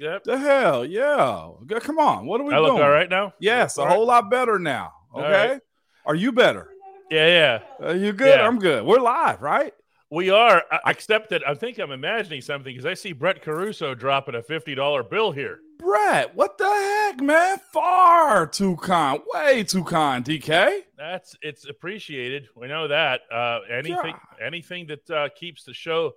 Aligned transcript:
Yep. 0.00 0.24
The 0.24 0.38
hell, 0.38 0.84
yeah. 0.84 1.50
Come 1.80 1.98
on, 1.98 2.24
what 2.26 2.40
are 2.40 2.44
we 2.44 2.54
I 2.54 2.58
look 2.58 2.70
doing? 2.72 2.82
all 2.82 2.90
right 2.90 3.08
now. 3.10 3.34
Yes, 3.38 3.76
a 3.78 3.82
All 3.82 3.88
whole 3.88 4.06
lot 4.06 4.30
better 4.30 4.58
now. 4.58 4.92
Okay, 5.14 5.50
right. 5.52 5.60
are 6.06 6.14
you 6.14 6.32
better? 6.32 6.70
Yeah, 7.10 7.26
yeah. 7.80 7.86
Are 7.86 7.94
you 7.96 8.12
good? 8.12 8.38
Yeah. 8.38 8.46
I'm 8.46 8.58
good. 8.58 8.84
We're 8.86 9.00
live, 9.00 9.42
right? 9.42 9.74
We 10.10 10.30
are. 10.30 10.62
I- 10.72 10.90
Except 10.90 11.30
that 11.30 11.46
I 11.46 11.54
think 11.54 11.78
I'm 11.78 11.90
imagining 11.90 12.40
something 12.40 12.72
because 12.72 12.86
I 12.86 12.94
see 12.94 13.12
Brett 13.12 13.42
Caruso 13.42 13.94
dropping 13.94 14.34
a 14.36 14.42
fifty 14.42 14.74
dollar 14.74 15.02
bill 15.02 15.32
here. 15.32 15.58
Brett, 15.78 16.34
what 16.34 16.56
the 16.58 16.64
heck, 16.68 17.20
man? 17.20 17.58
Far 17.72 18.46
too 18.46 18.76
kind, 18.76 19.20
way 19.34 19.64
too 19.64 19.82
kind, 19.84 20.24
DK. 20.24 20.80
That's 20.96 21.36
it's 21.42 21.68
appreciated. 21.68 22.48
We 22.56 22.68
know 22.68 22.88
that. 22.88 23.20
Uh, 23.32 23.60
anything, 23.70 24.14
anything 24.40 24.86
that 24.88 25.10
uh, 25.10 25.28
keeps 25.34 25.64
the 25.64 25.74
show 25.74 26.12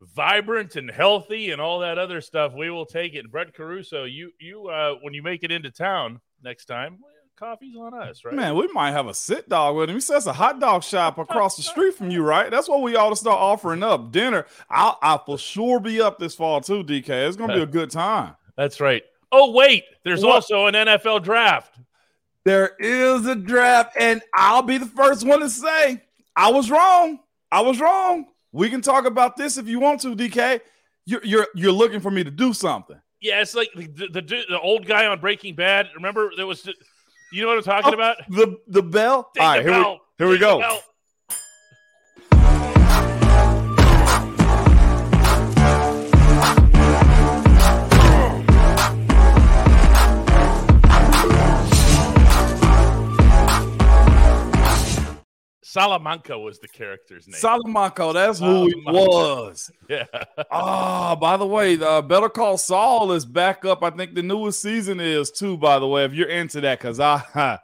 vibrant 0.00 0.76
and 0.76 0.90
healthy 0.90 1.50
and 1.50 1.60
all 1.60 1.80
that 1.80 1.98
other 1.98 2.20
stuff, 2.20 2.52
we 2.54 2.70
will 2.70 2.86
take 2.86 3.14
it. 3.14 3.30
Brett 3.30 3.54
Caruso, 3.54 4.04
you 4.04 4.30
you 4.40 4.68
uh, 4.68 4.94
when 5.02 5.14
you 5.14 5.22
make 5.22 5.42
it 5.42 5.50
into 5.50 5.70
town 5.70 6.20
next 6.42 6.66
time, 6.66 6.98
coffee's 7.36 7.76
on 7.76 7.94
us, 7.94 8.24
right? 8.24 8.34
Man, 8.34 8.56
we 8.56 8.68
might 8.68 8.92
have 8.92 9.06
a 9.06 9.14
sit 9.14 9.48
dog 9.48 9.76
with 9.76 9.88
him. 9.90 9.96
He 9.96 10.00
says 10.00 10.26
a 10.26 10.32
hot 10.32 10.60
dog 10.60 10.82
shop 10.82 11.18
across 11.18 11.56
the 11.56 11.62
street 11.62 11.94
from 11.94 12.10
you, 12.10 12.22
right? 12.22 12.50
That's 12.50 12.68
what 12.68 12.82
we 12.82 12.96
ought 12.96 13.10
to 13.10 13.16
start 13.16 13.38
offering 13.40 13.82
up. 13.82 14.12
Dinner. 14.12 14.46
I'll, 14.70 14.98
I'll 15.02 15.24
for 15.24 15.38
sure 15.38 15.80
be 15.80 16.00
up 16.00 16.18
this 16.18 16.34
fall 16.34 16.60
too, 16.60 16.84
DK. 16.84 17.08
It's 17.26 17.36
gonna 17.36 17.54
be 17.54 17.62
a 17.62 17.66
good 17.66 17.90
time. 17.90 18.34
That's 18.56 18.80
right. 18.80 19.02
Oh 19.30 19.50
wait, 19.52 19.84
there's 20.04 20.22
What? 20.24 20.36
also 20.36 20.66
an 20.66 20.74
NFL 20.74 21.22
draft. 21.22 21.78
There 22.44 22.70
is 22.78 23.26
a 23.26 23.34
draft, 23.34 23.94
and 24.00 24.22
I'll 24.34 24.62
be 24.62 24.78
the 24.78 24.86
first 24.86 25.26
one 25.26 25.40
to 25.40 25.50
say 25.50 26.02
I 26.34 26.50
was 26.50 26.70
wrong. 26.70 27.18
I 27.52 27.60
was 27.60 27.78
wrong. 27.80 28.26
We 28.58 28.68
can 28.70 28.82
talk 28.82 29.04
about 29.06 29.36
this 29.36 29.56
if 29.56 29.68
you 29.68 29.78
want 29.78 30.00
to, 30.00 30.16
DK. 30.16 30.60
You're 31.06 31.24
you're 31.24 31.46
you're 31.54 31.72
looking 31.72 32.00
for 32.00 32.10
me 32.10 32.24
to 32.24 32.30
do 32.30 32.52
something. 32.52 33.00
Yeah, 33.20 33.40
it's 33.40 33.54
like 33.54 33.68
the 33.76 33.86
the, 33.86 34.08
the, 34.20 34.42
the 34.50 34.60
old 34.60 34.84
guy 34.84 35.06
on 35.06 35.20
Breaking 35.20 35.54
Bad. 35.54 35.86
Remember 35.94 36.32
there 36.36 36.46
was, 36.46 36.68
you 37.32 37.42
know 37.42 37.48
what 37.48 37.58
I'm 37.58 37.62
talking 37.62 37.90
Oh, 37.92 37.94
about? 37.94 38.16
The 38.28 38.58
the 38.66 38.82
bell. 38.82 39.30
Ding 39.32 39.44
All 39.44 39.48
right, 39.50 39.62
here 39.62 39.70
we, 39.76 39.82
bell. 39.82 40.00
here 40.18 40.26
we 40.26 40.38
Ding 40.38 40.58
the 40.58 40.58
go. 40.58 40.78
Salamanca 55.78 56.38
was 56.38 56.58
the 56.58 56.68
character's 56.68 57.26
name. 57.28 57.34
Salamanca, 57.38 58.10
that's 58.12 58.38
who 58.40 58.66
he 58.66 58.74
was. 58.86 59.70
yeah. 59.88 60.04
Ah, 60.50 61.14
by 61.14 61.36
the 61.36 61.46
way, 61.46 61.78
uh, 61.80 62.02
Better 62.02 62.28
Call 62.28 62.58
Saul 62.58 63.12
is 63.12 63.24
back 63.24 63.64
up. 63.64 63.82
I 63.82 63.90
think 63.90 64.14
the 64.14 64.22
newest 64.22 64.60
season 64.60 64.98
is 65.00 65.30
too. 65.30 65.56
By 65.56 65.78
the 65.78 65.86
way, 65.86 66.04
if 66.04 66.12
you're 66.14 66.28
into 66.28 66.60
that, 66.62 66.78
because 66.78 66.98
I, 67.00 67.22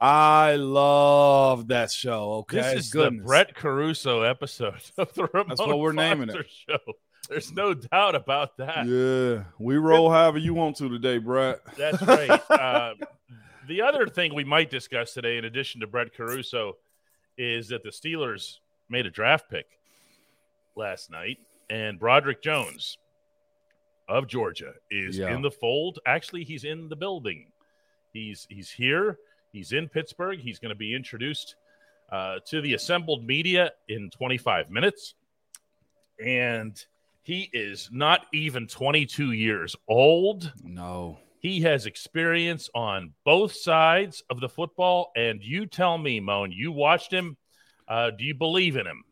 I 0.00 0.56
love 0.56 1.68
that 1.68 1.90
show. 1.90 2.32
Okay, 2.40 2.56
This 2.56 2.86
is 2.86 2.90
Goodness. 2.90 3.20
the 3.22 3.26
Brett 3.26 3.54
Caruso 3.54 4.22
episode 4.22 4.82
of 4.98 5.12
the 5.14 5.28
Ramon 5.32 5.56
what 5.58 5.78
we're 5.78 5.92
naming 5.92 6.30
it. 6.30 6.46
Show. 6.68 6.78
There's 7.28 7.52
no 7.52 7.72
doubt 7.74 8.14
about 8.14 8.56
that. 8.56 8.86
Yeah, 8.86 9.44
we 9.58 9.76
roll 9.76 10.10
however 10.10 10.38
you 10.38 10.54
want 10.54 10.76
to 10.78 10.88
today, 10.88 11.18
Brett. 11.18 11.60
That's 11.76 12.02
right. 12.02 12.50
uh, 12.50 12.94
the 13.68 13.82
other 13.82 14.06
thing 14.08 14.34
we 14.34 14.44
might 14.44 14.70
discuss 14.70 15.14
today, 15.14 15.38
in 15.38 15.44
addition 15.44 15.80
to 15.82 15.86
Brett 15.86 16.14
Caruso, 16.14 16.76
is 17.38 17.68
that 17.68 17.82
the 17.82 17.90
Steelers 17.90 18.58
made 18.88 19.06
a 19.06 19.10
draft 19.10 19.48
pick 19.50 19.66
last 20.76 21.10
night, 21.10 21.38
and 21.70 21.98
Broderick 21.98 22.42
Jones 22.42 22.98
of 24.08 24.26
Georgia 24.26 24.74
is 24.90 25.16
Yeah. 25.18 25.34
in 25.34 25.42
the 25.42 25.50
fold. 25.50 25.98
Actually, 26.06 26.44
he's 26.44 26.64
in 26.64 26.88
the 26.88 26.96
building. 26.96 27.50
He's 28.12 28.46
he's 28.50 28.70
here. 28.70 29.18
He's 29.52 29.72
in 29.72 29.88
Pittsburgh. 29.88 30.38
He's 30.38 30.58
going 30.58 30.70
to 30.70 30.74
be 30.74 30.94
introduced 30.94 31.56
uh, 32.10 32.38
to 32.46 32.60
the 32.60 32.74
assembled 32.74 33.24
media 33.24 33.72
in 33.88 34.10
25 34.10 34.70
minutes, 34.70 35.14
and 36.22 36.84
he 37.22 37.48
is 37.52 37.88
not 37.92 38.26
even 38.32 38.66
22 38.66 39.32
years 39.32 39.74
old. 39.88 40.52
No, 40.62 41.18
He 41.42 41.62
has 41.62 41.86
experience 41.86 42.70
on 42.72 43.14
both 43.24 43.52
sides 43.52 44.22
of 44.30 44.38
the 44.38 44.48
football. 44.48 45.10
And 45.16 45.42
you 45.42 45.66
tell 45.66 45.98
me, 45.98 46.20
Moan, 46.20 46.52
you 46.52 46.70
watched 46.70 47.12
him. 47.12 47.36
Uh, 47.88 48.10
do 48.10 48.24
you 48.24 48.34
believe 48.34 48.76
in 48.76 48.86
him? 48.86 49.02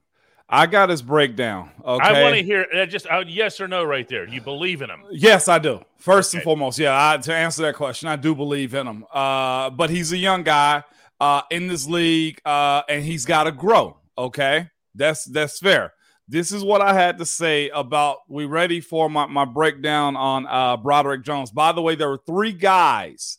I 0.49 0.67
got 0.67 0.91
his 0.91 1.03
breakdown. 1.03 1.71
Okay, 1.85 2.05
I 2.05 2.23
want 2.23 2.37
to 2.37 2.43
hear 2.43 2.67
uh, 2.75 2.87
just 2.87 3.07
uh, 3.07 3.25
yes 3.27 3.61
or 3.61 3.69
no 3.69 3.85
right 3.85 4.09
there. 4.09 4.27
Do 4.27 4.33
you 4.33 4.41
believe 4.41 4.81
in 4.81 4.91
him? 4.91 5.03
Yes, 5.11 5.49
I 5.49 5.59
do. 5.59 5.81
First 5.99 6.35
and 6.35 6.43
foremost, 6.43 6.79
yeah. 6.79 7.11
I, 7.11 7.19
to 7.19 7.35
answer 7.35 7.63
that 7.63 7.75
question, 7.75 8.09
I 8.09 8.17
do 8.17 8.35
believe 8.35 8.75
in 8.75 8.87
him. 8.87 9.05
Uh, 9.13 9.71
but 9.71 9.91
he's 9.91 10.13
a 10.13 10.17
young 10.17 10.43
guy 10.43 10.83
uh, 11.21 11.43
in 11.51 11.67
this 11.67 11.87
league, 11.87 12.41
uh, 12.45 12.83
and 12.89 13.05
he's 13.05 13.27
got 13.27 13.45
to 13.45 13.53
grow. 13.53 13.99
Okay, 14.17 14.71
that's 14.95 15.25
that's 15.25 15.59
fair. 15.59 15.95
This 16.31 16.53
is 16.53 16.63
what 16.63 16.81
I 16.81 16.95
had 16.95 17.19
to 17.19 17.27
say 17.27 17.71
about. 17.71 18.19
We 18.29 18.45
ready 18.45 18.81
for 18.81 19.11
my 19.11 19.27
my 19.27 19.45
breakdown 19.45 20.15
on 20.15 20.47
uh, 20.47 20.77
Broderick 20.77 21.25
Jones? 21.25 21.51
By 21.51 21.73
the 21.73 21.83
way, 21.83 21.97
there 21.97 22.09
were 22.09 22.23
three 22.25 22.53
guys 22.53 23.39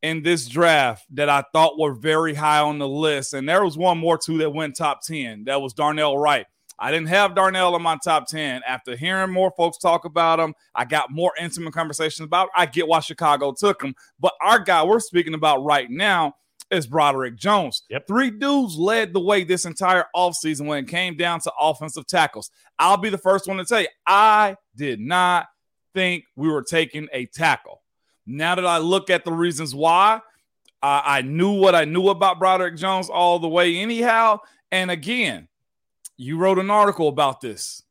in 0.00 0.22
this 0.22 0.46
draft 0.46 1.04
that 1.16 1.28
I 1.28 1.42
thought 1.52 1.76
were 1.76 1.92
very 1.92 2.34
high 2.34 2.60
on 2.60 2.78
the 2.78 2.86
list, 2.86 3.34
and 3.34 3.48
there 3.48 3.64
was 3.64 3.76
one 3.76 3.98
more 3.98 4.16
too 4.16 4.38
that 4.38 4.50
went 4.50 4.76
top 4.76 5.04
ten. 5.04 5.42
That 5.46 5.60
was 5.60 5.72
Darnell 5.72 6.16
Wright. 6.16 6.46
I 6.78 6.92
didn't 6.92 7.08
have 7.08 7.34
Darnell 7.34 7.74
in 7.74 7.82
my 7.82 7.98
top 8.02 8.26
10. 8.26 8.62
After 8.66 8.96
hearing 8.96 9.30
more 9.30 9.52
folks 9.54 9.76
talk 9.76 10.06
about 10.06 10.40
him, 10.40 10.54
I 10.74 10.86
got 10.86 11.10
more 11.10 11.30
intimate 11.38 11.74
conversations 11.74 12.24
about 12.24 12.46
it. 12.46 12.52
I 12.56 12.64
get 12.64 12.88
why 12.88 13.00
Chicago 13.00 13.52
took 13.52 13.82
him. 13.82 13.94
But 14.18 14.32
our 14.40 14.58
guy 14.58 14.82
we're 14.84 15.00
speaking 15.00 15.34
about 15.34 15.62
right 15.62 15.90
now 15.90 16.36
is 16.70 16.86
Broderick 16.86 17.36
Jones. 17.36 17.82
Yep. 17.90 18.06
Three 18.06 18.30
dudes 18.30 18.76
led 18.76 19.12
the 19.12 19.20
way 19.20 19.44
this 19.44 19.64
entire 19.64 20.04
offseason 20.14 20.66
when 20.66 20.84
it 20.84 20.88
came 20.88 21.16
down 21.16 21.40
to 21.40 21.52
offensive 21.60 22.06
tackles. 22.06 22.50
I'll 22.78 22.96
be 22.96 23.10
the 23.10 23.18
first 23.18 23.46
one 23.46 23.56
to 23.56 23.64
tell 23.64 23.80
you, 23.80 23.88
I 24.06 24.56
did 24.76 25.00
not 25.00 25.48
think 25.94 26.24
we 26.36 26.48
were 26.48 26.62
taking 26.62 27.08
a 27.12 27.26
tackle. 27.26 27.82
Now 28.26 28.54
that 28.54 28.66
I 28.66 28.78
look 28.78 29.10
at 29.10 29.24
the 29.24 29.32
reasons 29.32 29.74
why, 29.74 30.20
I 30.82 31.02
I 31.18 31.22
knew 31.22 31.52
what 31.52 31.74
I 31.74 31.84
knew 31.84 32.08
about 32.08 32.38
Broderick 32.38 32.76
Jones 32.76 33.10
all 33.10 33.38
the 33.38 33.48
way, 33.48 33.76
anyhow. 33.76 34.38
And 34.70 34.90
again, 34.90 35.48
you 36.16 36.36
wrote 36.36 36.58
an 36.58 36.70
article 36.70 37.08
about 37.08 37.40
this. 37.40 37.82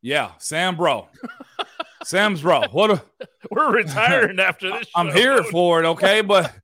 Yeah, 0.00 0.32
Sam 0.38 0.76
Bro. 0.76 1.08
Sam's 2.04 2.42
bro. 2.42 2.62
What 2.70 2.90
a 2.90 3.02
We're 3.50 3.72
retiring 3.72 4.38
after 4.40 4.70
this. 4.70 4.88
I'm 4.94 5.12
here 5.12 5.42
for 5.50 5.82
it, 5.82 5.86
okay? 5.86 6.20
But 6.20 6.54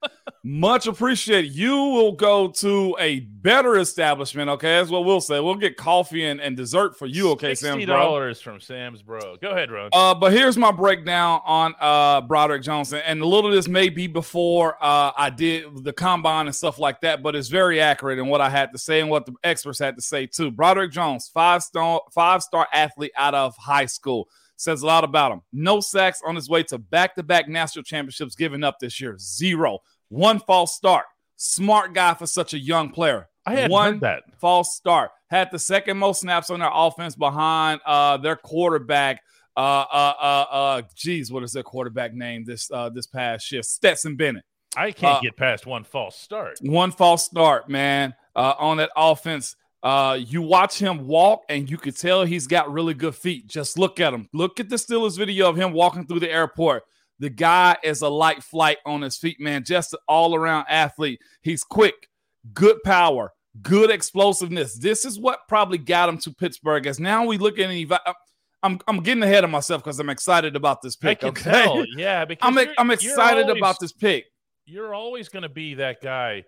much 0.43 0.87
appreciated. 0.87 1.55
You 1.55 1.77
will 1.77 2.13
go 2.13 2.49
to 2.49 2.97
a 3.01 3.21
better 3.21 3.79
establishment, 3.79 4.51
okay? 4.51 4.79
That's 4.79 4.91
what 4.91 5.05
we'll 5.05 5.21
say. 5.21 5.41
We'll 5.41 5.55
get 5.55 5.77
coffee 5.77 6.25
and, 6.27 6.41
and 6.41 6.57
dessert 6.57 6.99
for 6.99 7.07
you, 7.07 7.31
okay, 7.31 7.55
Sam's 7.55 7.87
bro. 7.87 7.97
dollars 7.97 8.41
from 8.41 8.61
Sam's 8.61 9.03
bro. 9.03 9.37
Go 9.41 9.51
ahead, 9.51 9.71
Ron. 9.71 9.91
Uh, 9.93 10.15
but 10.15 10.33
here's 10.33 10.57
my 10.57 10.71
breakdown 10.73 11.41
on 11.45 11.75
uh 11.81 12.21
Broderick 12.23 12.63
Johnson, 12.63 13.01
and 13.07 13.21
a 13.21 13.27
little 13.27 13.51
of 13.51 13.57
this 13.57 13.69
may 13.69 13.89
be 13.89 14.07
before 14.07 14.77
uh 14.83 15.13
I 15.17 15.31
did 15.31 15.85
the 15.85 15.93
combine 15.93 16.47
and 16.47 16.55
stuff 16.55 16.79
like 16.79 17.01
that, 17.03 17.23
but 17.23 17.35
it's 17.35 17.49
very 17.49 17.81
accurate 17.81 18.19
in 18.19 18.27
what 18.27 18.41
I 18.41 18.51
had 18.51 18.73
to 18.73 18.79
say 18.79 19.01
and 19.01 19.09
what 19.09 19.27
the 19.27 19.35
experts 19.43 19.79
had 19.79 19.97
to 19.97 20.03
say 20.03 20.27
too. 20.27 20.51
Broderick 20.51 20.93
Jones, 20.93 21.31
five 21.33 21.63
star 21.63 22.03
five 22.13 22.43
star 22.43 22.67
athlete 22.73 23.13
out 23.17 23.35
of 23.35 23.57
high 23.57 23.87
school, 23.87 24.29
says 24.65 24.83
a 24.83 24.87
lot 24.87 25.05
about 25.05 25.31
him. 25.33 25.43
No 25.53 25.81
sacks 25.81 26.21
on 26.27 26.35
his 26.35 26.49
way 26.49 26.63
to 26.65 26.79
back 26.79 27.15
to 27.15 27.23
back 27.23 27.49
national 27.49 27.85
championships 27.85 28.35
given 28.35 28.65
up 28.65 28.79
this 28.81 29.01
year. 29.01 29.17
Zero. 29.19 29.79
One 30.09 30.41
false 30.41 30.75
start. 30.75 31.05
Smart 31.37 31.93
guy 31.95 32.15
for 32.15 32.27
such 32.27 32.55
a 32.55 32.59
young 32.59 32.91
player. 32.91 33.29
I 33.47 33.53
hadn't 33.55 33.71
One 33.71 33.93
heard 33.95 34.01
that. 34.01 34.23
false 34.41 34.75
start. 34.75 35.11
Had 35.29 35.51
the 35.53 35.59
second 35.59 35.99
most 35.99 36.21
snaps 36.23 36.49
on 36.51 36.61
their 36.61 36.71
offense 36.73 37.15
behind 37.15 37.81
uh, 37.85 38.17
their 38.17 38.37
quarterback. 38.37 39.21
Uh, 39.57 39.61
uh, 39.93 40.15
uh, 40.21 40.47
uh, 40.51 40.83
geez, 40.97 41.31
what 41.31 41.43
is 41.43 41.53
their 41.53 41.63
quarterback 41.63 42.15
name 42.15 42.45
this 42.45 42.71
uh, 42.73 42.89
this 42.89 43.07
past 43.07 43.53
year? 43.53 43.63
Stetson 43.63 44.17
Bennett. 44.17 44.45
I 44.77 44.91
can't 44.91 45.19
uh, 45.19 45.21
get 45.21 45.37
past 45.37 45.67
one 45.67 45.85
false 45.85 46.17
start. 46.17 46.59
One 46.63 46.91
false 46.91 47.25
start, 47.25 47.69
man, 47.69 48.15
uh, 48.35 48.55
on 48.59 48.79
that 48.79 48.91
offense. 48.97 49.55
Uh, 49.85 50.19
you 50.19 50.41
watch 50.41 50.79
him 50.79 51.07
walk, 51.07 51.43
and 51.51 51.69
you 51.71 51.77
could 51.77 51.95
tell 51.97 52.25
he's 52.25 52.47
got 52.47 52.73
really 52.73 52.95
good 52.95 53.15
feet. 53.15 53.47
Just 53.47 53.79
look 53.79 54.01
at 54.01 54.15
him. 54.15 54.29
Look 54.33 54.59
at 54.59 54.71
the 54.71 54.77
Steelers 54.77 55.19
video 55.19 55.49
of 55.49 55.57
him 55.57 55.73
walking 55.75 56.07
through 56.07 56.21
the 56.21 56.31
airport. 56.33 56.85
The 57.19 57.29
guy 57.29 57.77
is 57.85 58.01
a 58.01 58.09
light 58.09 58.43
flight 58.43 58.79
on 58.87 59.03
his 59.03 59.19
feet, 59.19 59.39
man. 59.41 59.63
Just 59.63 59.93
an 59.93 59.99
all 60.09 60.35
around 60.35 60.67
athlete. 60.71 61.21
He's 61.43 61.63
quick, 61.63 62.09
good 62.55 62.83
power, 62.83 63.33
good 63.63 63.91
explosiveness. 63.91 64.75
This 64.79 65.05
is 65.05 65.21
what 65.21 65.41
probably 65.49 65.79
got 65.79 66.09
him 66.09 66.17
to 66.19 66.33
Pittsburgh. 66.33 66.87
As 66.87 66.99
now 66.99 67.27
we 67.27 67.37
look 67.37 67.59
at 67.59 67.71
an 67.71 67.77
ev- 67.93 68.15
I'm 68.63 68.81
I'm 68.89 69.01
getting 69.03 69.23
ahead 69.23 69.45
of 69.45 69.51
myself 69.51 69.85
because 69.85 70.01
I'm 70.01 70.09
excited 70.09 70.57
about 70.57 70.81
this 70.81 70.97
pick. 70.97 71.23
okay, 71.23 71.43
tell. 71.53 71.85
Yeah, 71.97 72.25
because 72.29 72.49
I'm 72.59 72.69
I'm 72.79 72.91
excited 72.91 73.45
always- 73.45 73.59
about 73.59 73.79
this 73.81 73.93
pick. 73.93 74.25
You're 74.65 74.95
always 74.95 75.29
going 75.29 75.43
to 75.43 75.51
be 75.51 75.75
that 75.75 76.01
guy 76.01 76.45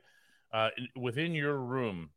uh, 0.50 0.70
within 0.96 1.34
your 1.34 1.54
room, 1.58 2.08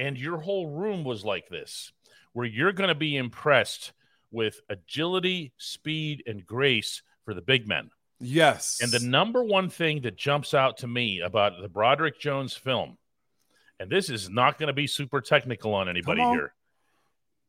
and 0.00 0.18
your 0.18 0.38
whole 0.38 0.66
room 0.66 1.04
was 1.04 1.24
like 1.24 1.48
this, 1.48 1.92
where 2.32 2.46
you're 2.46 2.72
going 2.72 2.88
to 2.88 2.94
be 2.94 3.16
impressed 3.16 3.92
with 4.32 4.60
agility, 4.70 5.52
speed, 5.58 6.22
and 6.26 6.46
grace 6.46 7.02
for 7.24 7.34
the 7.34 7.42
big 7.42 7.68
men. 7.68 7.90
Yes. 8.18 8.80
And 8.82 8.90
the 8.90 9.06
number 9.06 9.44
one 9.44 9.68
thing 9.68 10.00
that 10.02 10.16
jumps 10.16 10.54
out 10.54 10.78
to 10.78 10.86
me 10.86 11.20
about 11.20 11.60
the 11.60 11.68
Broderick 11.68 12.18
Jones 12.18 12.54
film, 12.54 12.96
and 13.78 13.90
this 13.90 14.08
is 14.08 14.30
not 14.30 14.58
going 14.58 14.68
to 14.68 14.72
be 14.72 14.86
super 14.86 15.20
technical 15.20 15.74
on 15.74 15.88
anybody 15.88 16.22
on. 16.22 16.34
here, 16.34 16.54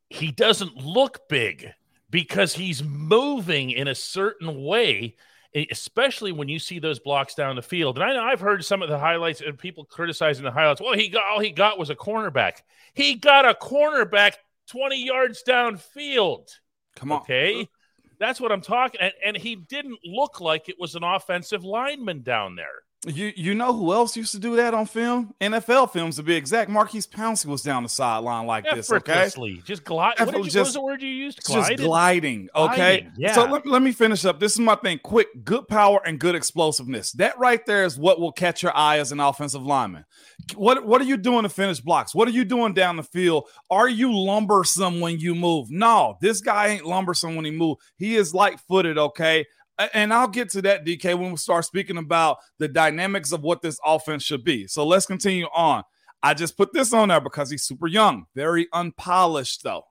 he 0.09 0.31
doesn't 0.31 0.75
look 0.77 1.29
big 1.29 1.71
because 2.09 2.53
he's 2.53 2.83
moving 2.83 3.71
in 3.71 3.87
a 3.87 3.95
certain 3.95 4.61
way, 4.63 5.15
especially 5.53 6.31
when 6.31 6.47
you 6.47 6.59
see 6.59 6.79
those 6.79 6.99
blocks 6.99 7.35
down 7.35 7.55
the 7.55 7.61
field. 7.61 7.97
And 7.97 8.03
I 8.03 8.13
know 8.13 8.23
I've 8.23 8.39
heard 8.39 8.63
some 8.63 8.81
of 8.81 8.89
the 8.89 8.97
highlights 8.97 9.41
and 9.41 9.57
people 9.57 9.85
criticizing 9.85 10.43
the 10.43 10.51
highlights. 10.51 10.81
Well, 10.81 10.93
he 10.93 11.09
got 11.09 11.23
all 11.25 11.39
he 11.39 11.51
got 11.51 11.77
was 11.77 11.89
a 11.89 11.95
cornerback. 11.95 12.61
He 12.93 13.15
got 13.15 13.45
a 13.45 13.53
cornerback 13.53 14.35
20 14.69 15.05
yards 15.05 15.43
downfield. 15.47 16.49
Come 16.95 17.11
on. 17.11 17.21
Okay. 17.21 17.67
That's 18.19 18.39
what 18.39 18.51
I'm 18.51 18.61
talking. 18.61 19.01
And, 19.01 19.13
and 19.25 19.37
he 19.37 19.55
didn't 19.55 19.99
look 20.05 20.39
like 20.39 20.69
it 20.69 20.79
was 20.79 20.95
an 20.95 21.03
offensive 21.03 21.63
lineman 21.63 22.21
down 22.21 22.55
there. 22.55 22.83
You 23.07 23.33
you 23.35 23.55
know 23.55 23.73
who 23.73 23.93
else 23.93 24.15
used 24.15 24.31
to 24.33 24.39
do 24.39 24.57
that 24.57 24.75
on 24.75 24.85
film? 24.85 25.33
NFL 25.41 25.91
films 25.91 26.17
to 26.17 26.23
be 26.23 26.35
exact. 26.35 26.69
Maurkice 26.69 27.07
Pouncey 27.07 27.47
was 27.47 27.63
down 27.63 27.81
the 27.81 27.89
sideline 27.89 28.45
like 28.45 28.63
this. 28.75 28.91
Okay. 28.91 29.23
Just 29.65 29.83
glide. 29.83 30.19
What, 30.19 30.19
you, 30.19 30.23
Effortless- 30.27 30.55
what 30.55 30.63
was 30.65 30.73
the 30.73 30.81
word 30.81 31.01
you 31.01 31.09
used? 31.09 31.39
It's 31.39 31.47
just 31.51 31.77
gliding. 31.77 32.47
Okay. 32.55 32.75
Gliding, 32.75 33.11
yeah. 33.17 33.33
So 33.33 33.45
let, 33.45 33.65
let 33.65 33.81
me 33.81 33.91
finish 33.91 34.23
up. 34.23 34.39
This 34.39 34.53
is 34.53 34.59
my 34.59 34.75
thing. 34.75 34.99
Quick, 35.03 35.29
good 35.43 35.67
power 35.67 35.99
and 36.05 36.19
good 36.19 36.35
explosiveness. 36.35 37.11
That 37.13 37.39
right 37.39 37.65
there 37.65 37.85
is 37.85 37.97
what 37.97 38.19
will 38.19 38.31
catch 38.31 38.61
your 38.61 38.77
eye 38.77 38.99
as 38.99 39.11
an 39.11 39.19
offensive 39.19 39.63
lineman. 39.63 40.05
What 40.53 40.85
what 40.85 41.01
are 41.01 41.05
you 41.05 41.17
doing 41.17 41.41
to 41.41 41.49
finish 41.49 41.79
blocks? 41.79 42.13
What 42.13 42.27
are 42.27 42.31
you 42.31 42.45
doing 42.45 42.73
down 42.75 42.97
the 42.97 43.03
field? 43.03 43.47
Are 43.71 43.89
you 43.89 44.09
lumbersome 44.11 44.99
when 44.99 45.17
you 45.19 45.33
move? 45.33 45.71
No, 45.71 46.17
this 46.21 46.39
guy 46.39 46.67
ain't 46.67 46.85
lumbersome 46.85 47.35
when 47.35 47.45
he 47.45 47.51
move. 47.51 47.77
He 47.97 48.15
is 48.15 48.31
light 48.35 48.59
footed. 48.59 48.99
Okay. 48.99 49.47
And 49.93 50.13
I'll 50.13 50.27
get 50.27 50.49
to 50.51 50.61
that, 50.63 50.85
DK, 50.85 51.17
when 51.17 51.31
we 51.31 51.37
start 51.37 51.65
speaking 51.65 51.97
about 51.97 52.37
the 52.59 52.67
dynamics 52.67 53.31
of 53.31 53.41
what 53.41 53.61
this 53.61 53.79
offense 53.83 54.23
should 54.23 54.43
be. 54.43 54.67
So 54.67 54.85
let's 54.85 55.05
continue 55.05 55.47
on. 55.55 55.83
I 56.21 56.35
just 56.35 56.55
put 56.55 56.71
this 56.71 56.93
on 56.93 57.07
there 57.09 57.19
because 57.21 57.49
he's 57.49 57.63
super 57.63 57.87
young, 57.87 58.25
very 58.35 58.67
unpolished, 58.73 59.63
though. 59.63 59.85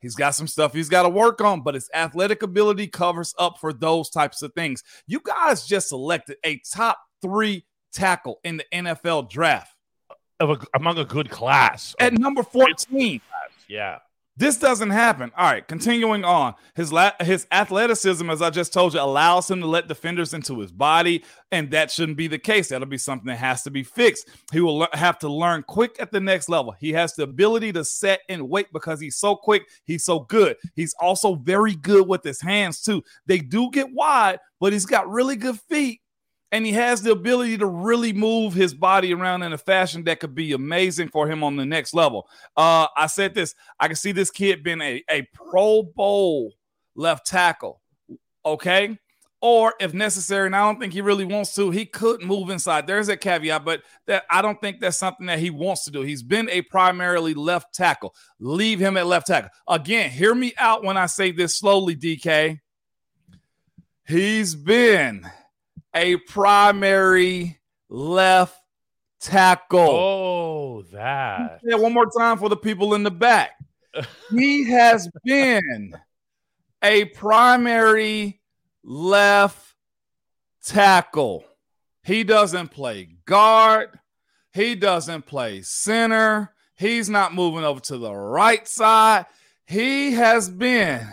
He's 0.00 0.14
got 0.14 0.34
some 0.34 0.46
stuff 0.46 0.72
he's 0.72 0.88
got 0.88 1.02
to 1.02 1.08
work 1.08 1.40
on, 1.40 1.62
but 1.62 1.74
his 1.74 1.90
athletic 1.92 2.42
ability 2.42 2.86
covers 2.86 3.34
up 3.38 3.58
for 3.58 3.72
those 3.72 4.08
types 4.08 4.40
of 4.42 4.52
things. 4.54 4.82
You 5.06 5.20
guys 5.20 5.66
just 5.66 5.88
selected 5.88 6.36
a 6.44 6.60
top 6.70 6.98
three 7.20 7.66
tackle 7.92 8.38
in 8.44 8.58
the 8.58 8.64
NFL 8.72 9.28
draft 9.30 9.74
Of 10.38 10.50
a, 10.50 10.58
among 10.74 10.98
a 10.98 11.04
good 11.04 11.30
class. 11.30 11.94
at 11.98 12.12
number 12.14 12.42
14. 12.42 13.20
yeah. 13.68 13.98
This 14.38 14.58
doesn't 14.58 14.90
happen. 14.90 15.32
All 15.34 15.50
right, 15.50 15.66
continuing 15.66 16.22
on. 16.22 16.54
His 16.74 16.92
la- 16.92 17.12
his 17.20 17.46
athleticism, 17.52 18.28
as 18.28 18.42
I 18.42 18.50
just 18.50 18.70
told 18.70 18.92
you, 18.92 19.00
allows 19.00 19.50
him 19.50 19.60
to 19.60 19.66
let 19.66 19.88
defenders 19.88 20.34
into 20.34 20.60
his 20.60 20.70
body, 20.70 21.24
and 21.52 21.70
that 21.70 21.90
shouldn't 21.90 22.18
be 22.18 22.28
the 22.28 22.38
case. 22.38 22.68
That'll 22.68 22.86
be 22.86 22.98
something 22.98 23.28
that 23.28 23.38
has 23.38 23.62
to 23.62 23.70
be 23.70 23.82
fixed. 23.82 24.28
He 24.52 24.60
will 24.60 24.78
le- 24.80 24.88
have 24.92 25.18
to 25.20 25.28
learn 25.30 25.62
quick 25.62 25.96
at 26.00 26.12
the 26.12 26.20
next 26.20 26.50
level. 26.50 26.72
He 26.78 26.92
has 26.92 27.14
the 27.14 27.22
ability 27.22 27.72
to 27.72 27.84
set 27.84 28.20
and 28.28 28.50
wait 28.50 28.66
because 28.74 29.00
he's 29.00 29.16
so 29.16 29.36
quick. 29.36 29.62
He's 29.84 30.04
so 30.04 30.20
good. 30.20 30.56
He's 30.74 30.94
also 31.00 31.36
very 31.36 31.74
good 31.74 32.06
with 32.06 32.22
his 32.22 32.40
hands 32.40 32.82
too. 32.82 33.02
They 33.24 33.38
do 33.38 33.70
get 33.70 33.90
wide, 33.90 34.38
but 34.60 34.74
he's 34.74 34.86
got 34.86 35.08
really 35.08 35.36
good 35.36 35.58
feet 35.70 36.00
and 36.52 36.64
he 36.64 36.72
has 36.72 37.02
the 37.02 37.12
ability 37.12 37.58
to 37.58 37.66
really 37.66 38.12
move 38.12 38.54
his 38.54 38.72
body 38.72 39.12
around 39.12 39.42
in 39.42 39.52
a 39.52 39.58
fashion 39.58 40.04
that 40.04 40.20
could 40.20 40.34
be 40.34 40.52
amazing 40.52 41.08
for 41.08 41.28
him 41.28 41.42
on 41.42 41.56
the 41.56 41.66
next 41.66 41.92
level. 41.92 42.28
Uh, 42.56 42.86
I 42.96 43.06
said 43.06 43.34
this, 43.34 43.54
I 43.80 43.88
can 43.88 43.96
see 43.96 44.12
this 44.12 44.30
kid 44.30 44.62
being 44.62 44.80
a, 44.80 45.02
a 45.10 45.22
Pro 45.34 45.82
Bowl 45.82 46.52
left 46.94 47.26
tackle, 47.26 47.80
okay? 48.44 48.98
Or 49.42 49.74
if 49.80 49.92
necessary, 49.92 50.46
and 50.46 50.56
I 50.56 50.60
don't 50.60 50.80
think 50.80 50.92
he 50.92 51.02
really 51.02 51.24
wants 51.24 51.54
to, 51.56 51.70
he 51.70 51.84
could 51.84 52.22
move 52.22 52.48
inside. 52.48 52.86
There's 52.86 53.08
a 53.08 53.16
caveat, 53.16 53.64
but 53.64 53.82
that 54.06 54.24
I 54.30 54.40
don't 54.40 54.60
think 54.60 54.80
that's 54.80 54.96
something 54.96 55.26
that 55.26 55.40
he 55.40 55.50
wants 55.50 55.84
to 55.84 55.90
do. 55.90 56.02
He's 56.02 56.22
been 56.22 56.48
a 56.48 56.62
primarily 56.62 57.34
left 57.34 57.74
tackle. 57.74 58.14
Leave 58.40 58.80
him 58.80 58.96
at 58.96 59.06
left 59.06 59.26
tackle. 59.26 59.50
Again, 59.68 60.10
hear 60.10 60.34
me 60.34 60.54
out 60.56 60.84
when 60.84 60.96
I 60.96 61.06
say 61.06 61.32
this 61.32 61.56
slowly, 61.56 61.96
DK. 61.96 62.60
He's 64.06 64.54
been 64.54 65.28
a 65.96 66.16
primary 66.18 67.58
left 67.88 68.60
tackle. 69.18 69.80
Oh, 69.80 70.82
that. 70.92 71.60
Yeah, 71.64 71.76
one 71.76 71.94
more 71.94 72.10
time 72.16 72.38
for 72.38 72.48
the 72.48 72.56
people 72.56 72.94
in 72.94 73.02
the 73.02 73.10
back. 73.10 73.52
he 74.30 74.70
has 74.70 75.08
been 75.24 75.94
a 76.82 77.06
primary 77.06 78.40
left 78.84 79.74
tackle. 80.64 81.44
He 82.04 82.22
doesn't 82.24 82.70
play 82.70 83.16
guard. 83.24 83.98
He 84.52 84.74
doesn't 84.74 85.26
play 85.26 85.62
center. 85.62 86.52
He's 86.76 87.08
not 87.08 87.34
moving 87.34 87.64
over 87.64 87.80
to 87.80 87.96
the 87.98 88.14
right 88.14 88.68
side. 88.68 89.26
He 89.66 90.12
has 90.12 90.48
been. 90.48 91.06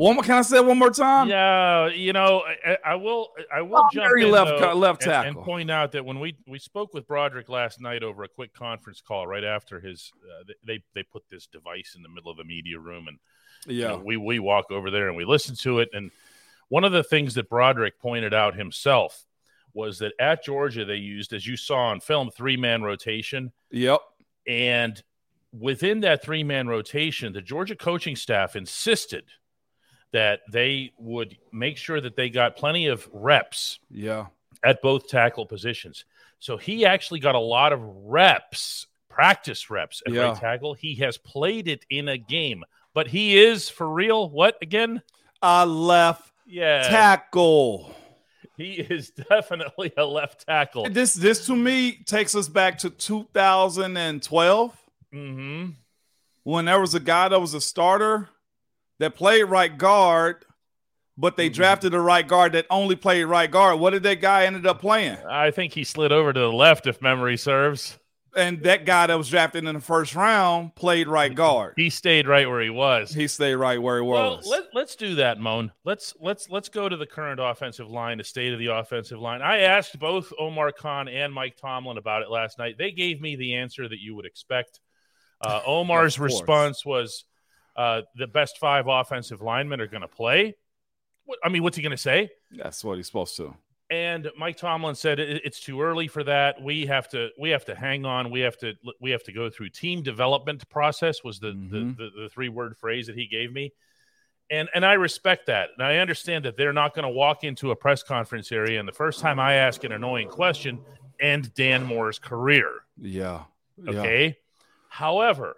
One 0.00 0.14
more, 0.14 0.24
can 0.24 0.36
I 0.38 0.40
say 0.42 0.56
it 0.56 0.64
one 0.64 0.78
more 0.78 0.90
time? 0.90 1.28
Yeah, 1.28 1.88
you 1.88 2.14
know, 2.14 2.42
I, 2.64 2.78
I 2.82 2.94
will. 2.94 3.28
I 3.54 3.60
will 3.60 3.86
jump 3.92 4.10
in 4.18 4.30
left 4.30 4.58
though, 4.58 4.72
left 4.72 5.02
and- 5.06 5.28
and, 5.28 5.36
point 5.36 5.70
out 5.70 5.92
that 5.92 6.06
when 6.06 6.18
we 6.20 6.36
we 6.48 6.58
spoke 6.58 6.94
with 6.94 7.06
Broderick 7.06 7.50
last 7.50 7.82
night 7.82 8.02
over 8.02 8.22
a 8.22 8.28
quick 8.28 8.54
conference 8.54 9.02
call, 9.02 9.26
right 9.26 9.44
after 9.44 9.78
his, 9.78 10.10
uh, 10.24 10.44
they 10.64 10.82
they 10.94 11.02
put 11.02 11.24
this 11.28 11.46
device 11.46 11.92
in 11.96 12.02
the 12.02 12.08
middle 12.08 12.30
of 12.30 12.38
the 12.38 12.44
media 12.44 12.78
room, 12.78 13.08
and 13.08 13.18
you 13.66 13.82
Yeah. 13.82 13.88
know, 13.88 13.98
we 13.98 14.16
we 14.16 14.38
walk 14.38 14.70
over 14.70 14.90
there 14.90 15.08
and 15.08 15.18
we 15.18 15.26
listen 15.26 15.54
to 15.56 15.80
it. 15.80 15.90
And 15.92 16.10
one 16.70 16.84
of 16.84 16.92
the 16.92 17.04
things 17.04 17.34
that 17.34 17.50
Broderick 17.50 17.98
pointed 18.00 18.32
out 18.32 18.54
himself 18.54 19.26
was 19.74 19.98
that 19.98 20.14
at 20.18 20.42
Georgia 20.42 20.86
they 20.86 20.96
used, 20.96 21.34
as 21.34 21.46
you 21.46 21.58
saw 21.58 21.88
on 21.90 22.00
film, 22.00 22.30
three 22.30 22.56
man 22.56 22.82
rotation. 22.82 23.52
Yep. 23.70 24.00
And 24.46 25.02
within 25.52 26.00
that 26.00 26.22
three 26.22 26.42
man 26.42 26.68
rotation, 26.68 27.34
the 27.34 27.42
Georgia 27.42 27.76
coaching 27.76 28.16
staff 28.16 28.56
insisted 28.56 29.24
that 30.12 30.40
they 30.50 30.92
would 30.98 31.36
make 31.52 31.76
sure 31.76 32.00
that 32.00 32.16
they 32.16 32.28
got 32.30 32.56
plenty 32.56 32.86
of 32.86 33.08
reps 33.12 33.78
Yeah. 33.90 34.26
at 34.64 34.82
both 34.82 35.08
tackle 35.08 35.46
positions. 35.46 36.04
So 36.38 36.56
he 36.56 36.84
actually 36.86 37.20
got 37.20 37.34
a 37.34 37.38
lot 37.40 37.72
of 37.72 37.80
reps, 37.82 38.86
practice 39.08 39.70
reps 39.70 40.02
at 40.06 40.12
Yeah. 40.12 40.28
right 40.28 40.34
tackle. 40.34 40.74
He 40.74 40.94
has 40.96 41.16
played 41.18 41.68
it 41.68 41.84
in 41.90 42.08
a 42.08 42.18
game, 42.18 42.64
but 42.94 43.08
he 43.08 43.38
is 43.38 43.68
for 43.68 43.88
real. 43.88 44.28
What 44.30 44.56
again? 44.62 45.02
A 45.42 45.64
left 45.66 46.32
Yeah, 46.46 46.88
tackle. 46.88 47.94
he 48.56 48.72
is 48.74 49.10
definitely 49.30 49.92
a 49.96 50.04
left 50.04 50.46
tackle. 50.46 50.88
This 50.90 51.14
this 51.14 51.46
to 51.46 51.54
me 51.54 52.02
takes 52.04 52.34
us 52.34 52.48
back 52.48 52.78
to 52.78 52.90
2012 52.90 54.76
hmm 55.12 55.66
when 56.42 56.64
there 56.64 56.80
was 56.80 56.94
a 56.94 57.00
guy 57.00 57.28
that 57.28 57.40
was 57.40 57.52
a 57.54 57.60
starter 57.60 58.28
that 59.00 59.16
played 59.16 59.42
right 59.44 59.76
guard, 59.76 60.44
but 61.18 61.36
they 61.36 61.50
Mhm. 61.50 61.54
drafted 61.54 61.94
a 61.94 62.00
right 62.00 62.26
guard 62.26 62.52
that 62.52 62.66
only 62.70 62.94
played 62.96 63.24
right 63.24 63.50
guard. 63.50 63.80
What 63.80 63.90
did 63.90 64.04
that 64.04 64.20
guy 64.20 64.44
ended 64.46 64.66
up 64.66 64.80
playing? 64.80 65.18
I 65.28 65.50
think 65.50 65.74
he 65.74 65.84
slid 65.84 66.12
over 66.12 66.32
to 66.32 66.38
the 66.40 66.52
left, 66.52 66.86
if 66.86 67.02
memory 67.02 67.36
serves. 67.36 67.98
And 68.36 68.62
that 68.62 68.84
guy 68.86 69.08
that 69.08 69.18
was 69.18 69.28
drafted 69.28 69.64
in 69.64 69.74
the 69.74 69.80
first 69.80 70.14
round 70.14 70.76
played 70.76 71.08
right 71.08 71.34
guard. 71.34 71.74
He 71.76 71.90
stayed 71.90 72.28
right 72.28 72.48
where 72.48 72.60
he 72.60 72.70
was. 72.70 73.12
He 73.12 73.26
stayed 73.26 73.56
right 73.56 73.82
where 73.82 73.96
he 74.00 74.06
Well, 74.06 74.36
was. 74.36 74.46
let, 74.46 74.66
let's 74.72 74.94
do 74.94 75.16
that, 75.16 75.40
Moan. 75.40 75.72
Let's 75.84 76.14
let's 76.20 76.48
let's 76.48 76.68
go 76.68 76.88
to 76.88 76.96
the 76.96 77.06
current 77.06 77.40
offensive 77.40 77.90
line, 77.90 78.18
the 78.18 78.24
state 78.24 78.52
of 78.52 78.60
the 78.60 78.68
offensive 78.68 79.18
line. 79.18 79.42
I 79.42 79.62
asked 79.62 79.98
both 79.98 80.32
Omar 80.38 80.70
Khan 80.70 81.08
and 81.08 81.34
Mike 81.34 81.56
Tomlin 81.56 81.98
about 81.98 82.22
it 82.22 82.30
last 82.30 82.56
night. 82.56 82.76
They 82.78 82.92
gave 82.92 83.20
me 83.20 83.34
the 83.34 83.56
answer 83.56 83.88
that 83.88 83.98
you 84.00 84.14
would 84.14 84.26
expect. 84.26 84.78
Uh, 85.40 85.60
Omar's 85.66 86.20
response 86.20 86.86
was, 86.86 87.24
uh, 87.80 88.02
"The 88.16 88.26
best 88.26 88.58
five 88.58 88.86
offensive 88.86 89.40
linemen 89.40 89.80
are 89.80 89.86
going 89.86 90.02
to 90.02 90.08
play." 90.08 90.54
What, 91.24 91.38
I 91.44 91.48
mean, 91.48 91.62
what's 91.62 91.76
he 91.76 91.82
going 91.82 91.90
to 91.90 91.96
say? 91.96 92.28
That's 92.50 92.82
what 92.84 92.96
he's 92.96 93.06
supposed 93.06 93.36
to. 93.36 93.54
And 93.90 94.30
Mike 94.38 94.56
Tomlin 94.56 94.94
said 94.94 95.18
it's 95.18 95.58
too 95.58 95.82
early 95.82 96.06
for 96.06 96.22
that. 96.22 96.62
We 96.62 96.86
have 96.86 97.08
to 97.08 97.30
we 97.38 97.50
have 97.50 97.64
to 97.64 97.74
hang 97.74 98.04
on. 98.04 98.30
We 98.30 98.40
have 98.40 98.56
to 98.58 98.74
we 99.00 99.10
have 99.10 99.24
to 99.24 99.32
go 99.32 99.50
through 99.50 99.70
team 99.70 100.02
development 100.02 100.68
process 100.68 101.24
was 101.24 101.40
the 101.40 101.48
Mhm. 101.52 101.96
the, 101.96 102.04
the, 102.04 102.22
the 102.22 102.28
three 102.28 102.48
word 102.48 102.76
phrase 102.76 103.08
that 103.08 103.16
he 103.16 103.26
gave 103.26 103.52
me. 103.52 103.72
And 104.48 104.68
and 104.74 104.86
I 104.86 104.92
respect 104.92 105.46
that. 105.46 105.70
And 105.76 105.84
I 105.84 105.96
understand 105.98 106.44
that 106.44 106.56
they're 106.56 106.72
not 106.72 106.94
going 106.94 107.02
to 107.02 107.08
walk 107.24 107.42
into 107.42 107.72
a 107.72 107.76
press 107.76 108.04
conference 108.04 108.52
area 108.52 108.78
and 108.78 108.86
the 108.88 108.92
first 108.92 109.18
time 109.18 109.40
I 109.40 109.54
ask 109.54 109.82
an 109.82 109.90
annoying 109.90 110.28
question 110.28 110.78
end 111.18 111.52
Dan 111.54 111.84
Moore's 111.84 112.20
career. 112.20 112.70
Yeah. 112.96 113.42
Yeah. 113.76 113.90
Okay. 113.98 114.38
However, 114.88 115.56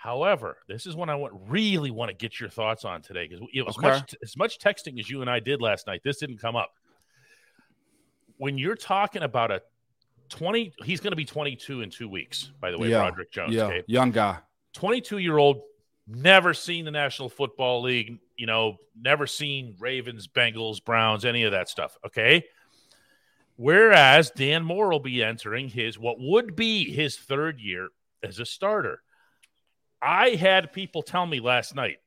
however, 0.00 0.58
this 0.68 0.86
is 0.86 0.94
when 0.94 1.10
I 1.10 1.16
want, 1.16 1.34
really 1.48 1.90
want 1.90 2.08
to 2.10 2.14
get 2.16 2.38
your 2.38 2.48
thoughts 2.48 2.84
on 2.84 3.02
today 3.02 3.26
because 3.26 3.44
as 3.68 3.76
Okay. 3.76 3.88
much 3.88 4.14
as 4.22 4.36
much 4.36 4.58
texting 4.60 4.98
as 5.00 5.10
you 5.10 5.20
and 5.20 5.28
I 5.28 5.40
did 5.40 5.60
last 5.60 5.86
night, 5.88 6.02
this 6.04 6.18
didn't 6.18 6.38
come 6.38 6.54
up. 6.56 6.70
When 8.36 8.56
you're 8.56 8.76
talking 8.76 9.22
about 9.22 9.50
a 9.50 9.60
20, 10.28 10.72
he's 10.84 11.00
going 11.00 11.10
to 11.12 11.16
be 11.16 11.24
22 11.24 11.80
in 11.80 11.90
two 11.90 12.08
weeks, 12.08 12.52
by 12.60 12.70
the 12.70 12.78
way, 12.78 12.90
Yeah. 12.90 13.00
Broderick 13.00 13.32
Jones. 13.32 13.54
Yeah. 13.54 13.64
Okay. 13.64 13.82
Young 13.88 14.12
guy. 14.12 14.38
22 14.74 15.18
year 15.18 15.36
old 15.38 15.62
never 16.06 16.54
seen 16.54 16.84
the 16.84 16.90
National 16.92 17.28
Football 17.28 17.82
League, 17.82 18.18
you 18.36 18.46
know, 18.46 18.76
never 18.98 19.26
seen 19.26 19.74
Ravens, 19.80 20.28
Bengals, 20.28 20.82
Browns, 20.82 21.24
any 21.24 21.42
of 21.42 21.52
that 21.52 21.68
stuff. 21.68 21.96
Okay. 22.06 22.44
Whereas 23.56 24.30
Dan 24.30 24.62
Moore 24.64 24.90
will 24.90 25.00
be 25.00 25.22
entering 25.24 25.68
his 25.68 25.98
what 25.98 26.16
would 26.20 26.54
be 26.54 26.92
his 26.92 27.16
third 27.16 27.58
year 27.60 27.88
as 28.22 28.38
a 28.38 28.44
starter. 28.46 29.02
I 30.00 30.30
had 30.30 30.72
people 30.72 31.02
tell 31.02 31.26
me 31.26 31.40
last 31.40 31.74
night 31.74 31.98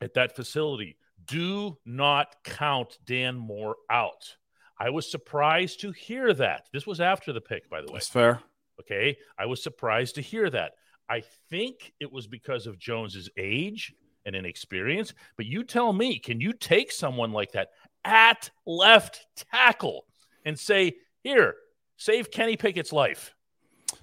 at 0.00 0.14
that 0.14 0.34
facility 0.34 0.96
do 1.26 1.76
not 1.84 2.34
count 2.44 2.98
Dan 3.04 3.36
Moore 3.36 3.76
out. 3.90 4.36
I 4.78 4.90
was 4.90 5.10
surprised 5.10 5.80
to 5.80 5.92
hear 5.92 6.34
that. 6.34 6.68
This 6.72 6.86
was 6.86 7.00
after 7.00 7.32
the 7.32 7.40
pick, 7.40 7.70
by 7.70 7.80
the 7.80 7.86
way. 7.86 7.94
That's 7.94 8.08
fair. 8.08 8.40
Okay. 8.80 9.16
I 9.38 9.46
was 9.46 9.62
surprised 9.62 10.16
to 10.16 10.20
hear 10.20 10.50
that. 10.50 10.72
I 11.08 11.22
think 11.50 11.92
it 12.00 12.10
was 12.10 12.26
because 12.26 12.66
of 12.66 12.78
Jones's 12.78 13.30
age 13.36 13.94
and 14.24 14.34
inexperience. 14.34 15.14
But 15.36 15.46
you 15.46 15.62
tell 15.62 15.92
me, 15.92 16.18
can 16.18 16.40
you 16.40 16.52
take 16.52 16.90
someone 16.90 17.32
like 17.32 17.52
that 17.52 17.68
at 18.04 18.50
left 18.66 19.26
tackle 19.52 20.06
and 20.44 20.58
say, 20.58 20.94
here, 21.22 21.54
save 21.96 22.30
Kenny 22.30 22.56
Pickett's 22.56 22.92
life? 22.92 23.34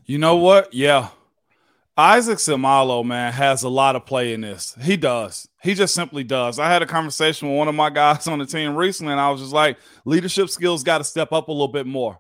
You 0.05 0.17
know 0.17 0.37
what? 0.37 0.73
Yeah. 0.73 1.09
Isaac 1.99 2.37
Seumalo, 2.37 3.03
man, 3.03 3.33
has 3.33 3.63
a 3.63 3.67
lot 3.67 3.97
of 3.97 4.05
play 4.05 4.31
in 4.31 4.39
this. 4.39 4.73
He 4.81 4.95
does. 4.95 5.49
He 5.61 5.73
just 5.73 5.93
simply 5.93 6.23
does. 6.23 6.57
I 6.57 6.69
had 6.69 6.81
a 6.81 6.85
conversation 6.85 7.49
with 7.49 7.57
one 7.57 7.67
of 7.67 7.75
my 7.75 7.89
guys 7.89 8.25
on 8.29 8.39
the 8.39 8.45
team 8.45 8.73
recently, 8.73 9.11
and 9.11 9.19
I 9.19 9.29
was 9.29 9.41
just 9.41 9.51
like, 9.51 9.77
leadership 10.05 10.49
skills 10.49 10.81
got 10.81 10.99
to 10.99 11.03
step 11.03 11.33
up 11.33 11.49
a 11.49 11.51
little 11.51 11.67
bit 11.67 11.85
more. 11.85 12.17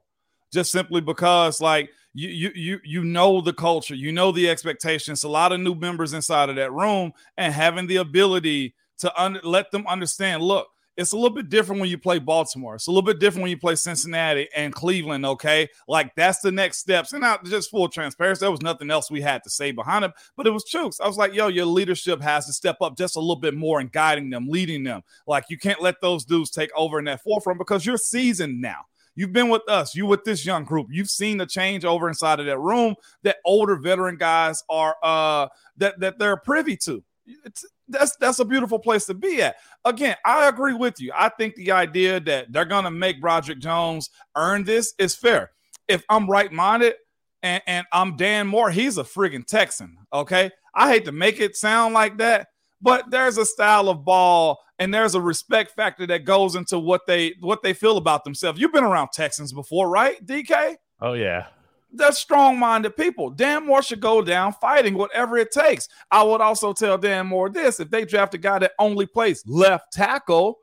Just 0.51 0.73
simply 0.73 0.99
because, 0.99 1.61
like, 1.61 1.91
you 2.13 2.27
you 2.27 2.51
you 2.55 2.79
you 2.83 3.03
know 3.05 3.39
the 3.39 3.53
culture, 3.53 3.95
you 3.95 4.11
know 4.11 4.33
the 4.33 4.49
expectations. 4.49 5.23
A 5.23 5.29
lot 5.29 5.53
of 5.53 5.61
new 5.61 5.75
members 5.75 6.11
inside 6.11 6.49
of 6.49 6.57
that 6.57 6.73
room, 6.73 7.13
and 7.37 7.53
having 7.53 7.87
the 7.87 7.97
ability 7.97 8.75
to 8.97 9.21
un- 9.21 9.39
let 9.43 9.71
them 9.71 9.87
understand. 9.87 10.43
Look, 10.43 10.67
it's 10.99 11.13
a 11.13 11.15
little 11.15 11.33
bit 11.33 11.47
different 11.47 11.79
when 11.79 11.89
you 11.89 11.97
play 11.97 12.19
Baltimore. 12.19 12.75
It's 12.75 12.87
a 12.87 12.91
little 12.91 13.01
bit 13.01 13.19
different 13.21 13.43
when 13.43 13.51
you 13.51 13.57
play 13.57 13.75
Cincinnati 13.75 14.49
and 14.53 14.75
Cleveland. 14.75 15.25
Okay, 15.25 15.69
like 15.87 16.13
that's 16.15 16.39
the 16.39 16.51
next 16.51 16.79
steps. 16.79 17.13
And 17.13 17.21
not 17.21 17.45
just 17.45 17.71
full 17.71 17.87
transparency, 17.87 18.41
there 18.41 18.51
was 18.51 18.61
nothing 18.61 18.91
else 18.91 19.09
we 19.09 19.21
had 19.21 19.41
to 19.45 19.49
say 19.49 19.71
behind 19.71 20.03
it, 20.03 20.11
but 20.35 20.45
it 20.45 20.49
was 20.49 20.65
true. 20.65 20.91
I 21.01 21.07
was 21.07 21.15
like, 21.15 21.33
yo, 21.33 21.47
your 21.47 21.65
leadership 21.65 22.21
has 22.21 22.47
to 22.47 22.53
step 22.53 22.81
up 22.81 22.97
just 22.97 23.15
a 23.15 23.19
little 23.21 23.37
bit 23.37 23.55
more 23.55 23.79
in 23.79 23.87
guiding 23.87 24.29
them, 24.29 24.47
leading 24.49 24.83
them. 24.83 25.01
Like 25.25 25.45
you 25.49 25.57
can't 25.57 25.81
let 25.81 26.01
those 26.01 26.25
dudes 26.25 26.49
take 26.49 26.69
over 26.75 26.99
in 26.99 27.05
that 27.05 27.23
forefront 27.23 27.59
because 27.59 27.85
you're 27.85 27.97
seasoned 27.97 28.59
now. 28.59 28.81
You've 29.15 29.31
been 29.33 29.47
with 29.47 29.67
us, 29.69 29.95
you 29.95 30.05
with 30.05 30.25
this 30.25 30.45
young 30.45 30.65
group. 30.65 30.87
You've 30.91 31.09
seen 31.09 31.37
the 31.37 31.45
change 31.45 31.85
over 31.85 32.09
inside 32.09 32.41
of 32.41 32.45
that 32.47 32.59
room 32.59 32.95
that 33.23 33.37
older 33.45 33.77
veteran 33.77 34.17
guys 34.17 34.63
are 34.69 34.97
uh 35.01 35.47
that 35.77 35.97
that 36.01 36.19
they're 36.19 36.37
privy 36.37 36.75
to. 36.77 37.01
It's, 37.45 37.65
that's 37.89 38.15
that's 38.17 38.39
a 38.39 38.45
beautiful 38.45 38.79
place 38.79 39.05
to 39.05 39.13
be 39.13 39.41
at. 39.41 39.57
Again, 39.85 40.15
I 40.25 40.47
agree 40.47 40.73
with 40.73 40.99
you. 40.99 41.11
I 41.15 41.29
think 41.29 41.55
the 41.55 41.71
idea 41.71 42.19
that 42.21 42.51
they're 42.51 42.65
gonna 42.65 42.91
make 42.91 43.21
Broderick 43.21 43.59
Jones 43.59 44.09
earn 44.35 44.63
this 44.63 44.93
is 44.99 45.15
fair. 45.15 45.51
If 45.87 46.03
I'm 46.09 46.29
right 46.29 46.51
minded 46.51 46.95
and, 47.43 47.61
and 47.67 47.87
I'm 47.91 48.15
Dan 48.15 48.47
Moore, 48.47 48.69
he's 48.69 48.97
a 48.97 49.03
friggin' 49.03 49.45
Texan. 49.45 49.97
Okay. 50.13 50.51
I 50.75 50.91
hate 50.91 51.05
to 51.05 51.11
make 51.11 51.39
it 51.39 51.55
sound 51.55 51.93
like 51.93 52.17
that, 52.19 52.47
but 52.81 53.09
there's 53.09 53.37
a 53.37 53.45
style 53.45 53.89
of 53.89 54.05
ball 54.05 54.59
and 54.77 54.93
there's 54.93 55.15
a 55.15 55.21
respect 55.21 55.71
factor 55.71 56.05
that 56.07 56.25
goes 56.25 56.55
into 56.55 56.79
what 56.79 57.01
they 57.07 57.33
what 57.39 57.63
they 57.63 57.73
feel 57.73 57.97
about 57.97 58.23
themselves. 58.23 58.59
You've 58.59 58.73
been 58.73 58.83
around 58.83 59.09
Texans 59.13 59.51
before, 59.51 59.89
right, 59.89 60.23
DK? 60.25 60.75
Oh 61.01 61.13
yeah 61.13 61.47
they're 61.91 62.11
strong-minded 62.11 62.95
people. 62.95 63.29
Dan 63.29 63.65
Moore 63.65 63.81
should 63.81 63.99
go 63.99 64.21
down 64.21 64.53
fighting 64.53 64.93
whatever 64.93 65.37
it 65.37 65.51
takes. 65.51 65.87
I 66.11 66.23
would 66.23 66.41
also 66.41 66.73
tell 66.73 66.97
Dan 66.97 67.27
Moore 67.27 67.49
this: 67.49 67.79
if 67.79 67.89
they 67.89 68.05
draft 68.05 68.33
a 68.33 68.37
guy 68.37 68.59
that 68.59 68.73
only 68.79 69.05
plays 69.05 69.43
left 69.47 69.91
tackle, 69.93 70.59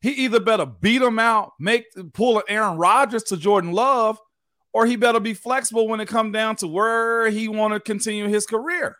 he 0.00 0.10
either 0.10 0.40
better 0.40 0.66
beat 0.66 1.02
him 1.02 1.18
out, 1.18 1.52
make 1.58 1.84
pull 2.12 2.38
an 2.38 2.44
Aaron 2.48 2.78
Rodgers 2.78 3.24
to 3.24 3.36
Jordan 3.36 3.72
Love, 3.72 4.18
or 4.72 4.86
he 4.86 4.96
better 4.96 5.20
be 5.20 5.34
flexible 5.34 5.88
when 5.88 6.00
it 6.00 6.08
comes 6.08 6.32
down 6.32 6.56
to 6.56 6.68
where 6.68 7.28
he 7.30 7.48
want 7.48 7.74
to 7.74 7.80
continue 7.80 8.28
his 8.28 8.46
career. 8.46 8.96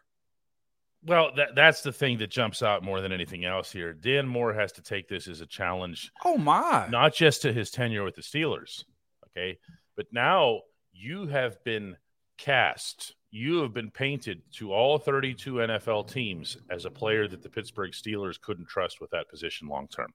Well, 1.03 1.31
that, 1.37 1.55
that's 1.55 1.81
the 1.81 1.93
thing 1.93 2.19
that 2.19 2.31
jumps 2.31 2.62
out 2.62 2.85
more 2.85 3.00
than 3.00 3.12
anything 3.12 3.47
else 3.47 3.73
here. 3.73 3.95
Dan 3.95 4.29
Moore 4.29 4.53
has 4.53 4.73
to 4.73 4.83
take 4.83 5.09
this 5.09 5.29
as 5.29 5.41
a 5.41 5.47
challenge. 5.47 6.11
Oh 6.25 6.37
my! 6.37 6.89
Not 6.91 7.15
just 7.15 7.43
to 7.43 7.53
his 7.53 7.71
tenure 7.71 8.05
with 8.05 8.17
the 8.17 8.23
Steelers, 8.23 8.85
okay, 9.29 9.59
but 9.97 10.07
now 10.12 10.61
you 11.00 11.26
have 11.28 11.62
been 11.64 11.97
cast, 12.37 13.14
you 13.30 13.62
have 13.62 13.73
been 13.73 13.90
painted 13.90 14.42
to 14.52 14.73
all 14.73 14.99
32 14.99 15.54
NFL 15.54 16.11
teams 16.11 16.57
as 16.71 16.85
a 16.85 16.90
player 16.90 17.26
that 17.26 17.42
the 17.42 17.49
Pittsburgh 17.49 17.92
Steelers 17.92 18.40
couldn't 18.40 18.69
trust 18.69 19.00
with 19.00 19.11
that 19.11 19.28
position 19.28 19.69
long 19.69 19.88
term. 19.88 20.12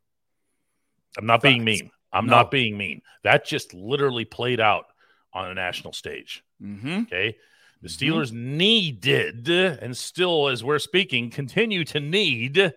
I'm 1.18 1.26
not 1.26 1.42
being 1.42 1.64
mean. 1.64 1.92
I'm 2.12 2.28
no. 2.28 2.38
not 2.38 2.52
being 2.52 2.78
mean. 2.78 3.02
That 3.24 3.46
just 3.46 3.74
literally 3.74 4.26
played 4.26 4.60
out 4.60 4.86
on 5.34 5.50
a 5.50 5.54
national 5.54 5.94
stage. 5.94 6.44
Mm-hmm. 6.62 7.04
Okay. 7.04 7.36
The 7.82 7.88
mm-hmm. 7.90 8.06
Steelers 8.06 8.32
mm-hmm. 8.32 8.58
needed, 8.58 9.50
and 9.50 9.96
still, 9.96 10.50
as 10.50 10.64
we're 10.64 10.80
speaking, 10.80 11.30
continue 11.30 11.84
to 11.86 12.00
need 12.00 12.74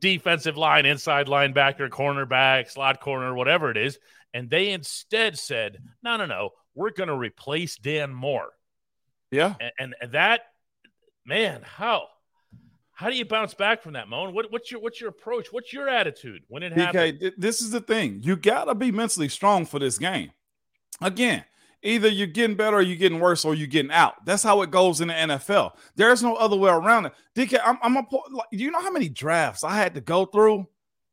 defensive 0.00 0.56
line, 0.56 0.86
inside 0.86 1.26
linebacker, 1.26 1.88
cornerback, 1.88 2.70
slot 2.70 3.00
corner, 3.00 3.34
whatever 3.34 3.70
it 3.70 3.76
is. 3.76 3.98
And 4.34 4.50
they 4.50 4.70
instead 4.70 5.38
said, 5.38 5.78
no, 6.02 6.16
no, 6.16 6.26
no, 6.26 6.50
we're 6.78 6.90
going 6.90 7.08
to 7.08 7.16
replace 7.16 7.76
Dan 7.76 8.14
Moore. 8.14 8.50
Yeah. 9.30 9.54
And, 9.78 9.94
and, 10.00 10.12
that, 10.12 10.42
man, 11.26 11.60
how? 11.64 12.06
How 12.92 13.10
do 13.10 13.16
you 13.16 13.24
bounce 13.24 13.52
back 13.52 13.82
from 13.82 13.92
that, 13.94 14.08
Moan? 14.08 14.34
What, 14.34 14.50
what's 14.50 14.72
your 14.72 14.80
what's 14.80 15.00
your 15.00 15.10
approach? 15.10 15.52
What's 15.52 15.72
your 15.72 15.88
attitude 15.88 16.42
when 16.48 16.64
it 16.64 16.72
happens? 16.72 17.22
Okay, 17.22 17.32
this 17.36 17.60
is 17.60 17.70
the 17.70 17.80
thing. 17.80 18.18
You 18.24 18.34
gotta 18.34 18.74
be 18.74 18.90
mentally 18.90 19.28
strong 19.28 19.66
for 19.66 19.78
this 19.78 19.98
game. 19.98 20.32
Again, 21.00 21.44
either 21.82 22.08
you're 22.08 22.26
getting 22.26 22.56
better 22.56 22.78
or 22.78 22.82
you're 22.82 22.96
getting 22.96 23.20
worse 23.20 23.44
or 23.44 23.54
you're 23.54 23.68
getting 23.68 23.92
out. 23.92 24.24
That's 24.24 24.42
how 24.42 24.62
it 24.62 24.72
goes 24.72 25.00
in 25.00 25.08
the 25.08 25.14
NFL. 25.14 25.76
There's 25.94 26.24
no 26.24 26.34
other 26.34 26.56
way 26.56 26.72
around 26.72 27.06
it. 27.06 27.12
DK, 27.36 27.60
I'm, 27.64 27.78
I'm 27.82 27.96
a, 27.98 28.06
like, 28.32 28.48
do 28.50 28.58
you 28.58 28.72
know 28.72 28.80
how 28.80 28.90
many 28.90 29.08
drafts 29.08 29.62
I 29.62 29.76
had 29.76 29.94
to 29.94 30.00
go 30.00 30.24
through 30.24 30.66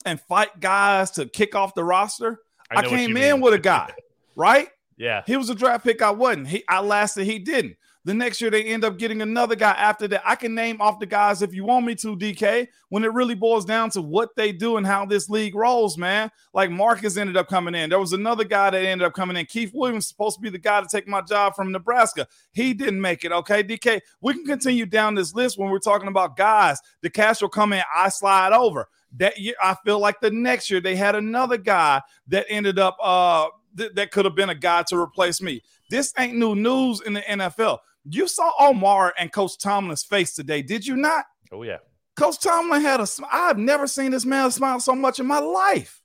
and 0.06 0.20
fight 0.20 0.60
guys 0.60 1.12
to 1.12 1.28
kick 1.28 1.54
off 1.54 1.76
the 1.76 1.84
roster? 1.84 2.40
I, 2.72 2.80
I 2.80 2.88
came 2.88 3.16
in 3.16 3.42
with 3.42 3.54
a 3.54 3.60
guy, 3.60 3.94
right? 4.36 4.70
Yeah. 4.98 5.24
He 5.26 5.38
was 5.38 5.50
a 5.50 5.56
draft 5.56 5.84
pick. 5.84 6.02
I 6.02 6.12
wasn't. 6.12 6.48
He 6.48 6.64
I 6.68 6.82
lasted, 6.82 7.26
he 7.26 7.40
didn't. 7.40 7.78
The 8.06 8.14
next 8.14 8.40
year 8.40 8.52
they 8.52 8.64
end 8.66 8.86
up 8.86 9.00
getting 9.00 9.24
another 9.24 9.56
guy 9.56 9.72
after 9.72 10.08
that. 10.10 10.22
I 10.24 10.36
can 10.36 10.54
name 10.54 10.80
off 10.80 11.00
the 11.00 11.08
guys 11.08 11.42
if 11.42 11.56
you 11.56 11.66
want 11.66 11.88
me 11.88 11.96
to, 11.96 12.16
DK, 12.16 12.68
when 12.90 13.04
it 13.04 13.12
really 13.12 13.34
boils 13.34 13.66
down 13.66 13.90
to 13.92 14.02
what 14.02 14.36
they 14.36 14.52
do 14.52 14.78
and 14.78 14.86
how 14.86 15.08
this 15.08 15.28
league 15.28 15.56
rolls, 15.56 15.98
man. 15.98 16.30
Like 16.54 16.70
Marcus 16.70 17.18
ended 17.18 17.36
up 17.36 17.48
coming 17.48 17.74
in. 17.74 17.90
There 17.90 18.00
was 18.00 18.14
another 18.14 18.44
guy 18.44 18.70
that 18.70 18.86
ended 18.86 19.08
up 19.08 19.16
coming 19.16 19.36
in. 19.36 19.48
Keith 19.48 19.72
Williams 19.74 20.08
supposed 20.08 20.36
to 20.36 20.42
be 20.42 20.52
the 20.52 20.60
guy 20.60 20.82
to 20.82 20.88
take 20.88 21.08
my 21.08 21.22
job 21.22 21.56
from 21.56 21.72
Nebraska. 21.72 22.28
He 22.52 22.76
didn't 22.76 23.02
make 23.02 23.26
it. 23.26 23.32
Okay, 23.32 23.64
DK. 23.64 24.02
We 24.22 24.34
can 24.34 24.46
continue 24.46 24.86
down 24.86 25.16
this 25.16 25.34
list 25.34 25.58
when 25.58 25.72
we're 25.72 25.80
talking 25.80 26.08
about 26.08 26.38
guys. 26.38 26.80
The 27.02 27.10
cash 27.10 27.42
will 27.42 27.50
come 27.50 27.74
in, 27.74 27.82
I 27.94 28.10
slide 28.10 28.54
over. 28.54 28.88
That 29.18 29.40
year, 29.40 29.56
I 29.64 29.76
feel 29.84 29.98
like 29.98 30.22
the 30.22 30.30
next 30.30 30.70
year 30.70 30.80
they 30.80 30.96
had 30.96 31.16
another 31.16 31.58
guy 31.58 32.04
that 32.28 32.46
ended 32.50 32.78
up 32.78 32.98
uh 33.02 33.48
th- 33.78 33.94
that 33.96 34.12
could 34.12 34.26
have 34.26 34.36
been 34.36 34.50
a 34.50 34.56
guy 34.56 34.84
to 34.90 34.98
replace 34.98 35.42
me. 35.42 35.62
This 35.90 36.14
ain't 36.18 36.36
new 36.36 36.56
news 36.56 37.02
in 37.02 37.14
the 37.14 37.22
NFL. 37.22 37.80
You 38.06 38.28
saw 38.28 38.52
Omar 38.60 39.14
and 39.18 39.32
Coach 39.32 39.58
Tomlin's 39.58 40.04
face 40.04 40.34
today, 40.34 40.62
did 40.62 40.86
you 40.86 40.96
not? 40.96 41.26
Oh 41.52 41.64
yeah. 41.64 41.78
Coach 42.16 42.40
Tomlin 42.40 42.82
had 42.82 43.00
a 43.02 43.08
smile. 43.08 43.30
I've 43.32 43.58
never 43.58 43.88
seen 43.88 44.12
this 44.12 44.26
man 44.26 44.50
smile 44.52 44.80
so 44.80 44.96
much 44.96 45.20
in 45.20 45.26
my 45.26 45.40
life. 45.40 46.02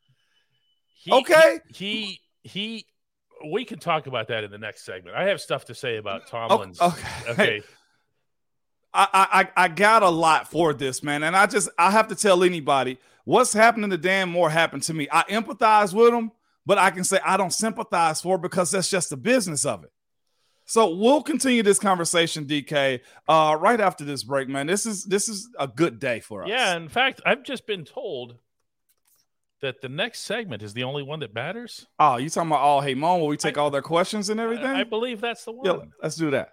He, 0.96 1.12
okay. 1.12 1.60
He, 1.68 2.20
he 2.42 2.50
he 2.50 2.86
we 3.50 3.64
can 3.64 3.78
talk 3.78 4.06
about 4.06 4.28
that 4.28 4.44
in 4.44 4.50
the 4.50 4.58
next 4.58 4.84
segment. 4.84 5.16
I 5.16 5.24
have 5.24 5.40
stuff 5.40 5.66
to 5.66 5.74
say 5.74 5.96
about 5.96 6.26
Tomlin's. 6.26 6.80
Okay. 6.80 7.08
okay. 7.28 7.62
I, 8.92 9.48
I 9.56 9.64
I 9.64 9.68
got 9.68 10.02
a 10.02 10.08
lot 10.08 10.50
for 10.50 10.74
this, 10.74 11.02
man. 11.02 11.22
And 11.22 11.36
I 11.36 11.46
just 11.46 11.68
I 11.78 11.90
have 11.90 12.08
to 12.08 12.14
tell 12.14 12.42
anybody 12.42 12.98
what's 13.24 13.52
happening 13.52 13.90
to 13.90 13.96
Dan 13.96 14.28
Moore 14.28 14.50
happened 14.50 14.82
to 14.84 14.94
me. 14.94 15.08
I 15.12 15.22
empathize 15.30 15.94
with 15.94 16.12
him, 16.12 16.32
but 16.66 16.78
I 16.78 16.90
can 16.90 17.04
say 17.04 17.18
I 17.24 17.36
don't 17.36 17.52
sympathize 17.52 18.20
for 18.20 18.38
because 18.38 18.70
that's 18.70 18.90
just 18.90 19.10
the 19.10 19.16
business 19.16 19.64
of 19.64 19.84
it. 19.84 19.90
So 20.66 20.94
we'll 20.94 21.22
continue 21.22 21.64
this 21.64 21.80
conversation, 21.80 22.44
DK, 22.44 23.00
uh, 23.26 23.56
right 23.58 23.80
after 23.80 24.04
this 24.04 24.22
break, 24.22 24.48
man. 24.48 24.68
This 24.68 24.86
is 24.86 25.04
this 25.04 25.28
is 25.28 25.48
a 25.58 25.66
good 25.66 25.98
day 25.98 26.20
for 26.20 26.44
us. 26.44 26.48
Yeah, 26.48 26.76
in 26.76 26.88
fact, 26.88 27.20
I've 27.26 27.42
just 27.42 27.66
been 27.66 27.84
told 27.84 28.36
that 29.62 29.80
the 29.80 29.88
next 29.88 30.20
segment 30.20 30.62
is 30.62 30.72
the 30.72 30.84
only 30.84 31.02
one 31.02 31.20
that 31.20 31.34
matters. 31.34 31.86
Oh, 31.98 32.18
you 32.18 32.30
talking 32.30 32.50
about 32.50 32.60
all 32.60 32.80
hey 32.80 32.94
mom? 32.94 33.20
Will 33.20 33.26
we 33.26 33.36
take 33.36 33.58
I, 33.58 33.62
all 33.62 33.70
their 33.70 33.82
questions 33.82 34.30
and 34.30 34.38
everything? 34.38 34.66
I, 34.66 34.80
I 34.80 34.84
believe 34.84 35.20
that's 35.20 35.44
the 35.44 35.52
one. 35.52 35.66
Yeah, 35.66 35.84
let's 36.02 36.16
do 36.16 36.30
that. 36.30 36.52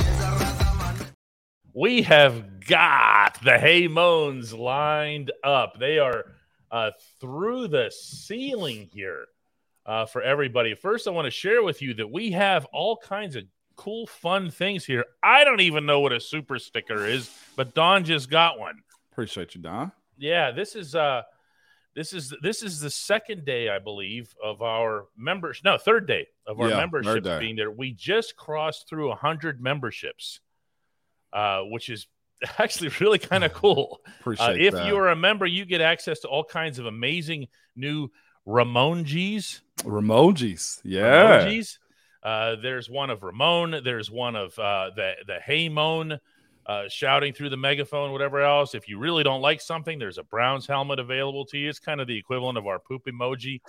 We 1.73 2.01
have 2.03 2.65
got 2.65 3.39
the 3.43 3.57
Hey 3.57 3.87
Moans 3.87 4.53
lined 4.53 5.31
up. 5.43 5.79
They 5.79 5.99
are 5.99 6.25
uh, 6.69 6.91
through 7.19 7.69
the 7.69 7.91
ceiling 7.91 8.89
here 8.93 9.25
uh, 9.85 10.05
for 10.05 10.21
everybody. 10.21 10.73
First, 10.75 11.07
I 11.07 11.11
want 11.11 11.25
to 11.25 11.31
share 11.31 11.63
with 11.63 11.81
you 11.81 11.93
that 11.95 12.11
we 12.11 12.31
have 12.31 12.65
all 12.73 12.97
kinds 12.97 13.35
of 13.35 13.43
cool, 13.77 14.05
fun 14.05 14.51
things 14.51 14.85
here. 14.85 15.05
I 15.23 15.43
don't 15.43 15.61
even 15.61 15.85
know 15.85 16.01
what 16.01 16.11
a 16.11 16.19
super 16.19 16.59
sticker 16.59 17.05
is, 17.05 17.29
but 17.55 17.73
Don 17.73 18.03
just 18.03 18.29
got 18.29 18.59
one. 18.59 18.81
Appreciate 19.11 19.55
you, 19.55 19.61
Don. 19.61 19.91
Yeah, 20.17 20.51
this 20.51 20.75
is 20.75 20.93
uh 20.93 21.23
this 21.95 22.13
is 22.13 22.33
this 22.41 22.63
is 22.63 22.79
the 22.79 22.89
second 22.89 23.43
day, 23.43 23.69
I 23.69 23.79
believe, 23.79 24.33
of 24.43 24.61
our 24.61 25.07
members. 25.17 25.61
No, 25.63 25.77
third 25.77 26.05
day 26.05 26.27
of 26.45 26.59
our 26.59 26.69
Yeah, 26.69 26.77
memberships 26.77 27.27
being 27.39 27.55
there. 27.55 27.71
We 27.71 27.91
just 27.91 28.35
crossed 28.35 28.87
through 28.87 29.11
hundred 29.11 29.61
memberships, 29.61 30.39
uh, 31.33 31.61
which 31.61 31.89
is 31.89 32.07
actually 32.59 32.89
really 32.99 33.19
kind 33.19 33.43
of 33.43 33.53
cool. 33.53 34.01
Appreciate 34.19 34.45
Uh, 34.45 34.53
if 34.57 34.73
that. 34.73 34.87
you 34.87 34.97
are 34.97 35.09
a 35.09 35.15
member, 35.15 35.45
you 35.45 35.65
get 35.65 35.81
access 35.81 36.19
to 36.21 36.27
all 36.27 36.43
kinds 36.43 36.79
of 36.79 36.85
amazing 36.85 37.47
new 37.75 38.09
Ramonjis. 38.47 39.61
Remojis. 39.83 40.81
Yeah. 40.83 41.45
Emojis. 41.45 41.77
Uh, 42.23 42.55
there's 42.61 42.89
one 42.89 43.09
of 43.09 43.23
Ramon. 43.23 43.81
There's 43.83 44.11
one 44.11 44.35
of 44.35 44.57
uh, 44.59 44.91
the 44.95 45.13
the 45.25 45.39
Hey 45.39 45.69
Moan 45.69 46.19
uh, 46.67 46.83
shouting 46.87 47.33
through 47.33 47.49
the 47.49 47.57
megaphone, 47.57 48.11
whatever 48.11 48.41
else. 48.41 48.75
If 48.75 48.87
you 48.87 48.99
really 48.99 49.23
don't 49.23 49.41
like 49.41 49.59
something, 49.61 49.97
there's 49.97 50.19
a 50.19 50.23
Browns 50.23 50.67
helmet 50.67 50.99
available 50.99 51.45
to 51.47 51.57
you. 51.57 51.69
It's 51.69 51.79
kind 51.79 51.99
of 51.99 52.07
the 52.07 52.17
equivalent 52.17 52.57
of 52.59 52.67
our 52.67 52.77
poop 52.77 53.05
emoji. 53.07 53.61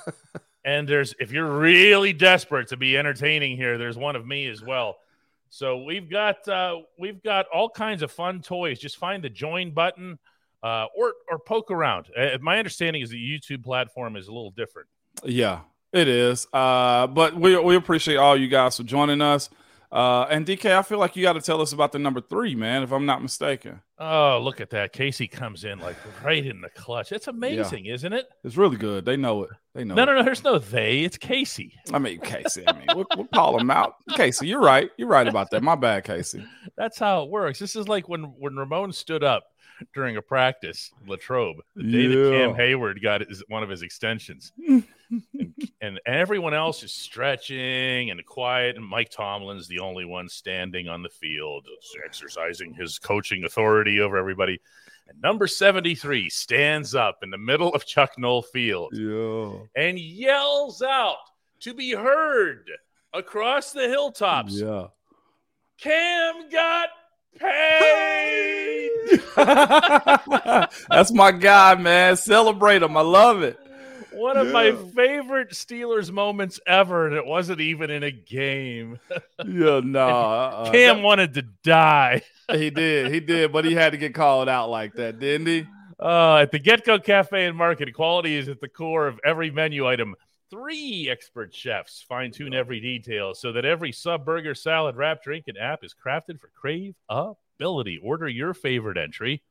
and 0.64 0.86
there's 0.88 1.14
if 1.18 1.32
you're 1.32 1.58
really 1.58 2.12
desperate 2.12 2.68
to 2.68 2.76
be 2.76 2.96
entertaining 2.98 3.56
here, 3.56 3.78
there's 3.78 3.96
one 3.96 4.16
of 4.16 4.26
me 4.26 4.46
as 4.48 4.62
well. 4.62 4.96
So 5.48 5.82
we've 5.82 6.10
got 6.10 6.46
uh, 6.48 6.80
we've 6.98 7.22
got 7.22 7.46
all 7.52 7.68
kinds 7.68 8.02
of 8.02 8.10
fun 8.10 8.42
toys. 8.42 8.78
Just 8.78 8.96
find 8.96 9.22
the 9.22 9.30
join 9.30 9.72
button 9.72 10.18
uh, 10.62 10.86
or 10.96 11.14
or 11.30 11.38
poke 11.38 11.70
around. 11.70 12.06
Uh, 12.16 12.38
my 12.40 12.58
understanding 12.58 13.02
is 13.02 13.10
the 13.10 13.16
YouTube 13.16 13.64
platform 13.64 14.16
is 14.16 14.28
a 14.28 14.32
little 14.32 14.50
different. 14.50 14.88
Yeah, 15.24 15.60
it 15.92 16.08
is. 16.08 16.46
Uh, 16.52 17.06
but 17.06 17.34
we 17.36 17.58
we 17.58 17.76
appreciate 17.76 18.16
all 18.16 18.36
you 18.36 18.48
guys 18.48 18.76
for 18.76 18.82
joining 18.82 19.22
us. 19.22 19.48
Uh, 19.92 20.22
and 20.30 20.44
DK, 20.46 20.76
I 20.76 20.82
feel 20.82 20.98
like 20.98 21.16
you 21.16 21.22
got 21.22 21.34
to 21.34 21.40
tell 21.40 21.60
us 21.60 21.72
about 21.72 21.92
the 21.92 21.98
number 21.98 22.20
three, 22.20 22.54
man, 22.54 22.82
if 22.82 22.92
I'm 22.92 23.06
not 23.06 23.22
mistaken. 23.22 23.80
Oh, 23.98 24.40
look 24.42 24.60
at 24.60 24.70
that. 24.70 24.92
Casey 24.92 25.26
comes 25.28 25.64
in 25.64 25.78
like 25.78 25.96
right 26.24 26.44
in 26.44 26.60
the 26.60 26.68
clutch. 26.70 27.12
It's 27.12 27.28
amazing, 27.28 27.86
isn't 27.86 28.12
it? 28.12 28.26
It's 28.44 28.56
really 28.56 28.76
good. 28.76 29.04
They 29.04 29.16
know 29.16 29.44
it. 29.44 29.50
They 29.74 29.84
know 29.84 29.94
No, 29.94 30.02
it. 30.02 30.06
no, 30.06 30.14
no. 30.16 30.22
There's 30.22 30.44
no 30.44 30.58
they. 30.58 31.00
It's 31.00 31.16
Casey. 31.16 31.72
I 31.92 31.98
mean, 31.98 32.20
Casey. 32.20 32.64
I 32.66 32.72
mean, 32.72 32.86
we'll, 32.94 33.06
we'll 33.16 33.26
call 33.28 33.58
him 33.58 33.70
out. 33.70 33.94
Casey, 34.10 34.48
you're 34.48 34.60
right. 34.60 34.90
You're 34.98 35.08
right 35.08 35.26
about 35.28 35.50
that. 35.52 35.62
My 35.62 35.76
bad, 35.76 36.04
Casey. 36.04 36.44
That's 36.76 36.98
how 36.98 37.22
it 37.22 37.30
works. 37.30 37.58
This 37.58 37.76
is 37.76 37.88
like 37.88 38.08
when 38.08 38.24
when 38.38 38.56
Ramon 38.56 38.92
stood 38.92 39.24
up 39.24 39.44
during 39.94 40.16
a 40.16 40.22
practice, 40.22 40.90
Latrobe, 41.06 41.58
the 41.74 41.82
day 41.84 42.06
that 42.06 42.30
Cam 42.32 42.54
Heyward 42.54 43.02
got 43.02 43.20
his, 43.26 43.42
one 43.48 43.62
of 43.62 43.68
his 43.68 43.82
extensions. 43.82 44.52
And, 45.10 45.54
and 45.80 46.00
everyone 46.06 46.54
else 46.54 46.82
is 46.82 46.92
stretching 46.92 48.10
and 48.10 48.24
quiet, 48.26 48.76
and 48.76 48.84
Mike 48.84 49.10
Tomlin's 49.10 49.68
the 49.68 49.78
only 49.80 50.04
one 50.04 50.28
standing 50.28 50.88
on 50.88 51.02
the 51.02 51.08
field, 51.08 51.66
exercising 52.04 52.74
his 52.74 52.98
coaching 52.98 53.44
authority 53.44 54.00
over 54.00 54.16
everybody. 54.16 54.60
And 55.08 55.20
number 55.22 55.46
73 55.46 56.28
stands 56.30 56.94
up 56.94 57.18
in 57.22 57.30
the 57.30 57.38
middle 57.38 57.72
of 57.74 57.86
Chuck 57.86 58.18
Noll 58.18 58.42
Field 58.42 58.92
Yeah. 58.94 59.52
and 59.76 59.98
yells 59.98 60.82
out 60.82 61.18
to 61.60 61.72
be 61.74 61.92
heard 61.92 62.68
across 63.12 63.72
the 63.72 63.88
hilltops. 63.88 64.54
Yeah. 64.60 64.88
Cam 65.78 66.48
got 66.50 66.88
paid. 67.38 68.90
That's 70.88 71.12
my 71.12 71.30
guy, 71.32 71.74
man. 71.76 72.16
Celebrate 72.16 72.82
him. 72.82 72.96
I 72.96 73.02
love 73.02 73.42
it. 73.42 73.58
One 74.16 74.36
of 74.36 74.50
my 74.50 74.72
favorite 74.94 75.50
Steelers 75.50 76.10
moments 76.10 76.58
ever, 76.66 77.06
and 77.06 77.14
it 77.14 77.26
wasn't 77.26 77.60
even 77.60 77.90
in 77.90 78.02
a 78.02 78.10
game. 78.10 78.98
Yeah, 79.46 79.80
no. 79.84 80.06
Uh, 80.56 80.70
Cam 80.72 81.02
wanted 81.02 81.34
to 81.34 81.42
die. 81.62 82.22
he 82.50 82.70
did. 82.70 83.12
He 83.12 83.20
did, 83.20 83.52
but 83.52 83.64
he 83.64 83.74
had 83.74 83.92
to 83.92 83.98
get 83.98 84.14
called 84.14 84.48
out 84.48 84.70
like 84.70 84.94
that, 84.94 85.18
didn't 85.18 85.46
he? 85.46 85.66
Uh, 86.00 86.36
at 86.36 86.50
the 86.50 86.58
Get 86.58 86.84
Go 86.84 86.98
Cafe 86.98 87.46
and 87.46 87.56
Market, 87.56 87.92
quality 87.94 88.36
is 88.36 88.48
at 88.48 88.60
the 88.60 88.68
core 88.68 89.06
of 89.06 89.18
every 89.24 89.50
menu 89.50 89.86
item. 89.86 90.14
Three 90.50 91.08
expert 91.10 91.54
chefs 91.54 92.04
fine 92.08 92.30
tune 92.30 92.54
every 92.54 92.80
detail 92.80 93.34
so 93.34 93.52
that 93.52 93.64
every 93.64 93.92
sub, 93.92 94.24
burger, 94.24 94.54
salad, 94.54 94.96
wrap, 94.96 95.22
drink, 95.22 95.44
and 95.48 95.58
app 95.58 95.82
is 95.82 95.94
crafted 95.94 96.40
for 96.40 96.50
crave 96.54 96.94
ability. 97.08 97.98
Order 98.02 98.28
your 98.28 98.54
favorite 98.54 98.96
entry 98.98 99.42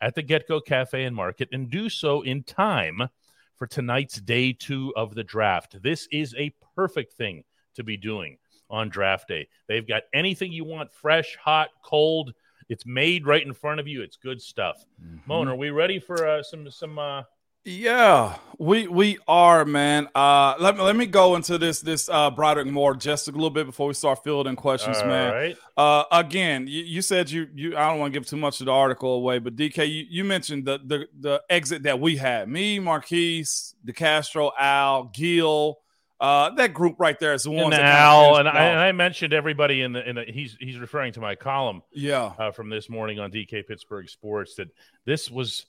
at 0.00 0.14
the 0.14 0.22
Get 0.22 0.46
Go 0.46 0.60
Cafe 0.60 1.02
and 1.02 1.16
Market 1.16 1.48
and 1.52 1.70
do 1.70 1.88
so 1.88 2.22
in 2.22 2.42
time 2.42 3.08
for 3.56 3.66
tonight's 3.66 4.20
day 4.20 4.52
two 4.52 4.92
of 4.96 5.14
the 5.14 5.24
draft. 5.24 5.82
This 5.82 6.08
is 6.10 6.34
a 6.36 6.54
perfect 6.74 7.14
thing 7.14 7.44
to 7.74 7.84
be 7.84 7.96
doing 7.96 8.38
on 8.70 8.88
draft 8.88 9.28
day. 9.28 9.48
They've 9.68 9.86
got 9.86 10.02
anything 10.12 10.52
you 10.52 10.64
want 10.64 10.92
fresh, 10.92 11.36
hot, 11.42 11.68
cold. 11.82 12.32
It's 12.68 12.86
made 12.86 13.26
right 13.26 13.44
in 13.44 13.52
front 13.52 13.80
of 13.80 13.86
you. 13.86 14.02
It's 14.02 14.16
good 14.16 14.40
stuff. 14.40 14.84
Moan, 15.26 15.48
are 15.48 15.56
we 15.56 15.70
ready 15.70 15.98
for 15.98 16.26
uh, 16.26 16.42
some 16.42 16.70
some? 16.70 16.98
Uh... 16.98 17.22
Yeah, 17.64 18.36
we 18.58 18.86
we 18.88 19.18
are, 19.26 19.64
man. 19.64 20.08
Uh, 20.14 20.54
let 20.58 20.76
me 20.76 20.82
let 20.82 20.96
me 20.96 21.06
go 21.06 21.34
into 21.34 21.56
this 21.56 21.80
this 21.80 22.10
uh 22.10 22.30
Broderick 22.30 22.66
Moore 22.66 22.94
just 22.94 23.26
a 23.26 23.30
little 23.30 23.48
bit 23.48 23.64
before 23.64 23.88
we 23.88 23.94
start 23.94 24.22
fielding 24.22 24.54
questions, 24.54 24.98
all 24.98 25.06
man. 25.06 25.32
right. 25.32 25.56
Uh, 25.76 26.04
again, 26.12 26.66
you, 26.66 26.82
you 26.82 27.00
said 27.00 27.30
you 27.30 27.48
you 27.54 27.76
I 27.76 27.88
don't 27.88 27.98
want 27.98 28.12
to 28.12 28.20
give 28.20 28.28
too 28.28 28.36
much 28.36 28.60
of 28.60 28.66
the 28.66 28.72
article 28.72 29.14
away, 29.14 29.38
but 29.38 29.56
DK, 29.56 29.88
you, 29.88 30.04
you 30.08 30.24
mentioned 30.24 30.66
the 30.66 30.78
the 30.84 31.06
the 31.18 31.42
exit 31.48 31.84
that 31.84 31.98
we 31.98 32.16
had. 32.16 32.48
Me, 32.48 32.78
Maurkice, 32.78 33.74
DeCastro, 33.86 34.50
Al, 34.58 35.04
Gil, 35.14 35.78
uh, 36.20 36.50
that 36.56 36.74
group 36.74 36.96
right 36.98 37.18
there 37.18 37.32
is 37.32 37.44
the 37.44 37.50
And 37.50 37.62
ones 37.62 37.74
Al, 37.76 38.36
and 38.36 38.48
I, 38.48 38.64
and. 38.66 38.78
I 38.78 38.92
mentioned 38.92 39.32
everybody 39.32 39.80
in 39.80 39.92
the 39.92 40.08
in 40.08 40.16
the. 40.16 40.24
He's 40.24 40.56
he's 40.60 40.78
referring 40.78 41.14
to 41.14 41.20
my 41.20 41.34
column 41.34 41.82
yeah, 41.92 42.32
uh, 42.38 42.50
from 42.50 42.68
this 42.68 42.90
morning 42.90 43.20
on 43.20 43.32
DK 43.32 43.66
Pittsburgh 43.66 44.08
Sports 44.08 44.54
that 44.56 44.68
this 45.06 45.30
was 45.30 45.66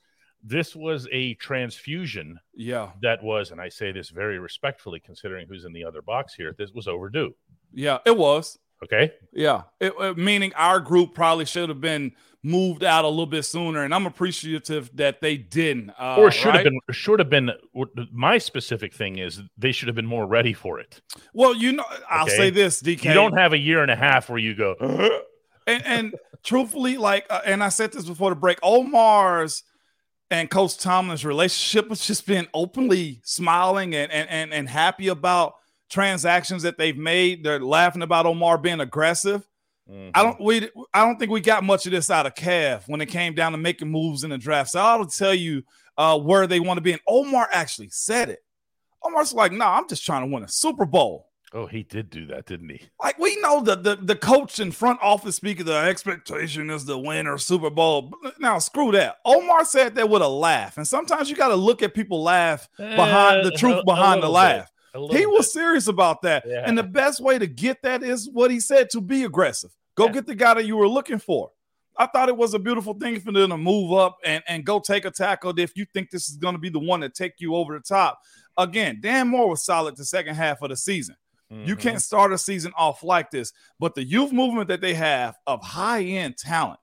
this 0.47 0.75
was 0.75 1.07
a 1.11 1.33
transfusion 1.35 2.39
yeah, 2.55 2.91
that 3.01 3.23
was, 3.23 3.51
and 3.51 3.59
I 3.59 3.69
say 3.69 3.91
this 3.91 4.09
very 4.09 4.37
respectfully, 4.39 4.99
considering 4.99 5.47
who's 5.47 5.65
in 5.65 5.73
the 5.73 5.83
other 5.83 6.01
box 6.01 6.33
here. 6.35 6.53
This 6.57 6.71
was 6.71 6.87
overdue. 6.87 7.33
yeah. 7.73 7.97
It 8.05 8.15
was. 8.15 8.59
Okay. 8.83 9.11
Yeah, 9.33 9.63
it, 9.79 9.93
it- 9.99 10.17
meaning 10.17 10.53
our 10.55 10.79
group 10.79 11.15
probably 11.15 11.45
should 11.45 11.69
have 11.69 11.81
been 11.81 12.11
moved 12.43 12.83
out 12.83 13.03
a 13.05 13.07
little 13.07 13.25
bit 13.25 13.43
sooner, 13.43 13.83
and 13.83 13.95
I'm 13.95 14.05
appreciative 14.05 14.91
that 14.95 15.19
they 15.21 15.35
didn't. 15.37 15.89
Uh, 15.99 16.17
or 16.19 16.29
should 16.29 16.53
have 16.53 16.63
been 16.65 16.79
should 16.91 17.17
have 17.19 17.29
been 17.29 17.51
my 18.11 18.37
specific 18.37 18.93
thing 18.93 19.17
is 19.17 19.41
they 19.57 19.71
should 19.71 19.87
have 19.87 19.95
been 19.95 20.05
more 20.05 20.27
ready 20.27 20.53
for 20.53 20.79
it 20.79 21.01
Well, 21.33 21.55
you 21.55 21.71
know, 21.71 21.85
I'll 22.09 22.25
Okay. 22.25 22.37
say 22.37 22.49
this, 22.51 22.81
DK. 22.83 23.05
you 23.05 23.13
don't 23.13 23.35
have 23.35 23.53
a 23.53 23.57
year 23.57 23.81
and 23.81 23.89
a 23.89 23.95
half 23.95 24.29
where 24.29 24.37
you 24.37 24.53
go 24.53 24.75
and, 25.67 25.83
and 25.85 26.15
truthfully, 26.43 26.97
like, 26.97 27.25
uh, 27.31 27.41
and 27.45 27.63
I 27.63 27.69
said 27.69 27.91
this 27.93 28.05
before 28.05 28.29
the 28.29 28.35
break, 28.35 28.59
Omar's 28.61 29.63
and 30.31 30.49
Coach 30.49 30.77
Tomlin's 30.77 31.25
relationship 31.25 31.89
has 31.89 32.05
just 32.05 32.25
been 32.25 32.47
openly 32.53 33.21
smiling 33.23 33.95
and 33.95 34.11
and 34.11 34.29
and, 34.29 34.53
and 34.53 34.69
happy 34.69 35.07
about 35.07 35.55
transactions 35.89 36.63
that 36.63 36.77
they've 36.77 36.97
made. 36.97 37.43
They're 37.43 37.59
laughing 37.59 38.01
about 38.01 38.25
Omar 38.25 38.57
being 38.57 38.79
aggressive. 38.81 39.47
I 40.15 40.23
don't 40.23 40.41
we 40.41 40.69
I 40.93 41.05
don't 41.05 41.19
think 41.19 41.31
we 41.31 41.41
got 41.41 41.63
much 41.63 41.85
of 41.85 41.91
this 41.91 42.09
out 42.09 42.25
of 42.25 42.33
Cav 42.33 42.87
when 42.87 43.01
it 43.01 43.05
came 43.07 43.35
down 43.35 43.51
to 43.51 43.57
making 43.57 43.91
moves 43.91 44.23
in 44.23 44.31
the 44.31 44.37
draft. 44.37 44.71
So 44.71 44.79
I'll 44.79 45.05
tell 45.05 45.33
you 45.33 45.63
uh, 45.97 46.17
where 46.19 46.47
they 46.47 46.59
want 46.59 46.77
to 46.77 46.81
be. 46.81 46.93
And 46.93 47.01
Omar 47.07 47.47
actually 47.51 47.89
said 47.89 48.29
it. 48.29 48.39
Omar's 49.03 49.33
like, 49.33 49.51
no, 49.51 49.65
I'm 49.65 49.87
just 49.87 50.03
trying 50.03 50.27
to 50.27 50.33
win 50.33 50.43
a 50.43 50.47
Super 50.47 50.85
Bowl. 50.85 51.27
Oh 51.55 51.65
he 51.65 51.81
did 51.83 52.09
do 52.11 52.27
that 52.27 52.45
didn't 52.45 52.69
he 52.69 52.81
Like 53.01 53.17
we 53.17 53.35
know 53.41 53.61
that 53.61 53.83
the, 53.83 53.95
the 53.95 54.15
coach 54.15 54.59
and 54.59 54.75
front 54.75 54.99
office 55.01 55.35
speaker, 55.37 55.63
the 55.63 55.73
expectation 55.75 56.69
is 56.69 56.83
to 56.85 56.97
win 56.97 57.25
or 57.27 57.37
Super 57.37 57.69
Bowl. 57.69 58.11
Now 58.39 58.59
screw 58.59 58.91
that. 58.91 59.15
Omar 59.25 59.65
said 59.65 59.95
that 59.95 60.09
with 60.09 60.21
a 60.21 60.27
laugh. 60.27 60.77
And 60.77 60.87
sometimes 60.87 61.29
you 61.29 61.35
got 61.35 61.47
to 61.49 61.55
look 61.55 61.81
at 61.81 61.93
people 61.93 62.21
laugh 62.21 62.67
behind 62.77 63.45
the 63.45 63.53
Eh, 63.53 63.57
truth 63.57 63.75
a- 63.77 63.79
a 63.79 63.85
behind 63.85 64.21
the 64.21 64.27
little 64.29 64.33
laugh. 64.33 64.69
bit, 64.93 65.17
He 65.19 65.25
was 65.25 65.45
bit. 65.47 65.51
serious 65.53 65.87
about 65.87 66.21
that. 66.23 66.43
Yeah. 66.45 66.63
And 66.65 66.77
the 66.77 66.83
best 66.83 67.19
way 67.21 67.39
to 67.39 67.47
get 67.47 67.81
that 67.83 68.03
is 68.03 68.29
what 68.31 68.51
he 68.51 68.59
said 68.59 68.89
to 68.91 69.01
be 69.01 69.23
aggressive. 69.23 69.71
Go 69.95 70.05
Yeah. 70.05 70.11
get 70.13 70.27
the 70.27 70.35
guy 70.35 70.53
that 70.55 70.65
you 70.65 70.75
were 70.77 70.87
looking 70.89 71.19
for. 71.19 71.51
I 71.97 72.07
thought 72.07 72.27
it 72.27 72.35
was 72.35 72.53
a 72.53 72.59
beautiful 72.59 72.93
thing 72.93 73.21
for 73.21 73.31
them 73.31 73.51
to 73.51 73.57
move 73.57 73.93
up 73.93 74.17
and, 74.25 74.43
and 74.49 74.65
go 74.65 74.79
take 74.81 75.05
a 75.05 75.11
tackle 75.11 75.57
if 75.57 75.77
you 75.77 75.85
think 75.93 76.09
this 76.09 76.27
is 76.27 76.35
going 76.35 76.53
to 76.53 76.59
be 76.59 76.69
the 76.69 76.79
one 76.79 76.99
to 77.01 77.09
take 77.09 77.35
you 77.39 77.55
over 77.55 77.73
the 77.77 77.79
top. 77.81 78.19
Again, 78.57 78.99
Dan 79.01 79.29
Moore 79.29 79.49
was 79.49 79.63
solid 79.63 79.95
the 79.95 80.03
second 80.03 80.35
half 80.35 80.61
of 80.61 80.69
the 80.69 80.75
season. 80.75 81.15
You 81.49 81.75
Mhm. 81.75 81.79
can't 81.79 82.01
start 82.01 82.33
a 82.33 82.37
season 82.37 82.73
off 82.75 83.03
like 83.03 83.29
this. 83.31 83.53
But 83.79 83.95
the 83.95 84.03
youth 84.03 84.31
movement 84.31 84.67
that 84.69 84.81
they 84.81 84.95
have 84.95 85.37
of 85.45 85.61
high 85.63 86.03
end 86.03 86.37
talent 86.37 86.79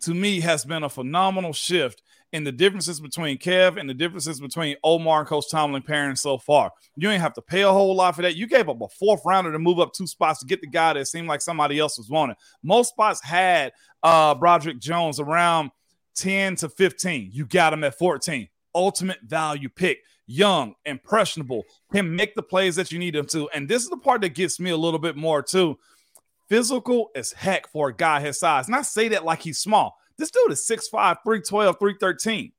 to 0.00 0.12
me 0.14 0.40
has 0.40 0.64
been 0.64 0.82
a 0.82 0.88
phenomenal 0.88 1.52
shift 1.52 2.02
in 2.32 2.42
the 2.42 2.50
differences 2.50 2.98
between 3.00 3.38
Kev 3.38 3.78
and 3.78 3.88
the 3.88 3.94
differences 3.94 4.40
between 4.40 4.76
Omar 4.82 5.20
and 5.20 5.28
Coach 5.28 5.44
Tomlin 5.48 5.82
pairing 5.82 6.16
so 6.16 6.36
far. 6.36 6.72
You 6.96 7.08
ain't 7.10 7.22
have 7.22 7.34
to 7.34 7.42
pay 7.42 7.62
a 7.62 7.70
whole 7.70 7.94
lot 7.94 8.16
for 8.16 8.22
that. 8.22 8.34
You 8.34 8.48
gave 8.48 8.68
up 8.68 8.80
a 8.82 8.88
fourth 8.88 9.20
rounder 9.24 9.52
to 9.52 9.58
move 9.60 9.78
up 9.78 9.92
two 9.92 10.08
spots 10.08 10.40
to 10.40 10.46
get 10.46 10.60
the 10.60 10.66
guy 10.66 10.94
that 10.94 11.06
seemed 11.06 11.28
like 11.28 11.40
somebody 11.40 11.78
else 11.78 11.96
was 11.96 12.10
wanted. 12.10 12.36
Most 12.62 12.88
spots 12.90 13.22
had 13.22 13.72
uh 14.02 14.34
Broderick 14.34 14.80
Jones 14.80 15.20
around 15.20 15.70
10 16.16 16.56
to 16.56 16.68
15. 16.68 17.30
You 17.32 17.46
got 17.46 17.72
him 17.72 17.84
at 17.84 17.96
14. 17.96 18.48
Ultimate 18.74 19.18
value 19.22 19.68
pick. 19.68 19.98
Young, 20.26 20.74
impressionable, 20.84 21.64
can 21.92 22.14
make 22.14 22.34
the 22.34 22.42
plays 22.42 22.76
that 22.76 22.90
you 22.90 22.98
need 22.98 23.14
him 23.14 23.26
to. 23.26 23.48
And 23.50 23.68
this 23.68 23.82
is 23.82 23.90
the 23.90 23.96
part 23.96 24.22
that 24.22 24.34
gets 24.34 24.58
me 24.58 24.70
a 24.70 24.76
little 24.76 24.98
bit 24.98 25.16
more 25.16 25.42
too. 25.42 25.78
Physical 26.48 27.10
as 27.14 27.32
heck 27.32 27.68
for 27.68 27.88
a 27.88 27.94
guy 27.94 28.20
his 28.20 28.38
size. 28.38 28.66
And 28.66 28.76
I 28.76 28.82
say 28.82 29.08
that 29.08 29.24
like 29.24 29.42
he's 29.42 29.58
small. 29.58 29.98
This 30.16 30.30
dude 30.30 30.52
is 30.52 30.66
6'5, 30.66 30.90
312, 31.24 31.78
313. 31.78 32.52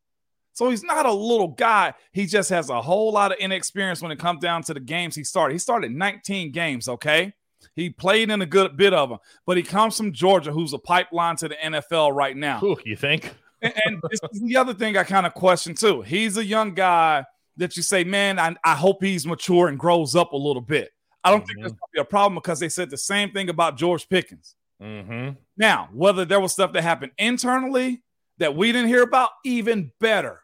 So 0.54 0.70
he's 0.70 0.84
not 0.84 1.06
a 1.06 1.12
little 1.12 1.50
guy. 1.50 1.94
He 2.14 2.26
just 2.26 2.50
has 2.50 2.70
a 2.70 2.82
whole 2.82 3.12
lot 3.12 3.32
of 3.32 3.38
inexperience 3.40 4.02
when 4.02 4.12
it 4.12 4.20
comes 4.20 4.42
down 4.42 4.64
to 4.64 4.74
the 4.74 4.80
games 4.80 5.16
he 5.16 5.24
started. 5.24 5.54
He 5.54 5.60
started 5.60 5.92
19 5.92 6.52
games, 6.52 6.88
okay? 6.88 7.34
He 7.76 7.90
played 7.90 8.30
in 8.30 8.42
a 8.42 8.46
good 8.46 8.78
bit 8.78 8.94
of 8.94 9.10
them, 9.10 9.20
but 9.46 9.58
he 9.58 9.64
comes 9.64 9.98
from 9.98 10.14
Georgia, 10.14 10.52
who's 10.52 10.74
a 10.74 10.78
pipeline 10.78 11.36
to 11.38 11.50
the 11.50 11.56
NFL 11.56 12.16
right 12.16 12.38
now. 12.38 12.64
Ooh, 12.64 12.78
you 12.86 12.96
think? 12.96 13.36
and, 13.62 13.74
and 13.86 14.02
this 14.10 14.20
is 14.32 14.42
the 14.42 14.56
other 14.56 14.74
thing 14.74 14.96
I 14.96 15.04
kind 15.04 15.26
of 15.26 15.34
question 15.34 15.76
too. 15.76 16.02
He's 16.02 16.38
a 16.38 16.46
young 16.46 16.74
guy 16.74 17.26
that 17.58 17.78
you 17.78 17.84
say, 17.84 18.04
man, 18.04 18.40
I, 18.40 18.56
I 18.64 18.76
hope 18.76 19.04
he's 19.04 19.26
mature 19.26 19.68
and 19.68 19.80
grows 19.80 20.16
up 20.16 20.34
a 20.34 20.38
little 20.38 20.62
bit. 20.62 20.92
I 21.24 21.32
don't 21.32 21.40
mm-hmm. 21.40 21.48
think 21.48 21.60
there's 21.60 21.72
going 21.72 21.78
to 21.78 21.94
be 21.94 22.02
a 22.02 22.06
problem 22.06 22.36
because 22.36 22.60
they 22.60 22.70
said 22.70 22.90
the 22.90 22.98
same 22.98 23.32
thing 23.32 23.50
about 23.50 23.78
George 23.78 24.08
Pickens. 24.10 24.56
Mm-hmm. 24.82 25.32
Now, 25.58 25.90
whether 25.94 26.26
there 26.26 26.40
was 26.40 26.52
stuff 26.52 26.74
that 26.74 26.84
happened 26.84 27.14
internally 27.18 28.04
that 28.38 28.56
we 28.56 28.72
didn't 28.72 28.90
hear 28.90 29.04
about, 29.04 29.30
even 29.44 29.92
better. 30.00 30.42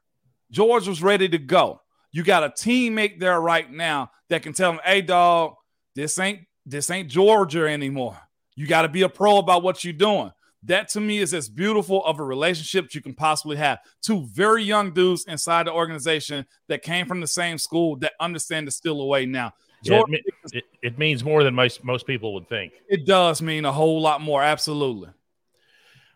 George 0.51 0.87
was 0.87 1.03
ready 1.03 1.29
to 1.29 1.37
go. 1.37 1.81
You 2.11 2.23
got 2.23 2.43
a 2.43 2.49
teammate 2.49 3.19
there 3.19 3.39
right 3.39 3.69
now 3.69 4.11
that 4.29 4.43
can 4.43 4.53
tell 4.53 4.71
him, 4.71 4.79
"Hey, 4.83 5.01
dog, 5.01 5.55
this 5.95 6.19
ain't 6.19 6.45
this 6.65 6.89
ain't 6.89 7.09
Georgia 7.09 7.67
anymore. 7.67 8.17
You 8.55 8.67
got 8.67 8.81
to 8.83 8.89
be 8.89 9.03
a 9.03 9.09
pro 9.09 9.37
about 9.37 9.63
what 9.63 9.83
you're 9.83 9.93
doing." 9.93 10.31
That 10.63 10.89
to 10.89 11.01
me 11.01 11.17
is 11.17 11.33
as 11.33 11.49
beautiful 11.49 12.05
of 12.05 12.19
a 12.19 12.23
relationship 12.23 12.93
you 12.93 13.01
can 13.01 13.15
possibly 13.15 13.57
have. 13.57 13.79
Two 14.01 14.27
very 14.27 14.63
young 14.63 14.93
dudes 14.93 15.25
inside 15.27 15.67
the 15.67 15.71
organization 15.71 16.45
that 16.67 16.83
came 16.83 17.07
from 17.07 17.19
the 17.19 17.27
same 17.27 17.57
school 17.57 17.95
that 17.97 18.13
understand 18.19 18.67
the 18.67 18.71
still 18.71 19.01
away 19.01 19.25
now. 19.25 19.53
Yeah, 19.83 20.03
it, 20.07 20.23
it, 20.53 20.63
it, 20.83 20.99
means 20.99 21.23
more 21.23 21.43
than 21.43 21.55
most, 21.55 21.83
most 21.83 22.05
people 22.05 22.35
would 22.35 22.47
think. 22.47 22.73
It 22.87 23.07
does 23.07 23.41
mean 23.41 23.65
a 23.65 23.71
whole 23.71 23.99
lot 23.99 24.21
more. 24.21 24.43
Absolutely. 24.43 25.09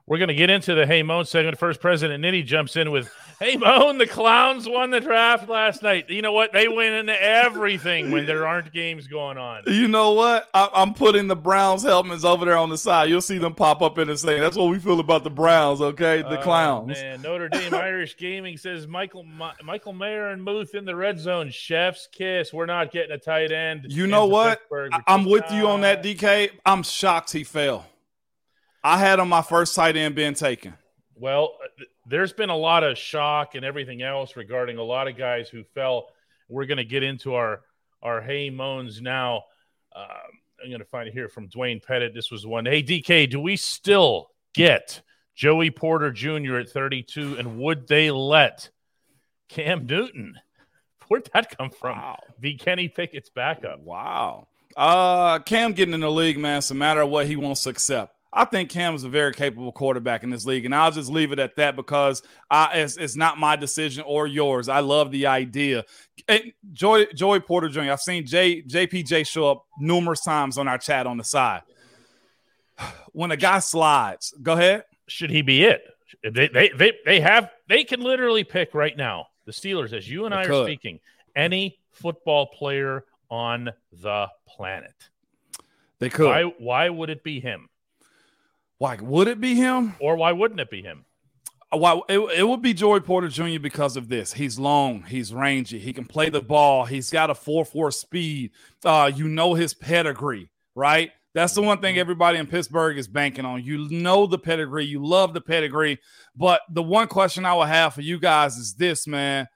We're 0.08 0.20
going 0.20 0.28
to 0.28 0.36
get 0.36 0.52
into 0.52 0.76
the 0.76 0.86
Hey 0.86 1.02
Moan 1.02 1.26
segment. 1.26 1.58
First, 1.58 1.82
President 1.82 2.24
Nitty 2.24 2.46
jumps 2.46 2.76
in 2.76 2.92
with 2.92 3.12
Hey 3.40 3.58
Moan, 3.58 3.98
the 3.98 4.06
Clowns 4.06 4.70
won 4.70 4.92
the 4.92 5.02
draft 5.02 5.50
last 5.50 5.82
night. 5.82 6.10
You 6.10 6.22
know 6.22 6.32
what? 6.32 6.54
They 6.54 6.68
win 6.68 6.94
into 6.94 7.22
everything 7.22 8.12
when 8.12 8.28
there 8.28 8.48
aren't 8.48 8.72
games 8.72 9.08
going 9.08 9.38
on. 9.38 9.64
You 9.68 9.88
know 9.88 10.14
what? 10.14 10.48
I, 10.54 10.70
am 10.76 10.94
putting 10.94 11.28
the 11.28 11.36
Browns 11.36 11.84
helmets 11.84 12.24
over 12.24 12.46
there 12.46 12.56
on 12.56 12.70
the 12.70 12.78
side. 12.78 13.10
You'll 13.10 13.20
see 13.20 13.40
them 13.40 13.56
pop 13.56 13.82
up 13.82 13.98
in 13.98 14.08
the 14.08 14.18
saying. 14.18 14.40
That's 14.40 14.56
what 14.56 14.70
we 14.70 14.80
feel 14.80 15.00
about 15.00 15.24
the 15.24 15.32
Browns, 15.32 15.82
okay? 15.82 16.22
The 16.22 16.40
uh, 16.40 16.44
Clowns. 16.44 16.90
Man, 16.90 17.24
Notre 17.24 17.50
Dame 17.50 17.74
Irish 17.74 18.16
Gaming 18.16 18.58
says 18.58 18.88
Michael 18.88 19.24
Ma- 19.24 19.54
Michael 19.64 19.94
Mayer 19.94 20.30
and 20.30 20.42
Muth 20.42 20.76
in 20.76 20.86
the 20.86 20.96
red 20.96 21.20
zone. 21.20 21.50
Chef's 21.50 22.08
kiss. 22.12 22.54
We're 22.54 22.68
not 22.68 22.92
getting 22.92 23.12
a 23.12 23.18
tight 23.18 23.52
end. 23.52 23.88
You 23.90 24.08
know 24.08 24.28
what? 24.28 24.62
I- 24.72 25.02
I'm 25.08 25.26
with 25.26 25.52
you 25.52 25.68
on 25.68 25.82
that, 25.82 26.04
DK. 26.04 26.52
I'm 26.66 26.84
shocked 26.84 27.34
he 27.34 27.44
fell. 27.44 27.86
I 28.86 29.00
had 29.00 29.20
on 29.20 29.28
my 29.28 29.42
first 29.42 29.74
tight 29.74 29.98
end 29.98 30.14
being 30.14 30.36
taken. 30.36 30.76
Well, 31.16 31.58
there's 32.06 32.34
been 32.34 32.52
a 32.52 32.56
lot 32.56 32.84
of 32.84 33.00
shock 33.00 33.56
and 33.56 33.66
everything 33.66 34.04
else 34.04 34.36
regarding 34.36 34.78
a 34.78 34.84
lot 34.84 35.08
of 35.08 35.18
guys 35.18 35.50
who 35.50 35.64
fell. 35.64 36.10
We're 36.50 36.68
going 36.68 36.78
to 36.78 36.86
get 36.86 37.02
into 37.02 37.34
our 37.34 37.62
our 38.04 38.22
hey 38.22 38.52
moans 38.52 39.02
now. 39.02 39.46
Uh, 39.96 40.06
I'm 40.64 40.70
going 40.70 40.82
to 40.82 40.86
find 40.86 41.08
it 41.08 41.16
here 41.16 41.28
from 41.28 41.50
Dwayne 41.50 41.82
Pettit. 41.82 42.14
This 42.14 42.30
was 42.30 42.46
one. 42.46 42.68
Hey 42.68 42.84
DK, 42.84 43.28
do 43.28 43.40
we 43.40 43.56
still 43.56 44.30
get 44.54 45.02
Joey 45.34 45.72
Porter 45.72 46.12
Jr. 46.12 46.58
at 46.58 46.70
32, 46.70 47.38
and 47.40 47.58
would 47.58 47.88
they 47.88 48.12
let 48.12 48.70
Cam 49.50 49.88
Newton? 49.88 50.36
Where'd 51.08 51.28
that 51.34 51.58
come 51.58 51.72
from? 51.72 51.98
Wow. 51.98 52.20
Be 52.40 52.56
Kenny 52.56 52.88
Pickett's 52.88 53.32
backup. 53.32 53.80
Wow. 53.80 54.48
Uh, 54.78 55.40
Cam 55.40 55.74
getting 55.74 55.96
in 55.96 56.02
the 56.02 56.12
league, 56.12 56.38
man. 56.38 56.60
It's 56.60 56.70
a 56.70 56.76
matter 56.76 57.02
of 57.02 57.10
what 57.10 57.26
he 57.26 57.36
wants 57.36 57.64
to 57.64 57.72
accept. 57.72 58.15
I 58.38 58.44
think 58.44 58.70
Cam 58.70 58.94
is 58.94 59.06
a 59.06 59.10
very 59.10 59.32
capable 59.34 59.72
quarterback 59.72 60.24
in 60.24 60.30
this 60.30 60.46
league, 60.46 60.66
and 60.66 60.76
I'll 60.76 60.92
just 60.92 61.10
leave 61.10 61.32
it 61.32 61.40
at 61.40 61.56
that 61.56 61.78
because 61.78 62.22
I, 62.52 62.80
it's, 62.80 62.98
it's 62.98 63.16
not 63.16 63.38
my 63.38 63.56
decision 63.56 64.04
or 64.06 64.28
yours. 64.28 64.68
I 64.68 64.82
love 64.82 65.10
the 65.10 65.28
idea. 65.28 65.86
And 66.28 66.52
Joy 66.74 67.06
Joey 67.06 67.40
Porter 67.40 67.70
Jr. 67.70 67.92
I've 67.92 68.02
seen 68.02 68.26
J, 68.26 68.62
JPJ 68.64 69.26
show 69.26 69.50
up 69.50 69.66
numerous 69.80 70.22
times 70.22 70.58
on 70.58 70.68
our 70.68 70.78
chat 70.78 71.08
on 71.08 71.18
the 71.18 71.24
side. 71.24 71.62
When 73.14 73.32
a 73.32 73.38
guy 73.38 73.60
slides, 73.60 74.34
go 74.44 74.52
ahead. 74.52 74.84
Should 75.08 75.30
he 75.30 75.42
be 75.42 75.64
it? 75.64 75.84
They 76.22 76.50
they 76.50 76.70
they, 76.76 76.92
they 77.06 77.20
have 77.22 77.50
they 77.70 77.86
can 77.86 78.02
literally 78.02 78.44
pick 78.44 78.74
right 78.74 78.96
now 78.98 79.28
the 79.46 79.54
Steelers 79.54 79.94
as 79.94 80.10
you 80.10 80.26
and 80.26 80.34
they 80.34 80.40
I 80.40 80.46
could. 80.46 80.64
are 80.64 80.66
speaking 80.66 81.00
any 81.34 81.78
football 81.92 82.48
player 82.48 83.06
on 83.30 83.72
the 83.94 84.28
planet. 84.46 84.94
They 86.00 86.10
could. 86.10 86.26
Why 86.26 86.44
why 86.58 86.90
would 86.90 87.10
it 87.10 87.24
be 87.24 87.40
him? 87.40 87.70
Why 88.78 88.96
would 88.96 89.28
it 89.28 89.40
be 89.40 89.56
him? 89.56 89.96
Or 90.00 90.16
why 90.16 90.32
wouldn't 90.32 90.60
it 90.60 90.70
be 90.70 90.82
him? 90.82 91.06
Uh, 91.72 91.78
why 91.78 92.00
it, 92.10 92.20
it 92.20 92.48
would 92.48 92.62
be 92.62 92.74
Joey 92.74 93.00
Porter 93.00 93.28
Jr. 93.28 93.60
because 93.60 93.98
of 93.98 94.10
this. 94.10 94.34
He's 94.34 94.60
long, 94.60 95.04
he's 95.04 95.34
rangy, 95.34 95.80
he 95.80 95.94
can 95.94 96.06
play 96.06 96.30
the 96.30 96.42
ball, 96.42 96.86
he's 96.86 97.10
got 97.10 97.30
a 97.30 97.34
4-4 97.34 97.94
speed. 97.94 98.52
Uh, 98.84 99.12
you 99.14 99.28
know 99.28 99.54
his 99.54 99.74
pedigree, 99.74 100.50
right? 100.76 101.12
That's 101.34 101.54
the 101.54 101.62
one 101.62 101.82
thing 101.82 101.98
everybody 101.98 102.38
in 102.38 102.48
Pittsburgh 102.48 102.98
is 102.98 103.10
banking 103.10 103.44
on. 103.44 103.62
You 103.62 103.90
know 103.90 104.26
the 104.26 104.38
pedigree, 104.38 104.86
you 104.86 105.06
love 105.06 105.34
the 105.34 105.42
pedigree. 105.42 106.00
But 106.34 106.62
the 106.70 106.84
one 106.84 107.10
question 107.10 107.46
I 107.46 107.54
would 107.54 107.68
have 107.68 107.94
for 107.94 108.02
you 108.02 108.20
guys 108.20 108.56
is 108.56 108.76
this, 108.76 109.06
man. 109.06 109.48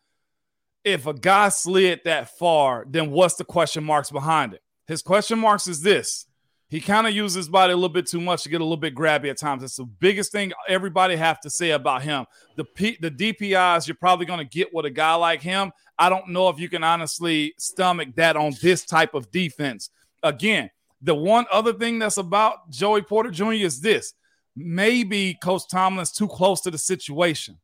If 0.84 1.08
a 1.08 1.14
guy 1.14 1.50
slid 1.50 2.02
that 2.04 2.38
far, 2.38 2.86
then 2.90 3.12
what's 3.12 3.36
the 3.36 3.46
question 3.46 3.84
marks 3.84 4.12
behind 4.12 4.54
it? 4.54 4.62
His 4.88 5.02
question 5.02 5.40
marks 5.40 5.68
is 5.68 5.82
this 5.82 6.26
he 6.70 6.80
kind 6.80 7.08
of 7.08 7.16
uses 7.16 7.36
his 7.36 7.50
body 7.50 7.74
a 7.74 7.76
little 7.76 7.90
bit 7.90 8.06
too 8.06 8.22
much 8.22 8.44
to 8.44 8.50
get 8.50 8.62
a 8.62 8.64
little 8.64 8.78
bit 8.78 8.94
grabby 8.94 9.30
at 9.30 9.38
times. 9.38 9.62
That's 9.62 9.78
the 9.78 9.86
biggest 9.86 10.32
thing 10.32 10.54
everybody 10.68 11.16
have 11.16 11.40
to 11.42 11.50
say 11.50 11.72
about 11.72 12.04
him. 12.04 12.28
The 12.58 12.64
P, 12.64 12.98
the 13.02 13.10
DPIs 13.10 13.88
you're 13.88 13.96
probably 13.96 14.28
going 14.28 14.40
to 14.40 14.46
get 14.46 14.72
with 14.72 14.86
a 14.86 14.92
guy 14.92 15.16
like 15.16 15.42
him. 15.42 15.72
I 15.98 16.10
don't 16.10 16.30
know 16.30 16.48
if 16.50 16.60
you 16.60 16.70
can 16.70 16.84
honestly 16.84 17.56
stomach 17.58 18.10
that 18.16 18.38
on 18.38 18.54
this 18.62 18.86
type 18.86 19.16
of 19.16 19.32
defense. 19.32 19.90
Again, 20.22 20.70
the 21.02 21.16
one 21.16 21.48
other 21.52 21.74
thing 21.74 21.98
that's 21.98 22.18
about 22.18 22.70
Joey 22.70 23.02
Porter 23.02 23.32
Jr. 23.32 23.54
is 23.54 23.82
this: 23.82 24.14
maybe 24.56 25.34
Coach 25.42 25.64
Tomlin's 25.72 26.12
too 26.12 26.28
close 26.28 26.62
to 26.62 26.72
the 26.72 26.78
situation. 26.78 27.58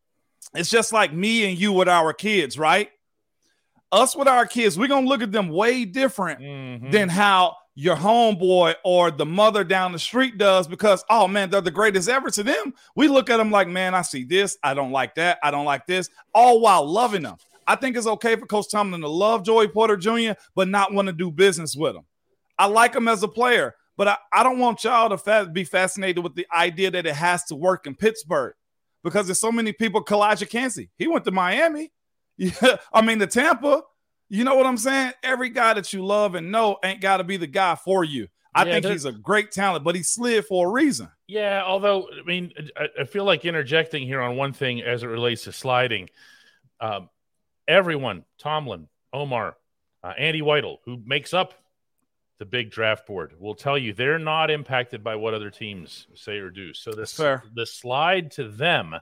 It's 0.56 0.70
just 0.70 0.94
like 0.94 1.14
me 1.14 1.48
and 1.48 1.60
you 1.60 1.74
with 1.74 1.90
our 1.90 2.12
kids, 2.12 2.58
right? 2.58 2.90
Us 3.92 4.16
with 4.16 4.28
our 4.28 4.48
kids, 4.48 4.80
we're 4.80 4.88
gonna 4.88 5.08
look 5.08 5.22
at 5.22 5.32
them 5.32 5.50
way 5.50 5.86
different 5.86 6.40
mm-hmm. 6.42 6.90
than 6.90 7.08
how 7.08 7.56
your 7.76 7.98
homeboy 7.98 8.74
or 8.86 9.12
the 9.12 9.26
mother 9.26 9.66
down 9.66 9.92
the 9.92 10.00
street 10.00 10.38
does 10.38 10.66
because 10.66 11.04
oh 11.10 11.28
man 11.28 11.50
they're 11.50 11.60
the 11.60 11.70
greatest 11.70 12.08
ever 12.08 12.32
to 12.32 12.42
them. 12.42 12.74
We 12.96 13.10
look 13.10 13.30
at 13.30 13.38
them 13.38 13.52
like 13.52 13.68
man 13.68 13.94
i 13.94 14.02
see 14.02 14.24
this. 14.24 14.58
I 14.64 14.74
don't 14.74 14.92
like 14.92 15.16
that. 15.16 15.40
I 15.44 15.52
don't 15.52 15.66
like 15.66 15.86
this. 15.86 16.10
All 16.34 16.62
while 16.62 16.90
loving 16.90 17.24
them. 17.24 17.36
I 17.68 17.76
think 17.76 17.98
it's 17.98 18.08
okay 18.08 18.36
for 18.38 18.46
coach 18.46 18.70
tomlin 18.72 19.02
to 19.02 19.10
love 19.10 19.44
joey 19.44 19.68
porter 19.68 19.98
jr 19.98 20.40
but 20.56 20.70
not 20.70 20.94
want 20.94 21.08
to 21.08 21.14
do 21.14 21.30
business 21.30 21.76
with 21.76 21.96
him. 21.96 22.06
I 22.58 22.68
like 22.68 22.96
him 22.96 23.10
as 23.10 23.24
a 23.24 23.28
player 23.28 23.76
but 23.98 24.08
i, 24.08 24.18
I 24.32 24.44
don't 24.44 24.60
want 24.60 24.84
y'all 24.86 25.10
to 25.10 25.18
fa- 25.18 25.50
be 25.52 25.66
fascinated 25.66 26.24
with 26.24 26.36
the 26.36 26.48
idea 26.54 26.92
that 26.92 27.06
it 27.06 27.16
has 27.16 27.44
to 27.46 27.56
work 27.56 27.88
in 27.88 27.96
pittsburgh 27.96 28.54
because 29.04 29.28
there's 29.28 29.42
so 29.42 29.52
many 29.52 29.74
people 29.74 30.04
Calijah 30.04 30.50
Kancey. 30.50 30.90
he 30.98 31.08
went 31.08 31.26
to 31.26 31.32
miami. 31.32 31.92
Yeah 32.38 32.78
i 32.94 33.02
mean 33.02 33.18
the 33.18 33.28
tampa 33.28 33.82
you 34.30 34.44
know 34.44 34.56
what 34.56 34.66
I'm 34.66 34.78
saying? 34.78 35.14
Every 35.24 35.50
guy 35.50 35.74
that 35.74 35.94
you 35.94 36.06
love 36.06 36.36
and 36.36 36.52
know 36.52 36.78
ain't 36.84 37.02
got 37.02 37.18
to 37.18 37.24
be 37.24 37.38
the 37.38 37.48
guy 37.48 37.76
for 37.76 38.04
you. 38.04 38.28
I 38.54 38.66
yeah, 38.66 38.74
think 38.74 38.86
he's 38.86 39.06
a 39.06 39.12
great 39.12 39.52
talent, 39.52 39.84
but 39.84 39.96
he 39.96 40.04
slid 40.04 40.46
for 40.46 40.70
a 40.70 40.72
reason. 40.72 41.10
Yeah, 41.28 41.64
although 41.66 42.08
I 42.08 42.24
mean, 42.26 42.54
I, 42.78 42.88
I, 43.02 43.04
feel 43.04 43.26
like 43.26 43.44
interjecting 43.44 44.08
here 44.08 44.22
on 44.22 44.38
one 44.38 44.54
thing 44.54 44.82
as 44.82 45.04
it 45.04 45.08
relates 45.08 45.44
to 45.44 45.52
sliding. 45.52 46.10
Um, 46.80 47.10
everyone, 47.68 48.24
Tomlin, 48.38 48.88
Omar, 49.12 49.58
uh, 50.04 50.14
Andy 50.18 50.42
Weidl, 50.42 50.78
who 50.86 51.02
makes 51.06 51.34
up 51.34 51.54
the 52.40 52.46
big 52.46 52.72
draft 52.72 53.06
board, 53.08 53.34
will 53.40 53.56
tell 53.56 53.78
you 53.78 53.92
they're 53.92 54.20
not 54.20 54.50
impacted 54.50 55.04
by 55.04 55.16
what 55.16 55.34
other 55.34 55.50
teams 55.50 56.08
say 56.16 56.38
or 56.38 56.50
do. 56.50 56.74
So 56.74 56.92
this 56.92 57.18
the 57.18 57.66
slide 57.66 58.32
to 58.32 58.48
them 58.48 58.96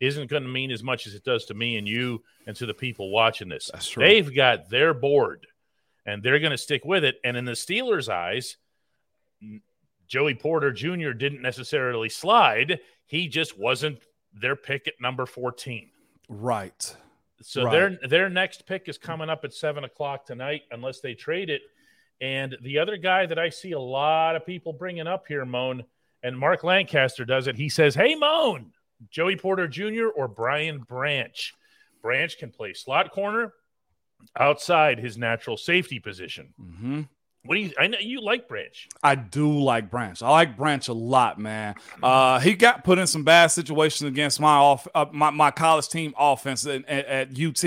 isn't 0.00 0.28
going 0.30 0.42
to 0.42 0.48
mean 0.48 0.70
as 0.70 0.82
much 0.82 1.06
as 1.06 1.14
it 1.14 1.24
does 1.24 1.46
to 1.46 1.54
me 1.54 1.76
and 1.76 1.88
you 1.88 2.22
and 2.46 2.54
to 2.56 2.66
the 2.66 2.74
people 2.74 3.10
watching 3.10 3.48
this. 3.48 3.70
That's. 3.72 3.94
They've 3.94 4.34
got 4.34 4.68
their 4.68 4.92
board 4.94 5.46
and 6.04 6.22
they're 6.22 6.38
going 6.38 6.50
to 6.52 6.58
stick 6.58 6.84
with 6.84 7.04
it. 7.04 7.16
And 7.24 7.36
in 7.36 7.44
the 7.44 7.52
Steelers' 7.52 8.08
eyes, 8.08 8.56
Joey 10.06 10.34
Porter 10.34 10.72
Jr. 10.72 11.10
didn't 11.12 11.42
necessarily 11.42 12.08
slide. 12.08 12.80
He 13.06 13.28
just 13.28 13.58
wasn't 13.58 13.98
their 14.32 14.56
pick 14.56 14.86
at 14.86 14.94
number 15.00 15.26
14. 15.26 15.90
Right. 16.28 16.96
So 17.42 17.64
Right. 17.64 17.72
their 18.00 18.08
their 18.08 18.30
next 18.30 18.66
pick 18.66 18.88
is 18.88 18.98
coming 18.98 19.28
up 19.28 19.44
at 19.44 19.52
seven 19.52 19.84
o'clock 19.84 20.24
tonight, 20.26 20.62
unless 20.70 21.00
they 21.00 21.14
trade 21.14 21.50
it. 21.50 21.62
And 22.20 22.56
the 22.62 22.78
other 22.78 22.96
guy 22.96 23.26
that 23.26 23.38
I 23.38 23.50
see 23.50 23.72
a 23.72 23.80
lot 23.80 24.36
of 24.36 24.46
people 24.46 24.72
bringing 24.72 25.06
up 25.06 25.26
here, 25.26 25.44
Moan, 25.44 25.84
and 26.22 26.38
Mark 26.38 26.64
Lancaster 26.64 27.24
does 27.26 27.46
it. 27.46 27.56
He 27.56 27.68
says, 27.68 27.94
"Hey, 27.94 28.14
Moan, 28.14 28.72
Joey 29.10 29.36
Porter 29.36 29.68
Jr. 29.68 30.08
or 30.14 30.28
Brian 30.28 30.78
Branch. 30.80 31.54
Branch 32.02 32.38
can 32.38 32.50
play 32.50 32.72
slot 32.72 33.10
corner 33.12 33.52
outside 34.38 34.98
his 34.98 35.16
natural 35.16 35.56
safety 35.56 35.98
position. 35.98 36.52
hmm 36.58 37.02
What 37.44 37.56
do 37.56 37.60
you? 37.60 37.72
I 37.78 37.86
know 37.86 37.98
you 38.00 38.20
like 38.20 38.48
Branch. 38.48 38.88
I 39.02 39.14
do 39.14 39.60
like 39.60 39.90
Branch. 39.90 40.20
I 40.22 40.30
like 40.30 40.56
Branch 40.56 40.86
a 40.88 40.92
lot, 40.92 41.38
man. 41.38 41.74
Uh, 42.02 42.40
he 42.40 42.54
got 42.54 42.84
put 42.84 42.98
in 42.98 43.06
some 43.06 43.24
bad 43.24 43.48
situations 43.48 44.08
against 44.08 44.40
my 44.40 44.54
off 44.56 44.86
uh, 44.94 45.06
my, 45.12 45.30
my 45.30 45.50
college 45.50 45.88
team 45.88 46.14
offense 46.18 46.66
at, 46.66 46.84
at, 46.86 47.06
at 47.06 47.40
UT, 47.40 47.64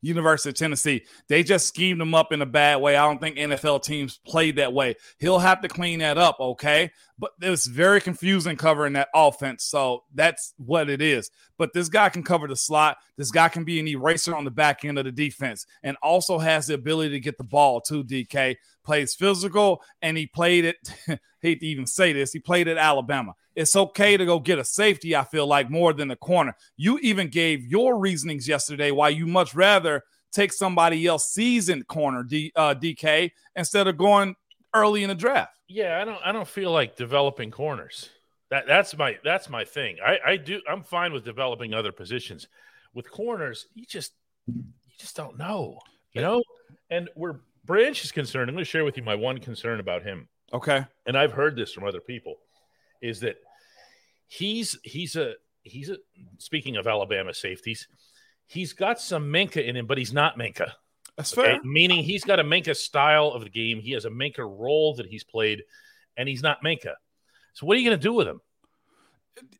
University 0.00 0.50
of 0.50 0.54
Tennessee. 0.56 1.02
They 1.28 1.42
just 1.42 1.68
schemed 1.68 2.00
him 2.00 2.14
up 2.14 2.32
in 2.32 2.42
a 2.42 2.46
bad 2.46 2.80
way. 2.80 2.96
I 2.96 3.06
don't 3.06 3.20
think 3.20 3.36
NFL 3.36 3.82
teams 3.84 4.18
played 4.18 4.56
that 4.56 4.72
way. 4.72 4.96
He'll 5.18 5.38
have 5.38 5.62
to 5.62 5.68
clean 5.68 6.00
that 6.00 6.18
up, 6.18 6.38
okay? 6.40 6.90
But 7.18 7.32
it 7.40 7.50
was 7.50 7.66
very 7.66 8.00
confusing 8.00 8.56
covering 8.56 8.94
that 8.94 9.08
offense. 9.14 9.64
So 9.64 10.04
that's 10.14 10.54
what 10.56 10.90
it 10.90 11.00
is. 11.00 11.30
But 11.58 11.72
this 11.72 11.88
guy 11.88 12.08
can 12.08 12.22
cover 12.22 12.48
the 12.48 12.56
slot. 12.56 12.96
This 13.16 13.30
guy 13.30 13.48
can 13.48 13.64
be 13.64 13.78
an 13.78 13.86
eraser 13.86 14.34
on 14.34 14.44
the 14.44 14.50
back 14.50 14.84
end 14.84 14.98
of 14.98 15.04
the 15.04 15.12
defense 15.12 15.66
and 15.82 15.96
also 16.02 16.38
has 16.38 16.66
the 16.66 16.74
ability 16.74 17.10
to 17.10 17.20
get 17.20 17.38
the 17.38 17.44
ball 17.44 17.80
too, 17.80 18.02
DK. 18.02 18.56
Plays 18.84 19.14
physical 19.14 19.82
and 20.00 20.16
he 20.16 20.26
played 20.26 20.64
it. 20.64 20.76
hate 21.42 21.60
to 21.60 21.66
even 21.66 21.86
say 21.86 22.12
this. 22.12 22.32
He 22.32 22.38
played 22.38 22.68
at 22.68 22.78
Alabama. 22.78 23.34
It's 23.54 23.76
okay 23.76 24.16
to 24.16 24.24
go 24.24 24.38
get 24.38 24.58
a 24.58 24.64
safety, 24.64 25.14
I 25.14 25.24
feel 25.24 25.46
like, 25.46 25.70
more 25.70 25.92
than 25.92 26.10
a 26.10 26.16
corner. 26.16 26.56
You 26.76 26.98
even 27.00 27.28
gave 27.28 27.66
your 27.66 27.98
reasonings 27.98 28.48
yesterday 28.48 28.90
why 28.90 29.10
you 29.10 29.26
much 29.26 29.54
rather 29.54 30.02
take 30.32 30.52
somebody 30.52 31.06
else 31.06 31.30
seasoned 31.32 31.86
corner, 31.88 32.22
D, 32.22 32.52
uh, 32.56 32.74
DK, 32.74 33.30
instead 33.54 33.86
of 33.86 33.98
going 33.98 34.34
early 34.74 35.02
in 35.02 35.08
the 35.08 35.14
draft. 35.14 35.58
Yeah, 35.72 36.00
I 36.00 36.04
don't. 36.04 36.20
I 36.22 36.32
don't 36.32 36.46
feel 36.46 36.70
like 36.70 36.96
developing 36.96 37.50
corners. 37.50 38.10
That 38.50 38.66
that's 38.66 38.94
my 38.96 39.18
that's 39.24 39.48
my 39.48 39.64
thing. 39.64 39.96
I 40.04 40.18
I 40.24 40.36
do. 40.36 40.60
I'm 40.68 40.82
fine 40.82 41.14
with 41.14 41.24
developing 41.24 41.72
other 41.72 41.92
positions. 41.92 42.46
With 42.92 43.10
corners, 43.10 43.66
you 43.74 43.86
just 43.86 44.12
you 44.46 44.62
just 44.98 45.16
don't 45.16 45.38
know, 45.38 45.78
you 46.12 46.20
know. 46.20 46.42
And 46.90 47.08
where 47.14 47.40
Branch 47.64 48.04
is 48.04 48.12
concerned, 48.12 48.50
I'm 48.50 48.54
going 48.54 48.64
to 48.64 48.70
share 48.70 48.84
with 48.84 48.98
you 48.98 49.02
my 49.02 49.14
one 49.14 49.38
concern 49.38 49.80
about 49.80 50.02
him. 50.02 50.28
Okay. 50.52 50.84
and 51.06 51.16
I've 51.16 51.32
heard 51.32 51.56
this 51.56 51.72
from 51.72 51.84
other 51.84 52.00
people, 52.00 52.34
is 53.00 53.20
that 53.20 53.36
he's 54.28 54.78
he's 54.84 55.16
a 55.16 55.34
he's 55.62 55.88
a 55.88 55.96
speaking 56.36 56.76
of 56.76 56.86
Alabama 56.86 57.32
safeties, 57.32 57.88
he's 58.46 58.74
got 58.74 59.00
some 59.00 59.32
Minkah 59.32 59.66
in 59.66 59.76
him, 59.76 59.86
but 59.86 59.96
he's 59.96 60.12
not 60.12 60.38
Minkah. 60.38 60.72
That's 61.16 61.36
okay? 61.36 61.52
fair. 61.54 61.60
Meaning 61.64 62.02
he's 62.02 62.24
got 62.24 62.40
a 62.40 62.44
Minkah 62.44 62.76
style 62.76 63.28
of 63.28 63.42
the 63.44 63.50
game. 63.50 63.80
He 63.80 63.92
has 63.92 64.04
a 64.04 64.10
Minkah 64.10 64.38
role 64.38 64.94
that 64.96 65.06
he's 65.06 65.24
played, 65.24 65.62
and 66.16 66.28
he's 66.28 66.42
not 66.42 66.62
Minkah. 66.64 66.94
So 67.52 67.66
what 67.66 67.76
are 67.76 67.80
you 67.80 67.88
going 67.88 67.98
to 67.98 68.02
do 68.02 68.12
with 68.14 68.26
him? 68.28 68.40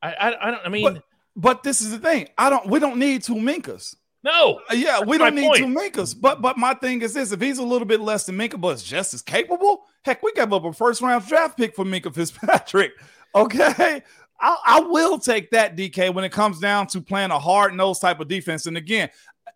I, 0.02 0.12
I 0.14 0.48
I 0.48 0.50
don't. 0.50 0.66
I 0.66 0.68
mean, 0.68 0.84
But, 0.94 1.02
but 1.36 1.62
this 1.62 1.80
is 1.80 1.90
the 1.90 1.98
thing. 1.98 2.28
I 2.38 2.50
don't 2.50 2.66
we 2.66 2.78
don't 2.78 2.98
need 2.98 3.22
two 3.22 3.34
Minkahs. 3.34 3.96
no. 4.22 4.60
Uh, 4.70 4.74
Yeah, 4.74 5.00
we 5.00 5.18
don't 5.18 5.34
need 5.34 5.46
point. 5.46 5.58
two 5.58 5.66
Minkahs. 5.66 6.14
But 6.18 6.40
but 6.42 6.56
my 6.58 6.74
thing 6.74 7.02
is 7.02 7.14
this: 7.14 7.32
if 7.32 7.40
he's 7.40 7.58
a 7.58 7.62
little 7.64 7.86
bit 7.86 8.00
less 8.00 8.24
than 8.24 8.36
Minkah, 8.36 8.60
but 8.60 8.68
is 8.76 8.82
just 8.82 9.14
as 9.14 9.22
capable, 9.22 9.84
heck, 10.04 10.22
we 10.22 10.32
gave 10.32 10.52
up 10.52 10.64
a 10.64 10.72
first 10.72 11.00
round 11.00 11.26
draft 11.26 11.56
pick 11.56 11.74
for 11.76 11.84
Minkah 11.84 12.14
Fitzpatrick. 12.14 12.92
Okay. 13.34 14.02
I, 14.38 14.56
I 14.66 14.80
will 14.80 15.18
take 15.18 15.52
that 15.52 15.74
DK 15.74 16.12
when 16.12 16.22
it 16.22 16.32
comes 16.32 16.58
down 16.60 16.86
to 16.88 17.00
playing 17.00 17.30
a 17.30 17.38
hard 17.38 17.72
nosed 17.74 18.02
type 18.02 18.20
of 18.20 18.28
defense. 18.28 18.66
And 18.66 18.76
again, 18.76 19.08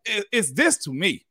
it, 0.07 0.25
it's 0.33 0.51
this 0.51 0.79
to 0.85 0.95
me. 0.95 1.26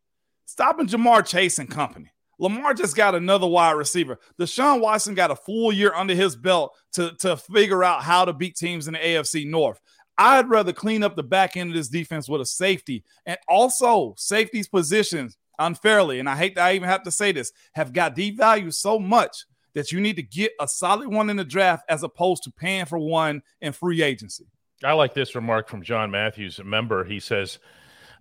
Stopping 0.56 0.88
Ja'Marr 0.88 1.28
Chase 1.28 1.60
and 1.60 1.70
company. 1.70 2.14
Lamar 2.40 2.74
just 2.74 2.96
got 2.96 3.14
another 3.14 3.46
wide 3.46 3.74
receiver. 3.74 4.18
Deshaun 4.40 4.80
Watson 4.80 5.14
got 5.14 5.30
a 5.30 5.36
full 5.36 5.74
year 5.74 5.94
under 5.94 6.16
his 6.16 6.38
belt 6.38 6.74
to, 6.94 7.12
to 7.20 7.36
figure 7.36 7.84
out 7.84 8.04
how 8.04 8.24
to 8.24 8.32
beat 8.32 8.56
teams 8.56 8.88
in 8.88 8.94
the 8.94 9.00
AFC 9.00 9.46
North. 9.46 9.82
I'd 10.18 10.48
rather 10.48 10.72
clean 10.72 11.04
up 11.04 11.18
the 11.18 11.24
back 11.24 11.58
end 11.58 11.72
of 11.72 11.76
this 11.76 11.90
defense 11.90 12.30
with 12.30 12.40
a 12.40 12.46
safety 12.46 13.04
and 13.26 13.38
also 13.50 14.14
safety's 14.16 14.70
positions 14.70 15.36
unfairly. 15.60 16.22
And 16.22 16.30
I 16.30 16.38
hate 16.38 16.56
that 16.56 16.68
I 16.68 16.76
even 16.76 16.88
have 16.88 17.04
to 17.04 17.12
say 17.12 17.34
this 17.34 17.52
have 17.74 17.92
got 17.92 18.16
devalued 18.16 18.74
so 18.74 18.98
much 18.98 19.44
that 19.74 19.92
you 19.92 20.00
need 20.00 20.16
to 20.16 20.24
get 20.24 20.54
a 20.62 20.70
solid 20.70 21.10
one 21.10 21.30
in 21.30 21.36
the 21.36 21.44
draft 21.44 21.84
as 21.90 22.02
opposed 22.02 22.44
to 22.44 22.52
paying 22.54 22.86
for 22.86 22.98
one 22.98 23.42
in 23.60 23.74
free 23.74 24.02
agency. 24.02 24.46
I 24.86 24.94
like 24.94 25.14
this 25.14 25.36
remark 25.36 25.68
from 25.68 25.84
John 25.84 26.12
Matthews, 26.12 26.60
a 26.60 26.64
member. 26.64 27.04
He 27.04 27.20
says, 27.20 27.60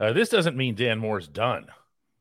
uh, 0.01 0.13
This 0.13 0.31
doesn't 0.31 0.57
mean 0.57 0.75
Dan 0.75 0.99
Moore's 0.99 1.29
done. 1.29 1.69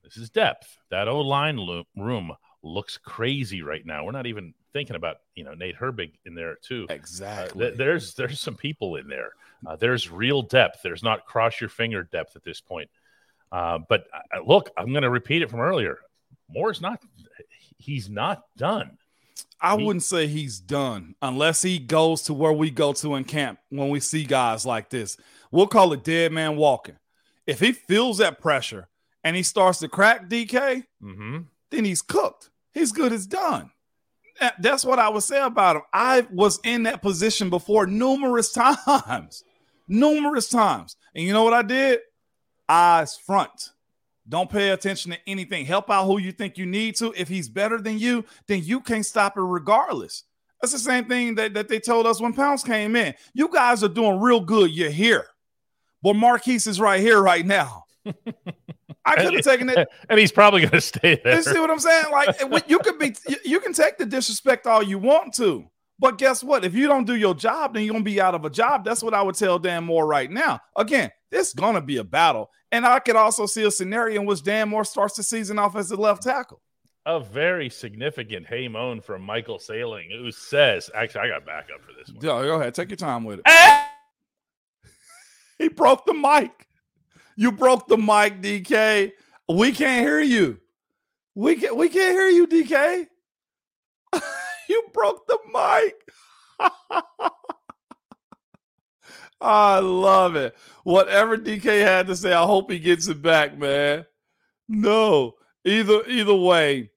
This 0.04 0.18
is 0.18 0.30
depth. 0.30 0.78
That 0.90 1.08
O 1.08 1.22
line 1.22 1.58
lo- 1.58 1.86
room 1.96 2.32
looks 2.62 2.98
crazy 2.98 3.62
right 3.62 3.86
now. 3.86 4.06
We're 4.06 4.12
not 4.12 4.26
even 4.28 4.54
thinking 4.74 4.96
about 4.96 5.18
you 5.36 5.44
know 5.44 5.54
Nate 5.54 5.78
Herbig 5.78 6.14
in 6.26 6.36
there 6.36 6.56
too. 6.62 6.88
Uh, 6.90 6.94
Exactly. 6.94 7.66
th- 7.68 7.78
there's 7.78 8.14
there's 8.16 8.40
some 8.40 8.56
people 8.56 8.96
in 8.98 9.08
there. 9.08 9.32
Uh, 9.66 9.76
there's 9.78 10.12
real 10.12 10.42
depth. 10.42 10.82
There's 10.84 11.04
not 11.04 11.26
cross 11.26 11.62
your 11.62 11.70
finger 11.70 12.04
depth 12.04 12.36
at 12.36 12.44
this 12.44 12.60
point. 12.60 12.90
Uh, 13.52 13.80
but 13.88 14.06
uh, 14.14 14.40
look, 14.46 14.70
I'm 14.78 14.92
going 14.92 15.04
to 15.04 15.10
repeat 15.10 15.42
it 15.42 15.50
from 15.50 15.60
earlier. 15.62 16.00
Moore's 16.50 16.82
not. 16.82 17.02
He's 17.78 18.10
not 18.10 18.44
done. 18.58 18.98
I 19.62 19.78
He- 19.78 19.84
wouldn't 19.86 20.04
say 20.04 20.28
he's 20.28 20.60
done 20.60 21.16
unless 21.22 21.62
he 21.62 21.80
goes 21.80 22.24
to 22.24 22.34
where 22.34 22.52
we 22.52 22.70
go 22.72 22.92
to 22.94 23.16
in 23.16 23.24
camp 23.24 23.60
when 23.70 23.90
we 23.90 24.00
see 24.02 24.26
guys 24.26 24.66
like 24.66 24.90
this. 24.90 25.16
We'll 25.52 25.68
call 25.68 25.94
it 25.94 26.04
dead 26.04 26.32
man 26.34 26.58
walking. 26.58 26.98
If 27.48 27.60
he 27.62 27.72
feels 27.72 28.18
that 28.18 28.42
pressure 28.42 28.88
and 29.24 29.36
he 29.36 29.44
starts 29.44 29.80
to 29.80 29.88
crack 29.88 30.30
DK, 30.30 30.84
hmm 31.02 31.40
then 31.72 31.86
he's 31.86 32.04
cooked. 32.04 32.52
He's 32.72 32.92
good 32.92 33.12
as 33.12 33.26
done. 33.26 33.72
That's 34.60 34.86
what 34.86 35.00
I 35.00 35.10
would 35.10 35.24
say 35.24 35.42
about 35.42 35.78
him. 35.78 35.82
I 35.92 36.28
was 36.32 36.60
in 36.64 36.84
that 36.84 37.02
position 37.02 37.50
before 37.50 37.88
numerous 37.88 38.52
times, 38.86 39.44
numerous 39.88 40.50
times. 40.50 40.96
And 41.16 41.24
you 41.24 41.34
know 41.34 41.44
what 41.44 41.54
I 41.54 41.64
did? 41.64 42.00
Eyes 42.70 43.18
front. 43.18 43.72
Don't 44.30 44.50
pay 44.50 44.70
attention 44.70 45.12
to 45.12 45.18
anything. 45.28 45.66
Help 45.66 45.90
out 45.90 46.06
who 46.06 46.20
you 46.20 46.32
think 46.32 46.58
you 46.58 46.66
need 46.66 46.96
to. 46.98 47.12
If 47.18 47.28
he's 47.28 47.50
better 47.50 47.80
than 47.82 48.00
you, 48.00 48.24
then 48.48 48.64
you 48.64 48.80
can't 48.80 49.06
stop 49.06 49.36
it 49.36 49.42
regardless. 49.42 50.24
That's 50.62 50.74
the 50.74 50.80
same 50.80 51.06
thing 51.06 51.36
that, 51.36 51.54
that 51.56 51.68
they 51.68 51.80
told 51.80 52.08
us 52.08 52.22
when 52.22 52.34
Pounds 52.34 52.64
came 52.64 52.96
in. 52.96 53.16
You 53.34 53.50
guys 53.50 53.84
are 53.84 53.90
doing 53.90 54.20
real 54.20 54.40
good. 54.40 54.72
You're 54.72 54.92
here. 54.92 55.26
But 56.02 56.16
Maurkice 56.16 56.68
is 56.68 56.80
right 56.80 57.02
here 57.02 57.22
right 57.22 57.46
now. 57.46 57.86
I 59.06 59.16
could 59.16 59.34
have 59.34 59.44
taken 59.44 59.70
it. 59.70 59.88
And 60.10 60.20
he's 60.20 60.32
probably 60.32 60.62
going 60.62 60.72
to 60.72 60.82
stay 60.82 61.20
there. 61.24 61.36
You 61.36 61.44
see 61.44 61.60
what 61.60 61.70
I'm 61.70 61.80
saying? 61.80 62.06
Like 62.12 62.70
you 62.70 62.80
could 62.80 62.98
be, 63.00 63.14
you- 63.46 63.60
can 63.60 63.74
take 63.74 63.98
the 63.98 64.06
disrespect 64.06 64.68
all 64.68 64.82
you 64.84 64.98
want 65.00 65.34
to, 65.36 65.66
but 66.00 66.18
guess 66.18 66.44
what? 66.44 66.64
If 66.66 66.74
you 66.74 66.88
don't 66.88 67.06
do 67.06 67.16
your 67.16 67.34
job, 67.34 67.74
then 67.74 67.84
you're 67.84 67.94
gonna 67.94 68.04
be 68.04 68.20
out 68.22 68.36
of 68.36 68.44
a 68.46 68.50
job. 68.50 68.84
That's 68.86 69.02
what 69.04 69.14
I 69.14 69.22
would 69.22 69.36
tell 69.36 69.58
Dan 69.60 69.84
Moore 69.86 70.06
right 70.06 70.30
now. 70.30 70.60
Again, 70.76 71.12
this 71.32 71.50
is 71.50 71.54
gonna 71.54 71.82
be 71.82 71.98
a 71.98 72.04
battle, 72.04 72.50
and 72.72 72.86
I 72.86 73.00
could 73.00 73.16
also 73.16 73.46
see 73.46 73.64
a 73.64 73.72
scenario 73.72 74.20
in 74.22 74.28
which 74.28 74.44
Dan 74.44 74.70
Moore 74.70 74.84
starts 74.86 75.16
the 75.16 75.24
season 75.24 75.58
off 75.60 75.76
as 75.78 75.92
a 75.92 75.96
left 75.96 76.24
tackle. 76.24 76.62
a 77.06 77.20
very 77.20 77.70
significant 77.70 78.46
hey 78.48 78.68
moan 78.68 79.00
from 79.02 79.22
Michael 79.22 79.60
Sailing, 79.60 80.10
who 80.12 80.32
says, 80.32 80.90
actually, 80.96 81.22
I 81.22 81.28
got 81.30 81.46
backup 81.46 81.82
for 81.82 81.92
this 81.98 82.08
one. 82.14 82.18
Yeah, 82.24 82.46
go 82.48 82.56
ahead, 82.60 82.74
take 82.76 82.90
your 82.90 82.98
time 82.98 83.24
with 83.24 83.40
it. 83.46 83.46
He 85.58 85.70
broke 85.70 86.06
the 86.06 86.14
mic. 86.14 86.68
You 87.36 87.52
broke 87.52 87.88
the 87.88 87.98
mic, 87.98 88.42
DK. 88.42 89.12
We 89.50 89.72
can't 89.72 90.06
hear 90.06 90.22
you. 90.22 90.60
We 91.36 91.56
can 91.56 91.76
we 91.78 91.90
can't 91.90 92.14
hear 92.14 92.28
you, 92.28 92.48
DK. 92.48 93.08
you 94.70 94.84
broke 94.94 95.26
the 95.28 95.40
mic. 95.52 95.96
I 99.42 99.80
love 99.80 100.36
it. 100.36 100.56
Whatever 100.84 101.38
DK 101.38 101.82
had 101.82 102.08
to 102.08 102.16
say, 102.16 102.32
I 102.32 102.46
hope 102.46 102.72
he 102.72 102.80
gets 102.80 103.08
it 103.08 103.22
back, 103.22 103.58
man. 103.58 104.06
No, 104.70 105.34
either 105.66 106.06
either 106.08 106.36
way, 106.36 106.92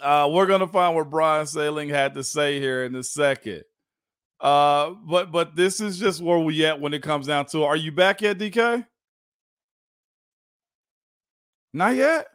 uh, 0.00 0.28
we're 0.30 0.46
gonna 0.46 0.68
find 0.68 0.94
what 0.94 1.10
Brian 1.10 1.46
Sailing 1.46 1.88
had 1.88 2.14
to 2.14 2.22
say 2.22 2.60
here 2.60 2.84
in 2.84 2.94
a 2.94 3.02
second. 3.02 3.64
Uh, 4.40 4.90
but 4.90 5.32
but 5.32 5.56
this 5.56 5.80
is 5.80 5.98
just 5.98 6.20
where 6.20 6.38
we 6.38 6.64
at 6.66 6.80
when 6.80 6.94
it 6.94 7.02
comes 7.02 7.26
down 7.26 7.46
to. 7.46 7.64
Are 7.64 7.76
you 7.76 7.90
back 7.90 8.20
yet, 8.20 8.38
DK? 8.38 8.86
Not 11.76 11.94
yet. 11.94 12.28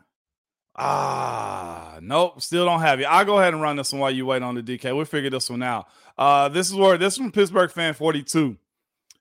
Ah, 0.75 1.97
nope, 1.99 2.39
still 2.43 2.63
don't 2.63 2.80
have 2.82 2.99
you. 2.99 3.08
I'll 3.08 3.25
go 3.25 3.39
ahead 3.39 3.56
and 3.56 3.62
run 3.62 3.75
this 3.75 3.91
one 3.91 3.99
while 3.99 4.12
you 4.12 4.27
wait 4.27 4.43
on 4.43 4.54
the 4.54 4.62
DK. 4.62 4.95
We'll 4.95 5.06
figure 5.06 5.32
this 5.32 5.49
one 5.49 5.63
out. 5.63 5.88
Uh, 6.15 6.47
this 6.47 6.69
is 6.69 6.75
where 6.75 6.95
this 6.95 7.17
from 7.17 7.32
Pittsburgh 7.32 7.71
fan 7.71 7.95
42. 7.95 8.56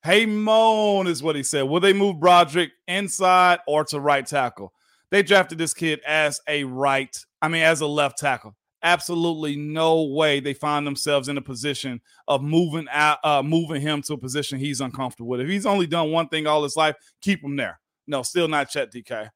Hey 0.03 0.27
Moan 0.27 1.07
is 1.07 1.23
what 1.23 1.37
he 1.37 1.43
said. 1.43 1.63
Will 1.63 1.81
they 1.81 1.95
move 1.95 2.21
Broderick 2.21 2.73
inside 2.87 3.61
or 3.67 3.83
to 3.85 3.99
right 3.99 4.27
tackle? 4.27 4.75
They 5.11 5.23
drafted 5.23 5.57
this 5.57 5.73
kid 5.73 6.01
as 6.07 6.39
a 6.47 6.65
right, 6.65 7.17
I 7.41 7.49
mean, 7.49 7.63
as 7.63 7.81
a 7.81 7.87
left 7.87 8.19
tackle. 8.19 8.55
absolutely 8.83 9.57
no 9.57 10.03
way 10.03 10.39
they 10.39 10.53
find 10.53 10.87
themselves 10.87 11.29
in 11.29 11.39
a 11.39 11.43
position 11.43 11.99
of 12.29 12.43
moving 12.43 12.89
out, 12.93 13.21
uh, 13.25 13.43
moving 13.43 13.81
him 13.81 14.03
to 14.03 14.13
a 14.13 14.19
position 14.19 14.59
he's 14.59 14.83
uncomfortable 14.83 15.31
with. 15.31 15.41
If 15.41 15.49
he's 15.49 15.65
only 15.65 15.87
done 15.87 16.11
one 16.11 16.29
thing 16.29 16.47
all 16.47 16.63
his 16.63 16.77
life, 16.77 16.97
keep 17.23 17.43
him 17.43 17.57
there. 17.57 17.81
No, 18.07 18.23
still 18.23 18.49
not 18.49 18.69
Chet 18.69 18.93
DK. 18.93 19.31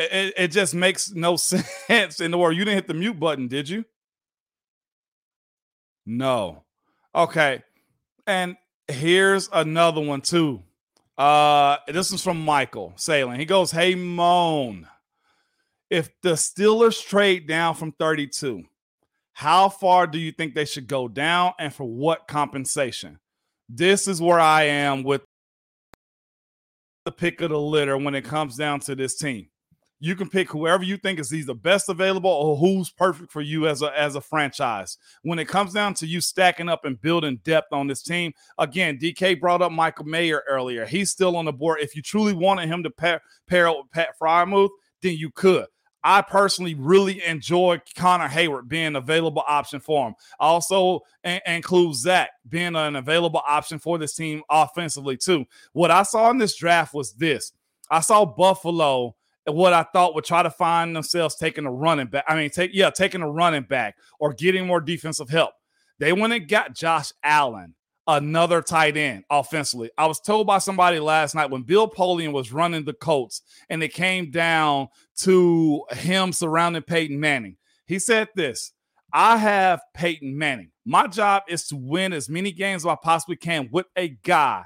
It, 0.00 0.34
it 0.36 0.48
just 0.48 0.74
makes 0.74 1.12
no 1.12 1.36
sense 1.36 2.20
in 2.20 2.30
the 2.30 2.38
world. 2.38 2.56
You 2.56 2.64
didn't 2.64 2.76
hit 2.76 2.86
the 2.88 2.94
mute 2.94 3.18
button, 3.18 3.48
did 3.48 3.68
you? 3.68 3.84
No. 6.06 6.64
Okay. 7.14 7.62
And 8.26 8.56
here's 8.88 9.48
another 9.52 10.00
one 10.00 10.20
too. 10.20 10.62
Uh, 11.16 11.76
this 11.86 12.12
is 12.12 12.22
from 12.22 12.42
Michael 12.44 12.94
Sailing. 12.96 13.38
He 13.38 13.44
goes, 13.44 13.70
Hey 13.70 13.94
Moan, 13.94 14.88
if 15.90 16.08
the 16.22 16.30
Steelers 16.30 17.04
trade 17.04 17.46
down 17.46 17.74
from 17.74 17.92
32, 17.92 18.64
how 19.32 19.68
far 19.68 20.06
do 20.06 20.18
you 20.18 20.32
think 20.32 20.54
they 20.54 20.64
should 20.64 20.86
go 20.86 21.08
down 21.08 21.52
and 21.58 21.74
for 21.74 21.84
what 21.84 22.26
compensation? 22.28 23.18
This 23.68 24.08
is 24.08 24.20
where 24.20 24.40
I 24.40 24.64
am 24.64 25.02
with 25.02 25.22
the 27.04 27.12
pick 27.12 27.40
of 27.40 27.50
the 27.50 27.60
litter 27.60 27.96
when 27.96 28.14
it 28.14 28.24
comes 28.24 28.56
down 28.56 28.80
to 28.80 28.94
this 28.94 29.16
team. 29.16 29.48
You 30.02 30.16
can 30.16 30.30
pick 30.30 30.50
whoever 30.50 30.82
you 30.82 30.96
think 30.96 31.18
is 31.20 31.32
either 31.32 31.52
best 31.52 31.90
available 31.90 32.30
or 32.30 32.56
who's 32.56 32.90
perfect 32.90 33.30
for 33.30 33.42
you 33.42 33.68
as 33.68 33.82
a 33.82 33.96
as 33.98 34.16
a 34.16 34.20
franchise. 34.20 34.96
When 35.22 35.38
it 35.38 35.46
comes 35.46 35.74
down 35.74 35.92
to 35.94 36.06
you 36.06 36.22
stacking 36.22 36.70
up 36.70 36.86
and 36.86 37.00
building 37.00 37.40
depth 37.44 37.72
on 37.72 37.86
this 37.86 38.02
team, 38.02 38.32
again, 38.58 38.98
DK 38.98 39.38
brought 39.38 39.60
up 39.60 39.72
Michael 39.72 40.06
Mayer 40.06 40.42
earlier. 40.48 40.86
He's 40.86 41.10
still 41.10 41.36
on 41.36 41.44
the 41.44 41.52
board. 41.52 41.80
If 41.80 41.94
you 41.94 42.00
truly 42.00 42.32
wanted 42.32 42.68
him 42.68 42.82
to 42.82 42.90
pair, 42.90 43.20
pair 43.46 43.68
up 43.68 43.76
with 43.76 43.90
Pat 43.92 44.18
Freiermuth, 44.20 44.70
then 45.02 45.16
you 45.16 45.30
could. 45.30 45.66
I 46.02 46.22
personally 46.22 46.74
really 46.74 47.22
enjoy 47.24 47.80
Connor 47.94 48.28
Heyward 48.28 48.68
being 48.68 48.96
available 48.96 49.44
option 49.46 49.80
for 49.80 50.08
him. 50.08 50.14
Also 50.38 51.00
a- 51.24 51.42
include 51.46 51.94
Zach 51.94 52.30
being 52.48 52.74
an 52.74 52.96
available 52.96 53.42
option 53.46 53.78
for 53.78 53.98
this 53.98 54.14
team 54.14 54.42
offensively 54.48 55.18
too. 55.18 55.44
What 55.72 55.90
I 55.90 56.04
saw 56.04 56.30
in 56.30 56.38
this 56.38 56.56
draft 56.56 56.94
was 56.94 57.12
this: 57.12 57.52
I 57.90 58.00
saw 58.00 58.24
Buffalo. 58.24 59.14
What 59.46 59.72
I 59.72 59.84
thought 59.84 60.14
would 60.14 60.24
try 60.24 60.42
to 60.42 60.50
find 60.50 60.94
themselves 60.94 61.36
taking 61.36 61.66
a 61.66 61.72
running 61.72 62.08
back. 62.08 62.24
I 62.28 62.36
mean, 62.36 62.50
take 62.50 62.70
yeah, 62.74 62.90
taking 62.90 63.22
a 63.22 63.30
running 63.30 63.62
back 63.62 63.96
or 64.18 64.34
getting 64.34 64.66
more 64.66 64.80
defensive 64.80 65.30
help. 65.30 65.52
They 65.98 66.12
went 66.12 66.32
and 66.32 66.48
got 66.48 66.74
Josh 66.74 67.12
Allen 67.22 67.74
another 68.06 68.60
tight 68.60 68.96
end 68.96 69.24
offensively. 69.30 69.90
I 69.96 70.06
was 70.06 70.20
told 70.20 70.46
by 70.46 70.58
somebody 70.58 70.98
last 70.98 71.34
night 71.34 71.50
when 71.50 71.62
Bill 71.62 71.88
Polian 71.88 72.32
was 72.32 72.52
running 72.52 72.84
the 72.84 72.92
Colts 72.92 73.42
and 73.68 73.82
it 73.82 73.92
came 73.94 74.30
down 74.30 74.88
to 75.18 75.84
him 75.92 76.32
surrounding 76.32 76.82
Peyton 76.82 77.20
Manning. 77.20 77.56
He 77.86 77.98
said 77.98 78.28
this 78.34 78.72
I 79.12 79.36
have 79.36 79.80
Peyton 79.94 80.36
Manning. 80.36 80.70
My 80.84 81.06
job 81.06 81.44
is 81.48 81.66
to 81.68 81.76
win 81.76 82.12
as 82.12 82.28
many 82.28 82.52
games 82.52 82.82
as 82.82 82.86
I 82.86 82.96
possibly 83.02 83.36
can 83.36 83.68
with 83.70 83.86
a 83.96 84.08
guy 84.08 84.64